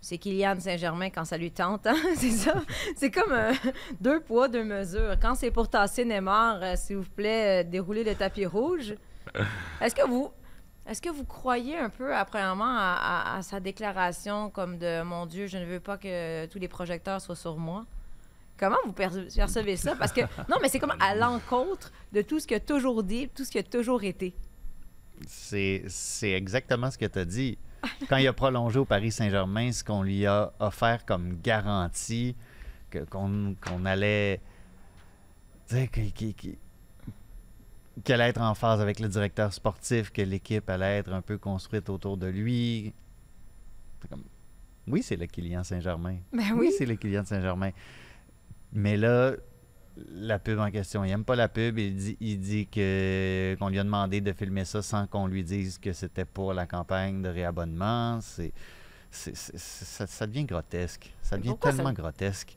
c'est 0.00 0.18
Kylian 0.18 0.60
Saint-Germain 0.60 1.10
quand 1.10 1.24
ça 1.24 1.36
lui 1.36 1.50
tente. 1.50 1.86
hein. 1.88 1.96
c'est 2.16 2.30
ça? 2.30 2.54
C'est 2.96 3.10
comme 3.10 3.32
euh, 3.32 3.52
deux 4.00 4.20
poids, 4.20 4.46
deux 4.48 4.62
mesures. 4.64 5.16
Quand 5.20 5.34
c'est 5.34 5.50
pour 5.50 5.68
tasser 5.68 6.04
Neymar, 6.04 6.76
s'il 6.76 6.96
vous 6.98 7.10
plaît, 7.16 7.64
déroulez 7.64 8.04
le 8.04 8.14
tapis 8.14 8.46
rouge. 8.46 8.94
Est-ce 9.80 9.94
que 9.94 10.06
vous. 10.06 10.30
Est-ce 10.86 11.00
que 11.00 11.08
vous 11.10 11.24
croyez 11.24 11.78
un 11.78 11.88
peu, 11.90 12.12
à, 12.14 12.24
à- 12.94 13.36
à 13.36 13.42
sa 13.42 13.60
déclaration 13.60 14.50
comme 14.50 14.78
de 14.78 15.02
mon 15.02 15.26
Dieu, 15.26 15.46
je 15.46 15.58
ne 15.58 15.64
veux 15.64 15.80
pas 15.80 15.96
que 15.96 16.46
tous 16.46 16.58
les 16.58 16.68
projecteurs 16.68 17.20
soient 17.20 17.36
sur 17.36 17.56
moi? 17.56 17.86
Comment 18.58 18.76
vous 18.84 18.92
per- 18.92 19.08
percevez 19.34 19.76
ça? 19.76 19.94
Parce 19.96 20.12
que, 20.12 20.20
non, 20.48 20.56
mais 20.60 20.68
c'est 20.68 20.78
comme 20.80 20.94
à 21.00 21.14
l'encontre 21.14 21.92
de 22.12 22.22
tout 22.22 22.40
ce 22.40 22.46
qu'il 22.46 22.56
a 22.56 22.60
toujours 22.60 23.02
dit, 23.02 23.28
tout 23.28 23.44
ce 23.44 23.50
qui 23.50 23.58
a 23.58 23.62
toujours 23.62 24.02
été. 24.02 24.34
C'est 25.26 25.84
exactement 26.32 26.90
ce 26.90 26.98
que 26.98 27.06
tu 27.06 27.18
as 27.18 27.24
dit. 27.24 27.58
Quand 28.08 28.16
il 28.16 28.26
a 28.28 28.32
prolongé 28.32 28.78
au 28.78 28.84
Paris 28.84 29.10
Saint-Germain, 29.12 29.70
ce 29.72 29.82
qu'on 29.84 30.02
lui 30.02 30.26
a 30.26 30.52
offert 30.60 31.04
comme 31.04 31.40
garantie, 31.42 32.34
qu'on 33.10 33.84
allait. 33.84 34.40
qu'il- 35.68 36.12
qu'il- 36.12 36.34
qu'il- 36.34 36.58
qu'elle 38.04 38.20
allait 38.20 38.30
être 38.30 38.40
en 38.40 38.54
phase 38.54 38.80
avec 38.80 39.00
le 39.00 39.08
directeur 39.08 39.52
sportif, 39.52 40.10
que 40.10 40.22
l'équipe 40.22 40.68
allait 40.70 40.98
être 40.98 41.12
un 41.12 41.22
peu 41.22 41.38
construite 41.38 41.88
autour 41.90 42.16
de 42.16 42.26
lui. 42.26 42.92
Comme, 44.10 44.24
oui, 44.88 45.02
c'est 45.02 45.16
le 45.16 45.26
Kylian 45.26 45.62
Saint-Germain. 45.64 46.16
Ben 46.32 46.52
oui. 46.56 46.72
c'est 46.76 46.86
le 46.86 46.96
Kylian 46.96 47.24
Saint-Germain. 47.24 47.70
Mais 48.72 48.96
là, 48.96 49.32
la 50.10 50.38
pub 50.38 50.58
en 50.58 50.70
question, 50.70 51.04
il 51.04 51.08
n'aime 51.08 51.24
pas 51.24 51.36
la 51.36 51.48
pub. 51.48 51.78
Il 51.78 51.94
dit, 51.96 52.16
il 52.20 52.38
dit 52.40 52.66
que 52.66 53.54
qu'on 53.58 53.68
lui 53.68 53.78
a 53.78 53.84
demandé 53.84 54.20
de 54.20 54.32
filmer 54.32 54.64
ça 54.64 54.80
sans 54.82 55.06
qu'on 55.06 55.26
lui 55.26 55.44
dise 55.44 55.78
que 55.78 55.92
c'était 55.92 56.24
pour 56.24 56.54
la 56.54 56.66
campagne 56.66 57.20
de 57.22 57.28
réabonnement. 57.28 58.20
C'est, 58.22 58.52
c'est- 59.10 59.36
c'est- 59.36 59.58
c'est- 59.58 59.84
ça, 59.84 60.06
ça 60.06 60.26
devient 60.26 60.44
grotesque. 60.46 61.12
Ça 61.22 61.36
devient 61.36 61.54
tellement 61.60 61.84
ça- 61.88 61.92
grotesque. 61.92 62.56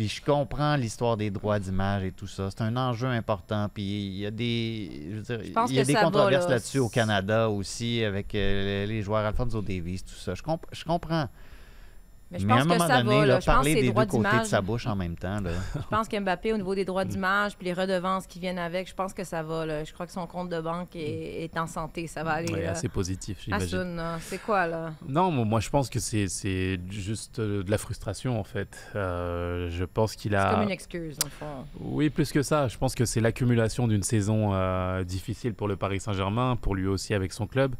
Puis 0.00 0.08
je 0.08 0.22
comprends 0.24 0.76
l'histoire 0.76 1.18
des 1.18 1.30
droits 1.30 1.58
d'image 1.58 2.04
et 2.04 2.12
tout 2.12 2.26
ça. 2.26 2.48
C'est 2.48 2.62
un 2.62 2.74
enjeu 2.78 3.06
important. 3.08 3.68
Puis 3.68 3.82
il 3.82 4.16
y 4.20 4.24
a 4.24 4.30
des, 4.30 5.10
je 5.10 5.16
veux 5.16 5.20
dire, 5.22 5.40
Je 5.42 5.70
il 5.72 5.76
y 5.76 5.78
a 5.78 5.84
des 5.84 5.92
controverses 5.92 6.46
là. 6.46 6.52
là-dessus 6.52 6.78
au 6.78 6.88
Canada 6.88 7.50
aussi 7.50 8.02
avec 8.02 8.34
euh, 8.34 8.86
les 8.86 9.02
joueurs 9.02 9.26
Alfonso 9.26 9.60
Davies, 9.60 10.00
tout 10.02 10.14
ça. 10.14 10.34
Je, 10.34 10.40
comp- 10.42 10.64
je 10.72 10.84
comprends. 10.84 11.28
Mais 12.30 12.38
je 12.38 12.46
Mais 12.46 12.52
à 12.52 12.56
pense 12.56 12.64
un 12.64 12.68
que 12.68 12.72
moment 12.74 12.88
ça 12.88 13.02
donné, 13.02 13.18
va. 13.20 13.26
là. 13.26 13.40
Je 13.40 13.46
pense 13.46 13.54
parler 13.54 13.74
que 13.74 13.80
des 13.80 13.88
droits 13.90 14.04
deux 14.06 14.10
côtés 14.18 14.38
de 14.38 14.44
sa 14.44 14.60
bouche 14.60 14.86
en 14.86 14.94
même 14.94 15.16
temps. 15.16 15.40
Là. 15.40 15.50
Je 15.74 15.86
pense 15.88 16.06
qu'Mbappé, 16.08 16.52
au 16.52 16.56
niveau 16.56 16.74
des 16.76 16.84
droits 16.84 17.04
d'image 17.04 17.56
puis 17.56 17.66
les 17.66 17.72
redevances 17.72 18.26
qui 18.26 18.38
viennent 18.38 18.58
avec, 18.58 18.88
je 18.88 18.94
pense 18.94 19.12
que 19.12 19.24
ça 19.24 19.42
va. 19.42 19.66
Là. 19.66 19.82
Je 19.84 19.92
crois 19.92 20.06
que 20.06 20.12
son 20.12 20.26
compte 20.26 20.48
de 20.48 20.60
banque 20.60 20.94
est, 20.94 21.42
est 21.44 21.58
en 21.58 21.66
santé. 21.66 22.06
Ça 22.06 22.22
va 22.22 22.32
aller. 22.32 22.52
Ouais, 22.52 22.62
là. 22.62 22.70
assez 22.72 22.88
positif, 22.88 23.38
j'imagine. 23.44 24.00
C'est 24.20 24.38
quoi, 24.40 24.66
là? 24.66 24.92
Non, 25.08 25.30
moi 25.30 25.44
moi, 25.44 25.60
je 25.60 25.70
pense 25.70 25.90
que 25.90 25.98
c'est 25.98 26.28
c'est 26.28 26.78
juste 26.88 27.40
euh, 27.40 27.62
de 27.64 27.70
la 27.70 27.78
frustration 27.78 28.38
en 28.38 28.44
fait. 28.44 28.78
Euh, 28.94 29.68
je 29.70 29.84
pense 29.84 30.14
qu'il 30.14 30.36
a. 30.36 30.50
C'est 30.50 30.54
comme 30.54 30.62
une 30.64 30.70
excuse, 30.70 31.16
le 31.24 31.30
fond. 31.30 31.64
Oui, 31.80 32.10
plus 32.10 32.30
que 32.30 32.42
ça. 32.42 32.68
Je 32.68 32.78
pense 32.78 32.94
que 32.94 33.04
c'est 33.04 33.20
l'accumulation 33.20 33.88
d'une 33.88 34.02
saison 34.04 34.50
euh, 34.54 35.02
difficile 35.02 35.54
pour 35.54 35.66
le 35.66 35.74
Paris 35.76 35.98
Saint-Germain, 36.00 36.56
pour 36.56 36.74
lui 36.76 36.86
aussi 36.86 37.14
avec 37.14 37.32
son 37.32 37.46
club. 37.48 37.74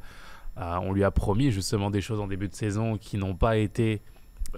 Euh, 0.58 0.76
on 0.82 0.92
lui 0.92 1.04
a 1.04 1.10
promis 1.10 1.52
justement 1.52 1.90
des 1.90 2.00
choses 2.00 2.18
en 2.20 2.26
début 2.26 2.48
de 2.48 2.54
saison 2.54 2.98
qui 2.98 3.16
n'ont 3.16 3.34
pas 3.36 3.56
été 3.56 4.02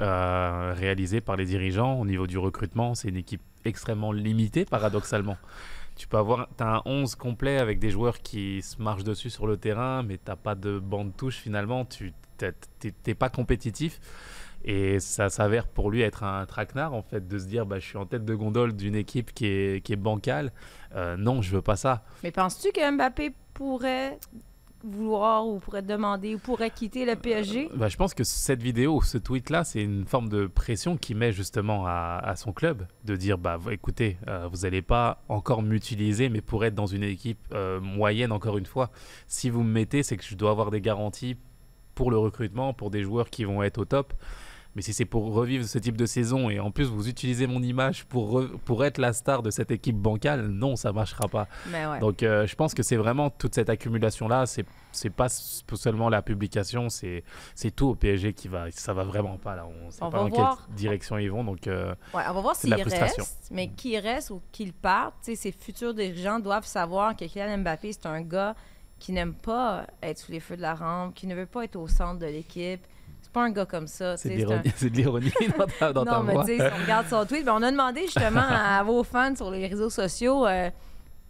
euh, 0.01 0.74
réalisées 0.76 1.20
par 1.20 1.36
les 1.36 1.45
dirigeants 1.45 2.01
au 2.01 2.07
niveau 2.07 2.26
du 2.26 2.38
recrutement. 2.38 2.95
C'est 2.95 3.09
une 3.09 3.16
équipe 3.16 3.43
extrêmement 3.64 4.12
limitée, 4.12 4.64
paradoxalement. 4.64 5.36
Tu 5.97 6.09
peux 6.09 6.16
avoir 6.16 6.49
un 6.59 6.82
11 6.84 7.14
complet 7.16 7.59
avec 7.59 7.78
des 7.78 7.90
joueurs 7.90 8.18
qui 8.20 8.62
se 8.62 8.80
marchent 8.80 9.05
dessus 9.05 9.30
sur 9.30 9.47
le 9.47 9.57
terrain, 9.57 10.03
mais 10.03 10.18
t'as 10.18 10.36
pas 10.36 10.55
de 10.55 10.78
bande 10.78 11.14
touche 11.16 11.36
finalement. 11.36 11.84
Tu 11.84 12.12
t'es 12.38 13.14
pas 13.14 13.28
compétitif. 13.28 14.01
Et 14.64 15.01
ça 15.01 15.28
s'avère 15.28 15.66
pour 15.66 15.90
lui 15.90 16.03
être 16.03 16.22
un 16.22 16.47
traquenard, 16.47 16.95
en 16.95 17.03
fait, 17.03 17.26
de 17.26 17.38
se 17.38 17.47
dire 17.47 17.66
bah, 17.66 17.80
je 17.80 17.86
suis 17.86 17.99
en 17.99 18.07
tête 18.07 18.24
de 18.24 18.34
gondole 18.34 18.74
d'une 18.74 18.95
équipe 18.95 19.34
qui 19.34 19.47
est, 19.47 19.84
qui 19.84 19.93
est 19.93 19.97
bancale. 19.97 20.53
Euh, 20.95 21.16
non, 21.16 21.43
je 21.43 21.55
veux 21.57 21.62
pas 21.62 21.76
ça. 21.76 22.05
Mais 22.22 22.30
penses-tu 22.30 22.70
que 22.70 22.97
Mbappé 22.97 23.32
pourrait 23.55 24.18
vouloir 24.85 25.47
ou 25.47 25.59
pourrait 25.59 25.83
demander 25.83 26.35
ou 26.35 26.39
pourrait 26.39 26.70
quitter 26.70 27.05
le 27.05 27.16
PSG? 27.16 27.70
Bah, 27.74 27.89
je 27.89 27.97
pense 27.97 28.14
que 28.14 28.24
cette 28.24 28.62
vidéo, 28.62 29.01
ce 29.03 29.18
tweet-là, 29.18 29.64
c'est 29.64 29.83
une 29.83 30.05
forme 30.05 30.28
de 30.28 30.47
pression 30.47 30.97
qui 30.97 31.14
met 31.14 31.33
justement 31.33 31.85
à, 31.87 32.35
son 32.37 32.53
club 32.53 32.87
de 33.05 33.14
dire 33.16 33.37
bah 33.39 33.59
écoutez, 33.70 34.16
euh, 34.28 34.49
vous 34.51 34.62
n'allez 34.62 34.83
pas 34.83 35.22
encore 35.28 35.62
m'utiliser, 35.62 36.28
mais 36.28 36.41
pour 36.41 36.64
être 36.64 36.74
dans 36.74 36.87
une 36.87 37.03
équipe 37.03 37.39
euh, 37.53 37.80
moyenne, 37.80 38.33
encore 38.33 38.59
une 38.59 38.66
fois, 38.66 38.91
si 39.26 39.51
vous 39.51 39.62
me 39.62 39.72
mettez, 39.72 40.03
c'est 40.03 40.16
que 40.16 40.24
je 40.24 40.35
dois 40.35 40.51
avoir 40.51 40.70
des 40.70 40.80
garanties 40.80 41.37
pour 41.95 42.11
le 42.11 42.18
recrutement, 42.18 42.72
pour 42.72 42.91
des 42.91 43.03
joueurs 43.03 43.30
qui 43.30 43.45
vont 43.45 43.62
être 43.62 43.78
au 43.78 43.85
top. 43.85 44.14
Mais 44.75 44.81
si 44.83 44.95
c'est 44.95 45.05
pour 45.05 45.35
revivre 45.35 45.66
ce 45.66 45.79
type 45.79 45.97
de 45.99 46.07
saison 46.07 46.49
et 46.49 46.59
en 46.59 46.70
plus 46.70 46.85
vous 46.85 47.09
utilisez 47.09 47.47
mon 47.47 47.62
image 47.62 48.05
pour, 48.07 48.43
pour 48.64 48.85
être 48.87 48.97
la 48.99 49.12
star 49.12 49.43
de 49.43 49.51
cette 49.51 49.70
équipe 49.70 49.97
bancale, 49.97 50.47
non, 50.49 50.77
ça 50.77 50.93
marchera 50.93 51.29
pas. 51.29 51.47
Ouais. 51.70 51.99
Donc 52.01 52.23
euh, 52.23 52.47
je 52.47 52.55
pense 52.57 52.73
que 52.73 52.83
c'est 52.83 52.97
vraiment 52.97 53.29
toute 53.29 53.55
cette 53.55 53.68
accumulation-là. 53.68 54.47
C'est 54.47 54.64
c'est 54.95 55.11
pas 55.11 55.29
seulement 55.29 56.09
la 56.09 56.23
publication, 56.23 56.89
c'est 56.89 57.23
c'est 57.55 57.70
tout 57.70 57.89
au 57.89 57.95
PSG 57.95 58.33
qui 58.35 58.49
va. 58.49 58.70
Ça 58.70 58.93
va 58.95 59.05
vraiment 59.05 59.37
pas 59.39 59.57
là. 59.57 59.66
On 59.85 59.91
sait 59.91 60.03
On 60.03 60.11
pas 60.11 60.18
dans 60.18 60.29
voir. 60.29 60.64
quelle 60.66 60.75
direction 60.75 61.18
ils 61.18 61.31
vont. 61.31 61.45
Donc 61.45 61.66
euh, 61.66 61.95
Ouais, 62.14 62.23
on 62.29 62.33
va 62.33 62.41
voir 62.41 62.55
c'est 62.57 62.62
s'il 62.66 62.70
de 62.70 62.77
la 62.77 62.83
frustration. 62.83 63.25
reste, 63.25 63.49
mais 63.51 63.68
qui 63.68 63.99
reste 63.99 64.31
ou 64.31 64.41
qu'il 64.53 64.73
parte, 64.73 65.14
tu 65.23 65.31
sais, 65.33 65.37
ces 65.37 65.53
futurs 65.53 65.93
dirigeants 65.95 66.41
doivent 66.41 66.66
savoir 66.66 67.14
que 67.16 67.25
Kylian 67.27 67.59
Mbappé, 67.59 67.93
c'est 67.93 68.07
un 68.07 68.23
gars 68.23 68.55
qui 68.99 69.12
n'aime 69.12 69.35
pas 69.35 69.87
être 70.03 70.18
sous 70.18 70.33
les 70.33 70.41
feux 70.41 70.57
de 70.57 70.62
la 70.62 70.75
rampe, 70.75 71.14
qui 71.14 71.27
ne 71.27 71.35
veut 71.35 71.47
pas 71.47 71.64
être 71.64 71.77
au 71.77 71.89
centre 71.89 72.18
de 72.20 72.27
l'équipe. 72.27 72.87
C'est 73.33 73.41
pas 73.41 73.45
un 73.47 73.51
gars 73.51 73.64
comme 73.64 73.87
ça. 73.87 74.16
c'est 74.18 74.28
de 74.28 74.35
c'est 74.37 74.45
un- 74.53 74.62
l'ironie- 74.93 75.30
l'ironie 75.30 75.33
dans 75.59 75.66
ta, 75.66 75.93
dans 75.95 76.05
ta 76.05 76.11
non, 76.18 76.22
mais 76.22 76.35
tu 76.41 76.47
sais, 76.47 76.57
si 76.59 76.74
on 76.78 76.83
regarde 76.83 77.07
son 77.09 77.24
tweet, 77.24 77.45
ben, 77.47 77.55
on 77.59 77.62
a 77.62 77.70
demandé 77.70 78.03
justement 78.03 78.43
à 78.51 78.83
vos 78.83 79.03
fans 79.05 79.35
sur 79.35 79.51
les 79.51 79.66
réseaux 79.66 79.89
sociaux 79.89 80.47
euh, 80.47 80.68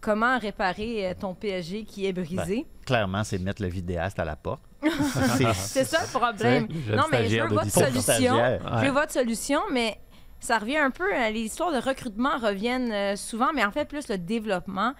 comment 0.01 0.37
réparer 0.37 1.07
euh, 1.07 1.13
ton 1.17 1.33
PSG 1.33 1.85
qui 1.85 2.05
est 2.05 2.11
brisé. 2.11 2.65
Ben, 2.67 2.85
clairement, 2.85 3.23
c'est 3.23 3.37
mettre 3.39 3.61
le 3.61 3.69
vidéaste 3.69 4.19
à 4.19 4.25
la 4.25 4.35
porte. 4.35 4.59
c'est 5.53 5.85
ça 5.85 6.01
le 6.01 6.19
problème. 6.19 6.67
Non, 6.93 7.03
mais 7.09 7.27
je 7.29 7.39
veux 7.41 7.47
votre 7.47 7.63
17 7.63 7.83
ans. 7.83 8.01
solution. 8.03 8.35
Je 8.81 8.85
veux 8.85 8.91
votre 8.91 9.11
solution, 9.13 9.61
mais 9.71 9.97
ça 10.41 10.57
revient 10.57 10.77
un 10.79 10.91
peu. 10.91 11.09
Les 11.31 11.39
histoires 11.39 11.71
de 11.71 11.77
recrutement 11.79 12.37
reviennent 12.37 12.91
euh, 12.91 13.15
souvent, 13.15 13.53
mais 13.55 13.63
en 13.63 13.71
fait, 13.71 13.85
plus 13.85 14.09
le 14.09 14.17
développement. 14.17 14.93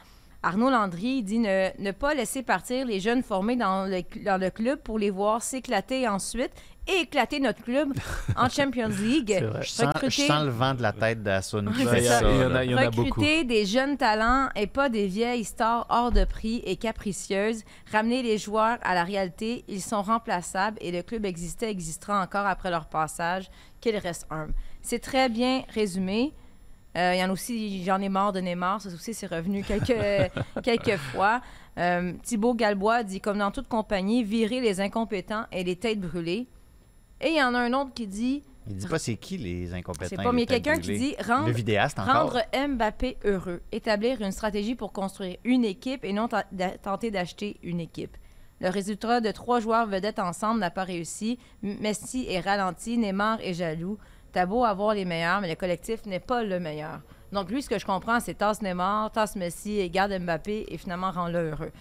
Arnaud 0.43 0.69
Landry 0.69 1.23
dit 1.23 1.39
ne, 1.39 1.69
ne 1.79 1.91
pas 1.91 2.13
laisser 2.13 2.43
partir 2.43 2.85
les 2.85 2.99
jeunes 2.99 3.23
formés 3.23 3.55
dans 3.55 3.85
le, 3.85 4.01
dans 4.25 4.39
le 4.39 4.49
club 4.49 4.79
pour 4.79 4.99
les 4.99 5.09
voir 5.09 5.41
s'éclater 5.41 6.07
ensuite 6.07 6.51
et 6.85 7.03
éclater 7.03 7.39
notre 7.39 7.63
club 7.63 7.93
en 8.35 8.49
Champions 8.49 8.89
League. 8.89 9.37
Je 9.61 9.67
sens, 9.69 9.79
je 9.79 9.85
Recruter- 9.85 10.27
sens 10.27 10.43
le 10.43 10.49
vent 10.51 10.73
de 10.73 10.81
la 10.81 10.91
tête 10.91 11.23
d'Assun. 11.23 11.65
Il 11.77 11.81
y 11.83 11.87
en 11.87 12.55
a, 12.55 12.63
il 12.65 12.71
y 12.71 12.75
en 12.75 12.77
a 12.77 12.89
beaucoup. 12.89 13.03
Recruter 13.21 13.45
des 13.45 13.65
jeunes 13.65 13.95
talents 13.95 14.49
et 14.57 14.67
pas 14.67 14.89
des 14.89 15.07
vieilles 15.07 15.45
stars 15.45 15.85
hors 15.89 16.11
de 16.11 16.25
prix 16.25 16.61
et 16.65 16.75
capricieuses. 16.75 17.63
Ramener 17.89 18.21
les 18.21 18.37
joueurs 18.37 18.79
à 18.83 18.95
la 18.95 19.05
réalité. 19.05 19.63
Ils 19.69 19.81
sont 19.81 20.01
remplaçables 20.01 20.77
et 20.81 20.91
le 20.91 21.03
club 21.03 21.25
existait, 21.25 21.69
existera 21.71 22.21
encore 22.21 22.45
après 22.47 22.69
leur 22.69 22.87
passage. 22.87 23.49
Qu'ils 23.79 23.97
restent 23.97 24.27
humbles. 24.29 24.53
C'est 24.81 24.99
très 24.99 25.29
bien 25.29 25.63
résumé. 25.73 26.33
Euh, 26.97 27.13
Il 27.15 27.19
y 27.19 27.23
en 27.23 27.29
a 27.29 27.31
aussi, 27.33 27.83
j'en 27.83 27.99
ai 28.01 28.09
marre 28.09 28.33
de 28.33 28.39
Neymar. 28.39 28.81
Ça 28.81 28.89
aussi, 28.89 29.13
c'est 29.13 29.27
revenu 29.27 29.63
quelques, 29.63 30.31
quelques 30.63 30.97
fois. 30.97 31.41
Euh, 31.77 32.13
Thibaut 32.21 32.53
Galbois 32.53 33.03
dit 33.03 33.19
comme 33.19 33.39
dans 33.39 33.51
toute 33.51 33.67
compagnie, 33.67 34.23
virer 34.23 34.61
les 34.61 34.79
incompétents 34.79 35.45
et 35.51 35.63
les 35.63 35.75
têtes 35.75 35.99
brûlées. 35.99 36.47
Et 37.21 37.29
il 37.29 37.37
y 37.37 37.41
en 37.41 37.55
a 37.55 37.59
un 37.59 37.73
autre 37.73 37.93
qui 37.95 38.05
dit 38.05 38.43
Il 38.67 38.75
dit 38.77 38.87
pas 38.87 38.99
c'est 38.99 39.15
qui 39.15 39.37
les 39.37 39.73
incompétents. 39.73 40.07
c'est 40.09 40.21
pas, 40.21 40.31
mais 40.31 40.45
quelqu'un 40.45 40.77
qui 40.77 40.97
dit 40.97 41.15
rendre 41.25 41.47
Le 41.47 41.53
vidéaste 41.53 41.97
encore. 41.97 42.33
Rendre 42.33 42.41
Mbappé 42.75 43.17
heureux. 43.23 43.61
Établir 43.71 44.21
une 44.21 44.31
stratégie 44.31 44.75
pour 44.75 44.91
construire 44.91 45.37
une 45.43 45.65
équipe 45.65 46.03
et 46.05 46.13
non 46.13 46.27
tenter 46.83 47.09
d'acheter 47.09 47.57
une 47.63 47.79
équipe. 47.79 48.17
Le 48.59 48.69
résultat 48.69 49.19
de 49.19 49.31
trois 49.31 49.59
joueurs 49.59 49.87
vedettes 49.87 50.19
ensemble 50.19 50.59
n'a 50.59 50.69
pas 50.69 50.83
réussi. 50.83 51.39
Messi 51.63 52.27
est 52.29 52.39
ralenti, 52.39 52.97
Neymar 52.97 53.39
est 53.41 53.53
jaloux. 53.55 53.97
T'as 54.33 54.45
beau 54.45 54.65
avoir 54.65 54.93
les 54.95 55.05
meilleurs, 55.05 55.39
mais 55.41 55.47
le 55.49 55.55
collectif 55.55 56.05
n'est 56.05 56.19
pas 56.19 56.43
le 56.43 56.59
meilleur. 56.59 56.99
Donc 57.31 57.49
lui, 57.49 57.61
ce 57.61 57.69
que 57.69 57.79
je 57.79 57.85
comprends, 57.85 58.19
c'est 58.19 58.33
tasse 58.35 58.61
Neymar, 58.61 59.11
tasse 59.11 59.35
Messi 59.35 59.79
et 59.79 59.89
garde 59.89 60.11
Mbappé 60.19 60.65
et 60.67 60.77
finalement 60.77 61.11
rend-le 61.11 61.51
heureux. 61.51 61.71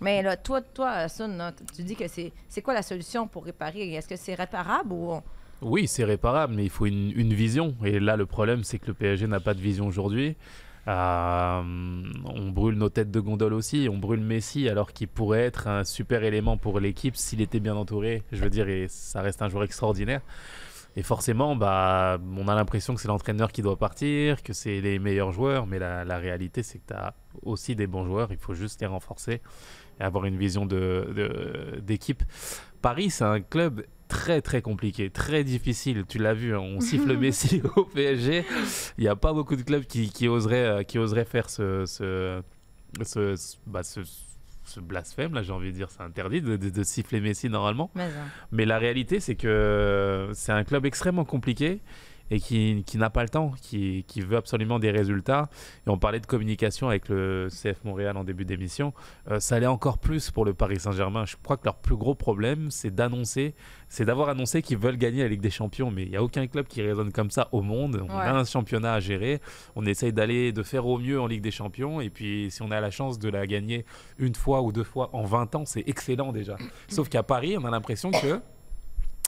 Mais 0.00 0.22
là, 0.22 0.36
toi, 0.36 0.60
toi, 0.60 1.08
t- 1.08 1.64
tu 1.74 1.82
dis 1.82 1.96
que 1.96 2.04
c'est 2.06 2.62
quoi 2.62 2.74
la 2.74 2.82
solution 2.82 3.26
pour 3.26 3.44
réparer? 3.44 3.94
Est-ce 3.94 4.08
que 4.08 4.16
c'est 4.16 4.34
réparable 4.34 4.92
ou... 4.92 5.14
Oui, 5.62 5.86
c'est 5.88 6.04
réparable, 6.04 6.54
mais 6.54 6.64
il 6.64 6.70
faut 6.70 6.84
une, 6.86 7.10
une 7.16 7.32
vision. 7.32 7.74
Et 7.84 7.98
là, 8.00 8.16
le 8.16 8.26
problème, 8.26 8.64
c'est 8.64 8.78
que 8.78 8.88
le 8.88 8.94
PSG 8.94 9.26
n'a 9.26 9.40
pas 9.40 9.54
de 9.54 9.60
vision 9.60 9.86
aujourd'hui. 9.86 10.36
Euh, 10.88 11.62
on 12.24 12.50
brûle 12.50 12.74
nos 12.74 12.90
têtes 12.90 13.10
de 13.10 13.20
gondole 13.20 13.54
aussi. 13.54 13.88
On 13.90 13.96
brûle 13.96 14.20
Messi 14.20 14.68
alors 14.68 14.92
qu'il 14.92 15.08
pourrait 15.08 15.44
être 15.44 15.68
un 15.68 15.84
super 15.84 16.22
élément 16.22 16.58
pour 16.58 16.80
l'équipe 16.80 17.16
s'il 17.16 17.40
était 17.40 17.60
bien 17.60 17.76
entouré. 17.76 18.22
Je 18.32 18.42
veux 18.42 18.50
dire, 18.50 18.68
et 18.68 18.86
ça 18.88 19.22
reste 19.22 19.40
un 19.40 19.48
joueur 19.48 19.64
extraordinaire. 19.64 20.20
Et 20.96 21.02
forcément, 21.02 21.56
bah, 21.56 22.18
on 22.36 22.46
a 22.46 22.54
l'impression 22.54 22.94
que 22.94 23.00
c'est 23.00 23.08
l'entraîneur 23.08 23.50
qui 23.50 23.62
doit 23.62 23.76
partir, 23.76 24.42
que 24.42 24.52
c'est 24.52 24.80
les 24.80 24.98
meilleurs 25.00 25.32
joueurs. 25.32 25.66
Mais 25.66 25.78
la, 25.80 26.04
la 26.04 26.18
réalité, 26.18 26.62
c'est 26.62 26.78
que 26.78 26.86
tu 26.88 26.94
as 26.94 27.14
aussi 27.42 27.74
des 27.74 27.86
bons 27.88 28.04
joueurs. 28.04 28.28
Il 28.30 28.38
faut 28.38 28.54
juste 28.54 28.80
les 28.80 28.86
renforcer 28.86 29.40
et 29.98 30.02
avoir 30.04 30.24
une 30.24 30.36
vision 30.36 30.66
de- 30.66 31.12
de- 31.16 31.80
d'équipe. 31.80 32.22
Paris, 32.80 33.10
c'est 33.10 33.24
un 33.24 33.40
club 33.40 33.84
très 34.06 34.40
très 34.42 34.62
compliqué, 34.62 35.10
très 35.10 35.42
difficile. 35.42 36.04
Tu 36.06 36.18
l'as 36.18 36.34
vu, 36.34 36.54
hein, 36.54 36.60
on 36.60 36.78
siffle 36.80 37.16
Messi 37.18 37.60
au 37.76 37.84
PSG. 37.86 38.44
Il 38.98 39.02
n'y 39.02 39.08
a 39.08 39.16
pas 39.16 39.32
beaucoup 39.32 39.56
de 39.56 39.62
clubs 39.62 39.84
qui, 39.84 40.10
qui 40.10 40.28
oseraient, 40.28 40.66
euh, 40.66 40.82
qui 40.84 40.98
oseraient 40.98 41.24
faire 41.24 41.50
ce, 41.50 41.84
ce- 41.86 42.40
bah, 43.66 43.82
ce- 43.82 44.00
ce 44.64 44.80
blasphème, 44.80 45.34
là, 45.34 45.42
j'ai 45.42 45.52
envie 45.52 45.70
de 45.70 45.76
dire. 45.76 45.90
C'est 45.90 46.02
interdit 46.02 46.40
de, 46.42 46.56
de- 46.56 46.70
de 46.70 46.82
siffler 46.82 47.20
Messi 47.20 47.48
normalement. 47.48 47.90
Mais, 47.94 48.04
hein. 48.04 48.08
Mais 48.52 48.64
la 48.64 48.78
réalité, 48.78 49.20
c'est 49.20 49.34
que 49.36 50.30
c'est 50.34 50.52
un 50.52 50.64
club 50.64 50.86
extrêmement 50.86 51.24
compliqué 51.24 51.80
et 52.34 52.40
qui, 52.40 52.82
qui 52.84 52.98
n'a 52.98 53.10
pas 53.10 53.22
le 53.22 53.28
temps, 53.28 53.52
qui, 53.62 54.04
qui 54.08 54.20
veut 54.20 54.36
absolument 54.36 54.80
des 54.80 54.90
résultats. 54.90 55.48
Et 55.86 55.90
on 55.90 55.98
parlait 55.98 56.18
de 56.18 56.26
communication 56.26 56.88
avec 56.88 57.08
le 57.08 57.46
CF 57.48 57.84
Montréal 57.84 58.16
en 58.16 58.24
début 58.24 58.44
d'émission. 58.44 58.92
Euh, 59.30 59.38
ça 59.38 59.54
allait 59.54 59.66
encore 59.66 59.98
plus 59.98 60.30
pour 60.32 60.44
le 60.44 60.52
Paris 60.52 60.80
Saint-Germain. 60.80 61.24
Je 61.26 61.36
crois 61.42 61.56
que 61.56 61.64
leur 61.64 61.76
plus 61.76 61.96
gros 61.96 62.14
problème, 62.16 62.70
c'est 62.72 62.92
d'annoncer, 62.92 63.54
c'est 63.88 64.04
d'avoir 64.04 64.28
annoncé 64.30 64.62
qu'ils 64.62 64.78
veulent 64.78 64.96
gagner 64.96 65.22
la 65.22 65.28
Ligue 65.28 65.40
des 65.42 65.50
Champions. 65.50 65.92
Mais 65.92 66.02
il 66.02 66.10
n'y 66.10 66.16
a 66.16 66.22
aucun 66.24 66.46
club 66.48 66.66
qui 66.66 66.82
raisonne 66.82 67.12
comme 67.12 67.30
ça 67.30 67.48
au 67.52 67.62
monde. 67.62 68.04
On 68.08 68.14
Ouais. 68.18 68.24
a 68.24 68.34
un 68.34 68.44
championnat 68.44 68.94
à 68.94 69.00
gérer. 69.00 69.40
On 69.76 69.86
essaye 69.86 70.12
d'aller, 70.12 70.50
de 70.52 70.62
faire 70.64 70.86
au 70.86 70.98
mieux 70.98 71.20
en 71.20 71.28
Ligue 71.28 71.42
des 71.42 71.50
Champions. 71.52 72.00
Et 72.00 72.10
puis, 72.10 72.50
si 72.50 72.62
on 72.62 72.70
a 72.72 72.80
la 72.80 72.90
chance 72.90 73.18
de 73.20 73.28
la 73.28 73.46
gagner 73.46 73.84
une 74.18 74.34
fois 74.34 74.60
ou 74.62 74.72
deux 74.72 74.82
fois 74.84 75.10
en 75.12 75.22
20 75.24 75.54
ans, 75.54 75.64
c'est 75.66 75.84
excellent 75.88 76.32
déjà. 76.32 76.56
Sauf 76.88 77.08
qu'à 77.08 77.22
Paris, 77.22 77.56
on 77.56 77.64
a 77.64 77.70
l'impression 77.70 78.10
que 78.10 78.40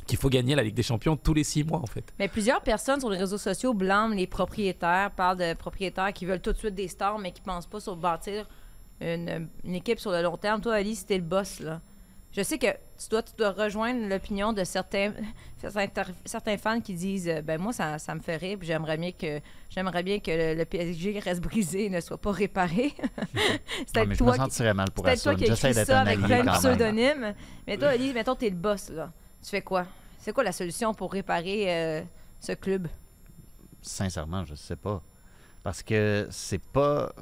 qu'il 0.07 0.19
faut 0.19 0.29
gagner 0.29 0.55
la 0.55 0.63
Ligue 0.63 0.75
des 0.75 0.83
Champions 0.83 1.17
tous 1.17 1.35
les 1.35 1.45
six 1.45 1.65
mois 1.65 1.79
en 1.81 1.87
fait. 1.87 2.05
Mais 2.19 2.29
plusieurs 2.29 2.61
personnes 2.63 3.01
sur 3.01 3.11
les 3.11 3.19
réseaux 3.19 3.39
sociaux 3.39 3.75
blâment 3.75 4.15
les 4.15 4.27
propriétaires, 4.27 5.11
parlent 5.11 5.37
de 5.39 5.55
propriétaires 5.55 6.13
qui 6.13 6.25
veulent 6.27 6.41
tout 6.41 6.53
de 6.53 6.59
suite 6.59 6.75
des 6.75 6.89
stars, 6.89 7.19
mais 7.19 7.33
qui 7.33 7.41
pensent 7.43 7.67
pas 7.67 7.81
sur 7.81 7.97
bâtir 7.97 8.49
une, 9.01 9.49
une 9.65 9.75
équipe 9.75 10.01
sur 10.01 10.11
le 10.11 10.23
long 10.23 10.37
terme. 10.37 10.61
Toi, 10.61 10.75
Ali, 10.75 10.97
c'était 10.97 11.17
le 11.19 11.23
boss, 11.25 11.61
là. 11.61 11.81
Je 12.33 12.43
sais 12.43 12.59
que 12.59 12.67
tu 12.67 13.09
dois, 13.11 13.23
tu 13.23 13.33
dois 13.39 13.51
rejoindre 13.51 14.09
l'opinion 14.09 14.53
de 14.53 14.63
certains, 14.63 15.13
fans 16.59 16.83
qui 16.83 16.93
disent 16.93 17.29
euh, 17.29 17.41
ben 17.41 17.59
moi 17.59 17.73
ça, 17.73 17.99
ça 17.99 18.15
me 18.15 18.21
fait 18.21 18.37
rire 18.37 18.59
puis 18.59 18.69
j'aimerais 18.69 18.99
bien 18.99 19.11
que 19.13 19.41
j'aimerais 19.71 20.03
bien 20.03 20.19
que 20.19 20.31
le, 20.31 20.55
le 20.55 20.65
PSG 20.67 21.19
reste 21.19 21.41
brisé 21.41 21.87
et 21.87 21.91
ne 21.91 22.01
soit 22.01 22.19
pas 22.19 22.33
réparé. 22.33 22.93
je 24.15 24.19
toi 24.19 24.33
me 24.33 24.37
qui- 24.49 24.63
mal 24.75 24.91
pour 24.91 25.05
toi 25.05 25.13
as 25.49 25.55
écrit 25.55 25.75
ça 25.87 25.99
un 26.01 26.03
avec 26.07 26.19
plein 26.21 26.45
de 26.45 26.51
pseudonymes. 26.59 27.35
Mais 27.67 27.79
toi, 27.79 27.89
Ali, 27.89 28.13
mettons 28.13 28.35
t'es 28.35 28.51
le 28.51 28.57
boss 28.57 28.91
là. 28.91 29.11
Tu 29.47 29.51
fais 29.51 29.63
quoi? 29.63 29.87
C'est 30.19 30.33
quoi 30.33 30.43
la 30.43 30.51
solution 30.51 30.93
pour 30.93 31.13
réparer 31.13 31.73
euh, 31.73 32.03
ce 32.41 32.51
club? 32.51 32.89
Sincèrement, 33.81 34.45
je 34.45 34.57
sais 34.57 34.75
pas. 34.75 35.01
Parce 35.63 35.85
que 35.85 36.27
c'est 36.31 36.61
pas. 36.61 37.13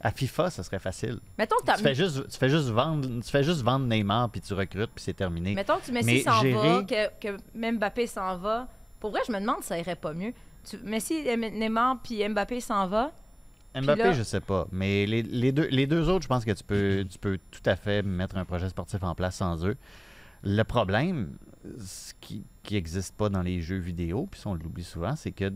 À 0.00 0.10
FIFA, 0.10 0.50
ça 0.50 0.64
serait 0.64 0.80
facile. 0.80 1.20
Mettons 1.38 1.54
que 1.64 1.72
tu 1.76 1.80
fais 1.82 1.94
juste, 1.94 2.28
tu 2.28 2.36
fais 2.36 2.48
juste 2.50 2.68
vendre, 2.70 3.08
tu 3.22 3.30
fais 3.30 3.44
juste 3.44 3.62
vendre 3.62 3.86
Neymar 3.86 4.28
puis 4.30 4.40
tu 4.40 4.52
recrutes 4.52 4.90
puis 4.92 5.02
c'est 5.04 5.14
terminé. 5.14 5.54
Mettons 5.54 5.76
que 5.78 5.84
tu 5.86 5.92
Messi 5.92 6.22
s'en 6.24 6.32
va, 6.32 6.42
gérer- 6.42 6.86
que, 7.20 7.28
que 7.36 7.36
même 7.54 7.76
Mbappé 7.76 8.06
s'en 8.08 8.36
va. 8.36 8.66
Pour 9.00 9.12
vrai, 9.12 9.20
je 9.26 9.32
me 9.32 9.38
demande 9.40 9.62
si 9.62 9.68
ça 9.68 9.78
irait 9.78 9.94
pas 9.96 10.12
mieux. 10.12 10.34
Tu, 10.68 10.76
Messi, 10.78 11.22
euh, 11.28 11.36
Neymar 11.36 12.00
puis 12.02 12.28
Mbappé 12.28 12.60
s'en 12.60 12.86
va. 12.88 13.12
Mbappé, 13.74 14.02
là- 14.02 14.12
je 14.12 14.22
sais 14.24 14.40
pas. 14.40 14.66
Mais 14.72 15.06
les, 15.06 15.22
les 15.22 15.52
deux, 15.52 15.68
les 15.70 15.86
deux 15.86 16.08
autres, 16.10 16.24
je 16.24 16.28
pense 16.28 16.44
que 16.44 16.50
tu 16.50 16.64
peux, 16.64 17.06
tu 17.08 17.18
peux 17.18 17.38
tout 17.50 17.62
à 17.64 17.76
fait 17.76 18.02
mettre 18.02 18.36
un 18.36 18.44
projet 18.44 18.68
sportif 18.68 19.02
en 19.04 19.14
place 19.14 19.36
sans 19.36 19.64
eux. 19.64 19.76
Le 20.44 20.62
problème, 20.62 21.38
ce 21.78 22.12
qui 22.20 22.44
n'existe 22.70 23.16
pas 23.16 23.30
dans 23.30 23.42
les 23.42 23.62
jeux 23.62 23.78
vidéo, 23.78 24.28
puis 24.30 24.40
on 24.44 24.54
l'oublie 24.54 24.84
souvent, 24.84 25.16
c'est 25.16 25.32
que 25.32 25.50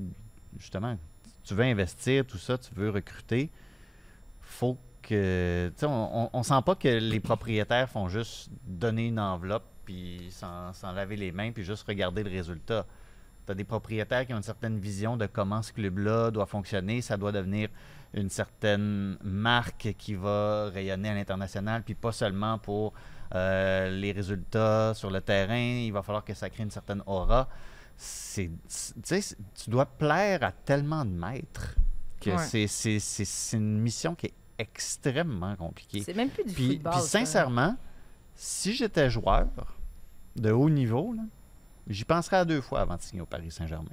justement, 0.59 0.97
tu 1.45 1.55
veux 1.55 1.64
investir, 1.64 2.26
tout 2.26 2.39
ça, 2.39 2.57
tu 2.57 2.74
veux 2.74 2.91
recruter, 2.91 3.51
faut 4.41 4.78
que. 5.03 5.68
Tu 5.68 5.80
sais, 5.80 5.86
on, 5.86 6.24
on, 6.24 6.30
on 6.32 6.43
sent 6.43 6.62
pas 6.64 6.74
que 6.74 6.89
les 6.89 7.20
propriétaires 7.20 7.89
font 7.89 8.09
juste 8.09 8.51
donner 8.66 9.09
une 9.09 9.20
enveloppe, 9.20 9.66
puis 9.84 10.28
s'en 10.30 10.93
laver 10.95 11.16
les 11.16 11.32
mains, 11.32 11.53
puis 11.53 11.64
juste 11.64 11.86
regarder 11.86 12.22
le 12.22 12.30
résultat. 12.30 12.86
Tu 13.47 13.53
as 13.53 13.55
des 13.55 13.64
propriétaires 13.64 14.26
qui 14.26 14.34
ont 14.34 14.39
une 14.39 14.43
certaine 14.43 14.78
vision 14.78 15.16
de 15.16 15.26
comment 15.26 15.62
ce 15.62 15.72
club-là 15.72 16.30
doit 16.30 16.45
fonctionner. 16.45 17.01
Ça 17.01 17.16
doit 17.16 17.32
devenir 17.32 17.70
une 18.12 18.28
certaine 18.28 19.16
marque 19.22 19.95
qui 19.97 20.14
va 20.14 20.68
rayonner 20.70 21.11
à 21.11 21.14
l'international, 21.14 21.82
puis 21.82 21.95
pas 21.95 22.12
seulement 22.12 22.59
pour 22.59 22.93
euh, 23.34 23.90
les 23.90 24.12
résultats 24.12 24.92
sur 24.94 25.10
le 25.10 25.20
terrain. 25.20 25.56
Il 25.58 25.92
va 25.92 26.02
falloir 26.02 26.24
que 26.24 26.34
ça 26.34 26.48
crée 26.50 26.62
une 26.62 26.70
certaine 26.70 27.02
aura. 27.06 27.48
C'est, 27.96 28.50
tu 29.54 29.70
dois 29.70 29.86
plaire 29.86 30.42
à 30.44 30.52
tellement 30.52 31.04
de 31.04 31.10
maîtres 31.10 31.74
que 32.20 32.30
Ouais. 32.30 32.38
c'est, 32.38 32.66
c'est, 32.66 32.98
c'est- 33.00 33.24
c'est 33.24 33.56
une 33.56 33.78
mission 33.80 34.14
qui 34.14 34.26
est 34.26 34.34
extrêmement 34.58 35.54
compliquée. 35.56 36.02
C'est 36.02 36.14
même 36.14 36.30
plus 36.30 36.44
du 36.44 36.52
Puis, 36.54 36.66
football, 36.74 36.92
puis 36.92 37.00
ça. 37.02 37.18
sincèrement, 37.20 37.76
si 38.34 38.74
j'étais 38.74 39.10
joueur 39.10 39.46
de 40.36 40.50
haut 40.52 40.70
niveau, 40.70 41.14
j'y 41.88 42.04
penserais 42.04 42.38
à 42.38 42.44
deux 42.44 42.60
fois 42.60 42.80
avant 42.80 42.96
de 42.96 43.02
signer 43.02 43.22
au 43.22 43.26
Paris 43.26 43.50
Saint-Germain. 43.50 43.90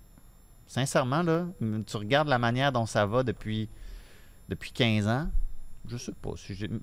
Sincèrement, 0.67 1.21
là, 1.23 1.45
tu 1.85 1.97
regardes 1.97 2.27
la 2.27 2.39
manière 2.39 2.71
dont 2.71 2.85
ça 2.87 3.05
va 3.05 3.21
depuis, 3.23 3.69
depuis 4.49 4.71
15 4.71 5.07
ans, 5.07 5.29
je 5.87 5.97
sais 5.97 6.11
pas. 6.13 6.31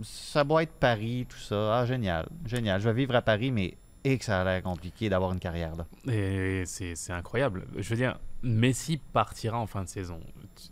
ça 0.02 0.44
doit 0.44 0.62
être 0.62 0.72
Paris, 0.72 1.26
tout 1.28 1.38
ça. 1.38 1.78
Ah, 1.80 1.86
génial, 1.86 2.28
génial. 2.46 2.80
Je 2.80 2.88
vais 2.88 2.94
vivre 2.94 3.14
à 3.14 3.22
Paris, 3.22 3.50
mais 3.50 3.76
et 4.04 4.18
que 4.18 4.24
ça 4.24 4.40
a 4.40 4.44
l'air 4.44 4.62
compliqué 4.62 5.08
d'avoir 5.08 5.32
une 5.32 5.38
carrière 5.38 5.76
là. 5.76 5.86
Et 6.12 6.64
c'est 6.66 7.12
incroyable. 7.12 7.66
Je 7.76 7.88
veux 7.88 7.96
dire, 7.96 8.18
Messi 8.42 8.96
partira 8.96 9.58
en 9.58 9.66
fin 9.66 9.82
de 9.84 9.88
saison. 9.88 10.20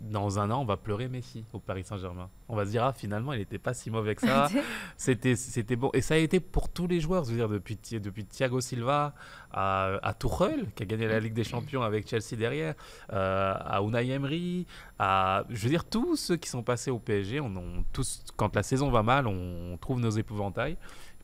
Dans 0.00 0.38
un 0.38 0.50
an, 0.50 0.60
on 0.60 0.64
va 0.64 0.76
pleurer 0.76 1.08
Messi 1.08 1.44
au 1.52 1.58
Paris 1.60 1.84
Saint-Germain. 1.84 2.28
On 2.48 2.56
va 2.56 2.64
se 2.64 2.70
dire, 2.70 2.82
ah, 2.84 2.92
finalement, 2.92 3.32
il 3.32 3.38
n'était 3.38 3.58
pas 3.58 3.74
si 3.74 3.90
mauvais 3.90 4.14
que 4.16 4.22
ça. 4.22 4.48
C'était 4.96 5.36
c'était 5.36 5.76
bon. 5.76 5.90
Et 5.94 6.00
ça 6.00 6.14
a 6.14 6.16
été 6.18 6.40
pour 6.40 6.68
tous 6.68 6.86
les 6.86 7.00
joueurs. 7.00 7.24
Je 7.24 7.30
veux 7.30 7.36
dire, 7.36 7.48
depuis, 7.48 7.78
depuis 8.00 8.24
Thiago 8.24 8.60
Silva 8.60 9.14
à, 9.52 9.98
à 10.02 10.14
Tuchel, 10.14 10.66
qui 10.74 10.82
a 10.82 10.86
gagné 10.86 11.06
la 11.06 11.20
Ligue 11.20 11.32
des 11.32 11.44
Champions 11.44 11.82
avec 11.82 12.08
Chelsea 12.08 12.36
derrière, 12.36 12.74
euh, 13.12 13.54
à 13.58 13.80
Unai 13.82 14.08
Emery, 14.10 14.66
à, 14.98 15.44
je 15.48 15.62
veux 15.62 15.70
dire, 15.70 15.84
tous 15.84 16.16
ceux 16.16 16.36
qui 16.36 16.48
sont 16.48 16.62
passés 16.62 16.90
au 16.90 16.98
PSG, 16.98 17.40
on, 17.40 17.46
on- 17.56 17.84
tous, 17.92 18.24
quand 18.36 18.54
la 18.56 18.62
saison 18.62 18.90
va 18.90 19.02
mal, 19.02 19.26
on, 19.26 19.76
trouve 19.80 20.00
nos 20.00 20.10
épouvantails. 20.10 20.76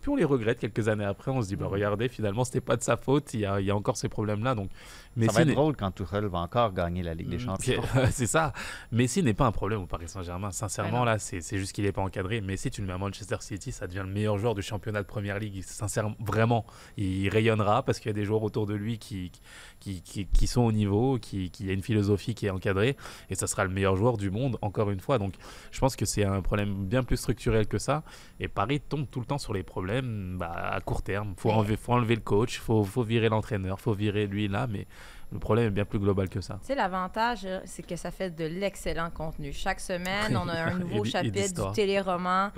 Puis 0.07 0.13
on 0.13 0.15
les 0.17 0.25
regrette 0.25 0.61
quelques 0.61 0.87
années 0.87 1.05
après. 1.05 1.33
On 1.33 1.43
se 1.43 1.49
dit, 1.49 1.57
bah, 1.57 1.67
regardez, 1.69 2.09
finalement, 2.09 2.45
c'était 2.45 2.61
pas 2.61 2.77
de 2.77 2.83
sa 2.85 2.97
faute. 2.97 3.35
Il 3.35 3.41
y 3.41 3.45
a, 3.45 3.61
il 3.61 3.67
y 3.67 3.73
a 3.73 3.75
encore 3.75 3.97
ces 3.97 4.09
problèmes-là. 4.09 4.55
Donc, 4.55 4.71
ça 4.71 4.77
Messi 5.17 5.35
va 5.35 5.43
être 5.43 5.49
drôle 5.49 5.75
quand 5.75 5.91
Tuchel 5.91 6.27
va 6.27 6.39
encore 6.39 6.73
gagner 6.73 7.03
la 7.03 7.13
Ligue 7.13 7.29
des 7.29 7.41
Champions. 7.41 7.83
c'est 8.13 8.27
ça. 8.29 8.53
Messi 8.93 9.25
n'est 9.25 9.35
pas 9.35 9.47
un 9.47 9.51
problème 9.51 9.81
au 9.81 9.87
Paris 9.87 10.07
Saint-Germain. 10.07 10.53
Sincèrement, 10.53 11.03
là, 11.03 11.19
c'est 11.19 11.41
c'est 11.41 11.59
juste 11.59 11.73
qu'il 11.73 11.83
n'est 11.83 11.91
pas 11.91 12.03
encadré. 12.03 12.41
Messi, 12.41 12.71
tu 12.71 12.83
le 12.83 12.87
mets 12.87 12.93
à 12.93 12.99
Manchester 12.99 13.39
City, 13.41 13.73
ça 13.73 13.89
devient 13.89 14.05
le 14.07 14.13
meilleur 14.13 14.39
joueur 14.39 14.55
du 14.55 14.63
championnat 14.63 15.03
de 15.03 15.09
Première 15.09 15.41
Ligue. 15.41 15.61
Sincèrement, 15.65 16.15
vraiment, 16.21 16.67
il 16.97 17.29
rayonnera 17.29 17.83
parce 17.83 17.99
qu'il 17.99 18.09
y 18.09 18.15
a 18.15 18.15
des 18.15 18.25
joueurs 18.25 18.45
autour 18.45 18.67
de 18.67 18.75
lui 18.75 18.99
qui, 18.99 19.33
qui, 19.81 20.03
qui, 20.03 20.27
qui 20.27 20.47
sont 20.47 20.63
au 20.63 20.73
niveau, 20.73 21.19
qui, 21.19 21.51
qui 21.51 21.69
a 21.69 21.73
une 21.73 21.83
philosophie 21.83 22.35
qui 22.35 22.47
est 22.47 22.51
encadrée, 22.51 22.97
et 23.31 23.35
ça 23.35 23.47
sera 23.47 23.65
le 23.65 23.71
meilleur 23.71 23.97
joueur 23.97 24.17
du 24.17 24.31
monde, 24.31 24.59
encore 24.63 24.91
une 24.91 25.01
fois. 25.01 25.19
Donc, 25.19 25.35
je 25.71 25.79
pense 25.79 25.97
que 25.97 26.05
c'est 26.05 26.25
un 26.25 26.43
problème 26.43 26.87
bien 26.87 27.03
plus 27.03 27.17
structurel 27.17 27.67
que 27.67 27.79
ça. 27.79 28.03
Et 28.41 28.49
Paris 28.49 28.81
tombe 28.81 29.07
tout 29.11 29.21
le 29.21 29.27
temps 29.27 29.39
sur 29.39 29.55
les 29.55 29.63
problèmes 29.63 30.37
bah, 30.39 30.53
à 30.73 30.81
court 30.81 31.03
terme. 31.03 31.35
Il 31.37 31.41
faut 31.41 31.51
enlever, 31.51 31.77
faut 31.77 31.93
enlever 31.93 32.15
le 32.15 32.21
coach, 32.23 32.57
il 32.57 32.61
faut, 32.61 32.85
faut 32.85 33.03
virer 33.03 33.29
l'entraîneur, 33.29 33.77
il 33.79 33.83
faut 33.83 33.95
virer 33.95 34.27
lui 34.27 34.49
là, 34.49 34.67
mais 34.67 34.87
le 35.33 35.39
problème 35.39 35.67
est 35.67 35.71
bien 35.71 35.85
plus 35.85 35.99
global 35.99 36.29
que 36.29 36.41
ça. 36.41 36.59
Tu 36.61 36.69
sais, 36.69 36.75
l'avantage, 36.75 37.41
euh, 37.45 37.61
c'est 37.65 37.85
que 37.85 37.97
ça 37.97 38.11
fait 38.11 38.31
de 38.31 38.45
l'excellent 38.45 39.11
contenu. 39.11 39.53
Chaque 39.53 39.81
semaine, 39.81 40.37
on 40.37 40.49
a 40.49 40.65
un 40.65 40.77
Et 40.77 40.81
nouveau 40.81 41.05
et 41.05 41.09
chapitre 41.11 41.35
d'histoire. 41.35 41.73
du 41.73 41.75
téléroman, 41.75 42.51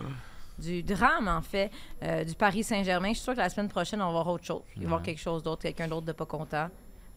du 0.58 0.82
drame, 0.82 1.28
en 1.28 1.40
fait, 1.40 1.70
euh, 2.02 2.24
du 2.24 2.34
Paris 2.34 2.64
Saint-Germain. 2.64 3.08
Je 3.08 3.14
suis 3.14 3.24
sûre 3.24 3.34
que 3.34 3.38
la 3.38 3.48
semaine 3.48 3.68
prochaine, 3.68 4.02
on 4.02 4.06
va 4.06 4.12
voir 4.12 4.28
autre 4.28 4.44
chose. 4.44 4.62
Il 4.76 4.80
va 4.80 4.82
y 4.82 4.86
avoir 4.86 5.02
quelque 5.02 5.20
chose 5.20 5.42
d'autre, 5.42 5.62
quelqu'un 5.62 5.88
d'autre 5.88 6.06
de 6.06 6.12
pas 6.12 6.26
content. 6.26 6.68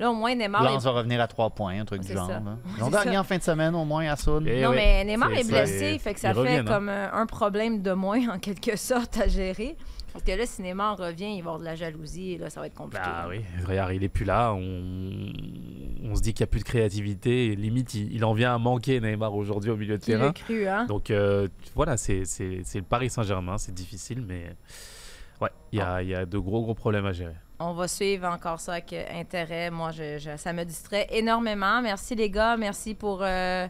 Là, 0.01 0.09
au 0.09 0.15
moins, 0.15 0.33
Neymar... 0.33 0.63
Là, 0.63 0.71
est- 0.71 0.75
on 0.75 0.79
va 0.79 0.91
revenir 0.91 1.21
à 1.21 1.27
trois 1.27 1.51
points, 1.51 1.79
un 1.79 1.85
truc 1.85 2.01
du 2.01 2.11
genre. 2.11 2.25
ça. 2.25 2.33
là. 2.33 2.57
Ils 2.77 2.83
ont 2.83 2.87
c'est 2.87 2.91
gagné 2.97 3.13
ça. 3.13 3.19
en 3.21 3.23
fin 3.23 3.37
de 3.37 3.43
semaine 3.43 3.75
au 3.75 3.85
moins 3.85 4.05
à 4.11 4.15
Saône. 4.15 4.47
Eh 4.47 4.63
non, 4.63 4.71
mais 4.71 5.05
Neymar 5.05 5.31
est, 5.33 5.47
blessé, 5.47 5.99
fait 5.99 6.15
que 6.15 6.19
ça 6.19 6.33
fait 6.33 6.57
hein. 6.57 6.65
comme 6.65 6.89
euh, 6.89 7.11
un 7.13 7.25
problème 7.27 7.83
de 7.83 7.93
moins, 7.93 8.27
en 8.29 8.39
quelque 8.39 8.75
sorte, 8.77 9.17
à 9.21 9.27
gérer. 9.27 9.77
Parce 10.11 10.25
que 10.25 10.31
là, 10.31 10.45
si 10.45 10.61
Neymar 10.61 10.97
revient, 10.97 11.35
il 11.37 11.41
va 11.41 11.51
avoir 11.51 11.59
de 11.59 11.63
la 11.65 11.75
jalousie, 11.75 12.31
et 12.33 12.37
là, 12.39 12.49
ça 12.49 12.59
va 12.59 12.65
être 12.67 12.73
compliqué. 12.73 13.03
Ah 13.05 13.27
oui, 13.29 13.41
regarde, 13.65 13.93
il 13.93 14.03
est 14.03 14.09
plus 14.09 14.25
là. 14.25 14.51
On, 14.53 15.31
on 16.03 16.15
se 16.15 16.21
dit 16.21 16.33
qu'il 16.33 16.43
n'y 16.43 16.49
a 16.49 16.51
plus 16.51 16.59
de 16.59 16.65
créativité. 16.65 17.47
et 17.47 17.55
limite, 17.55 17.93
il, 17.93 18.11
il 18.13 18.25
en 18.25 18.33
vient 18.33 18.53
à 18.53 18.57
manquer 18.57 18.99
Neymar 18.99 19.33
aujourd'hui 19.35 19.69
au 19.71 19.77
milieu 19.77 19.97
de 19.97 20.03
terrain. 20.03 20.33
cru, 20.33 20.67
hein? 20.67 20.85
Donc 20.85 21.11
euh, 21.11 21.47
voilà, 21.75 21.95
c'est 21.95 22.25
c'est- 22.25 22.61
c'est 22.65 22.79
le 22.79 22.85
Paris 22.85 23.09
Saint-Germain. 23.09 23.57
C'est 23.57 23.73
difficile, 23.73 24.23
mais 24.27 24.53
ouais, 25.39 25.49
il 25.71 25.79
y, 25.79 25.81
a, 25.81 26.01
il 26.01 26.09
y 26.09 26.15
a 26.15 26.25
de 26.25 26.37
gros 26.39 26.61
gros 26.63 26.73
problèmes 26.75 27.05
à 27.05 27.13
gérer. 27.13 27.35
On 27.63 27.73
va 27.73 27.87
suivre 27.87 28.27
encore 28.27 28.59
ça 28.59 28.73
avec 28.73 28.91
euh, 28.93 29.03
intérêt. 29.13 29.69
Moi, 29.69 29.91
je, 29.91 30.17
je- 30.17 30.37
ça 30.37 30.51
me 30.53 30.63
distrait 30.63 31.07
énormément. 31.11 31.81
Merci 31.81 32.15
les 32.15 32.29
gars. 32.29 32.57
Merci 32.57 32.95
pour 32.95 33.19
euh, 33.21 33.67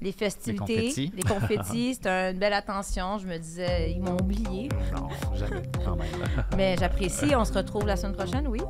les 0.00 0.12
festivités. 0.12 0.90
Les 1.14 1.22
confettis. 1.22 1.94
C'était 1.94 2.32
une 2.32 2.38
belle 2.38 2.52
attention. 2.52 3.18
Je 3.18 3.26
me 3.26 3.38
disais, 3.38 3.92
ils 3.92 4.00
m'ont 4.00 4.16
oublié. 4.20 4.68
Non, 4.94 5.08
jamais. 5.34 5.62
Quand 5.84 5.94
même. 5.96 6.08
Mais 6.56 6.76
j'apprécie. 6.78 7.34
On 7.36 7.44
se 7.44 7.52
retrouve 7.52 7.86
la 7.86 7.96
semaine 7.96 8.16
prochaine, 8.16 8.48
oui? 8.48 8.60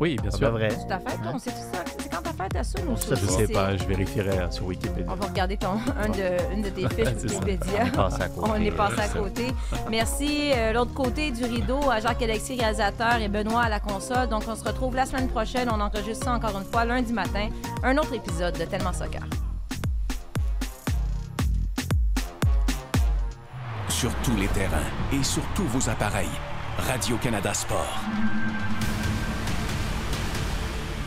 Oui, 0.00 0.16
bien 0.20 0.30
sûr. 0.30 0.40
devrait. 0.48 0.70
C'est 0.70 0.86
ta 0.86 0.98
fête, 0.98 1.20
toi? 1.22 1.32
On 1.34 1.38
sait 1.38 1.50
tout 1.50 1.56
ça? 1.72 1.84
C'est 1.98 2.08
quand 2.10 2.22
ta 2.22 2.32
fête, 2.32 2.56
à 2.56 2.64
ça? 2.64 2.78
ou 2.88 2.96
Ça, 2.96 3.14
je 3.14 3.26
sais 3.26 3.48
pas, 3.48 3.76
je 3.76 3.84
vérifierai 3.84 4.38
sur 4.50 4.66
Wikipédia. 4.66 5.06
On 5.10 5.14
va 5.14 5.26
regarder 5.26 5.56
ton, 5.56 5.68
un 6.02 6.08
de, 6.08 6.52
une 6.54 6.62
de 6.62 6.68
tes 6.70 6.88
fiches. 6.88 7.30
Wikipédia. 7.32 7.84
On 7.84 7.86
est 7.86 7.90
passé 8.10 8.22
à 8.22 8.28
côté. 8.28 8.50
On 8.50 8.54
est 8.62 8.70
passé 8.70 8.94
à 9.00 9.02
C'est 9.06 9.12
ça. 9.12 9.18
côté. 9.18 9.46
Merci. 9.90 10.50
euh, 10.54 10.72
L'autre 10.72 10.92
côté 10.94 11.30
du 11.30 11.44
rideau, 11.44 11.78
à 11.90 12.00
Jacques-Alexis, 12.00 12.56
réalisateur, 12.58 13.16
et 13.20 13.28
Benoît 13.28 13.62
à 13.62 13.68
la 13.68 13.80
console. 13.80 14.28
Donc, 14.28 14.42
on 14.48 14.54
se 14.56 14.64
retrouve 14.64 14.94
la 14.96 15.06
semaine 15.06 15.28
prochaine. 15.28 15.68
On 15.72 15.80
enregistre 15.80 16.24
ça 16.24 16.32
encore 16.32 16.58
une 16.58 16.64
fois 16.70 16.84
lundi 16.84 17.12
matin. 17.12 17.48
Un 17.82 17.96
autre 17.98 18.14
épisode 18.14 18.58
de 18.58 18.64
Tellement 18.64 18.92
Soccer. 18.92 19.22
Sur 23.88 24.10
tous 24.24 24.36
les 24.36 24.48
terrains 24.48 24.90
et 25.12 25.22
sur 25.22 25.42
tous 25.54 25.64
vos 25.68 25.88
appareils. 25.88 26.28
Radio-Canada 26.78 27.54
Sport. 27.54 28.00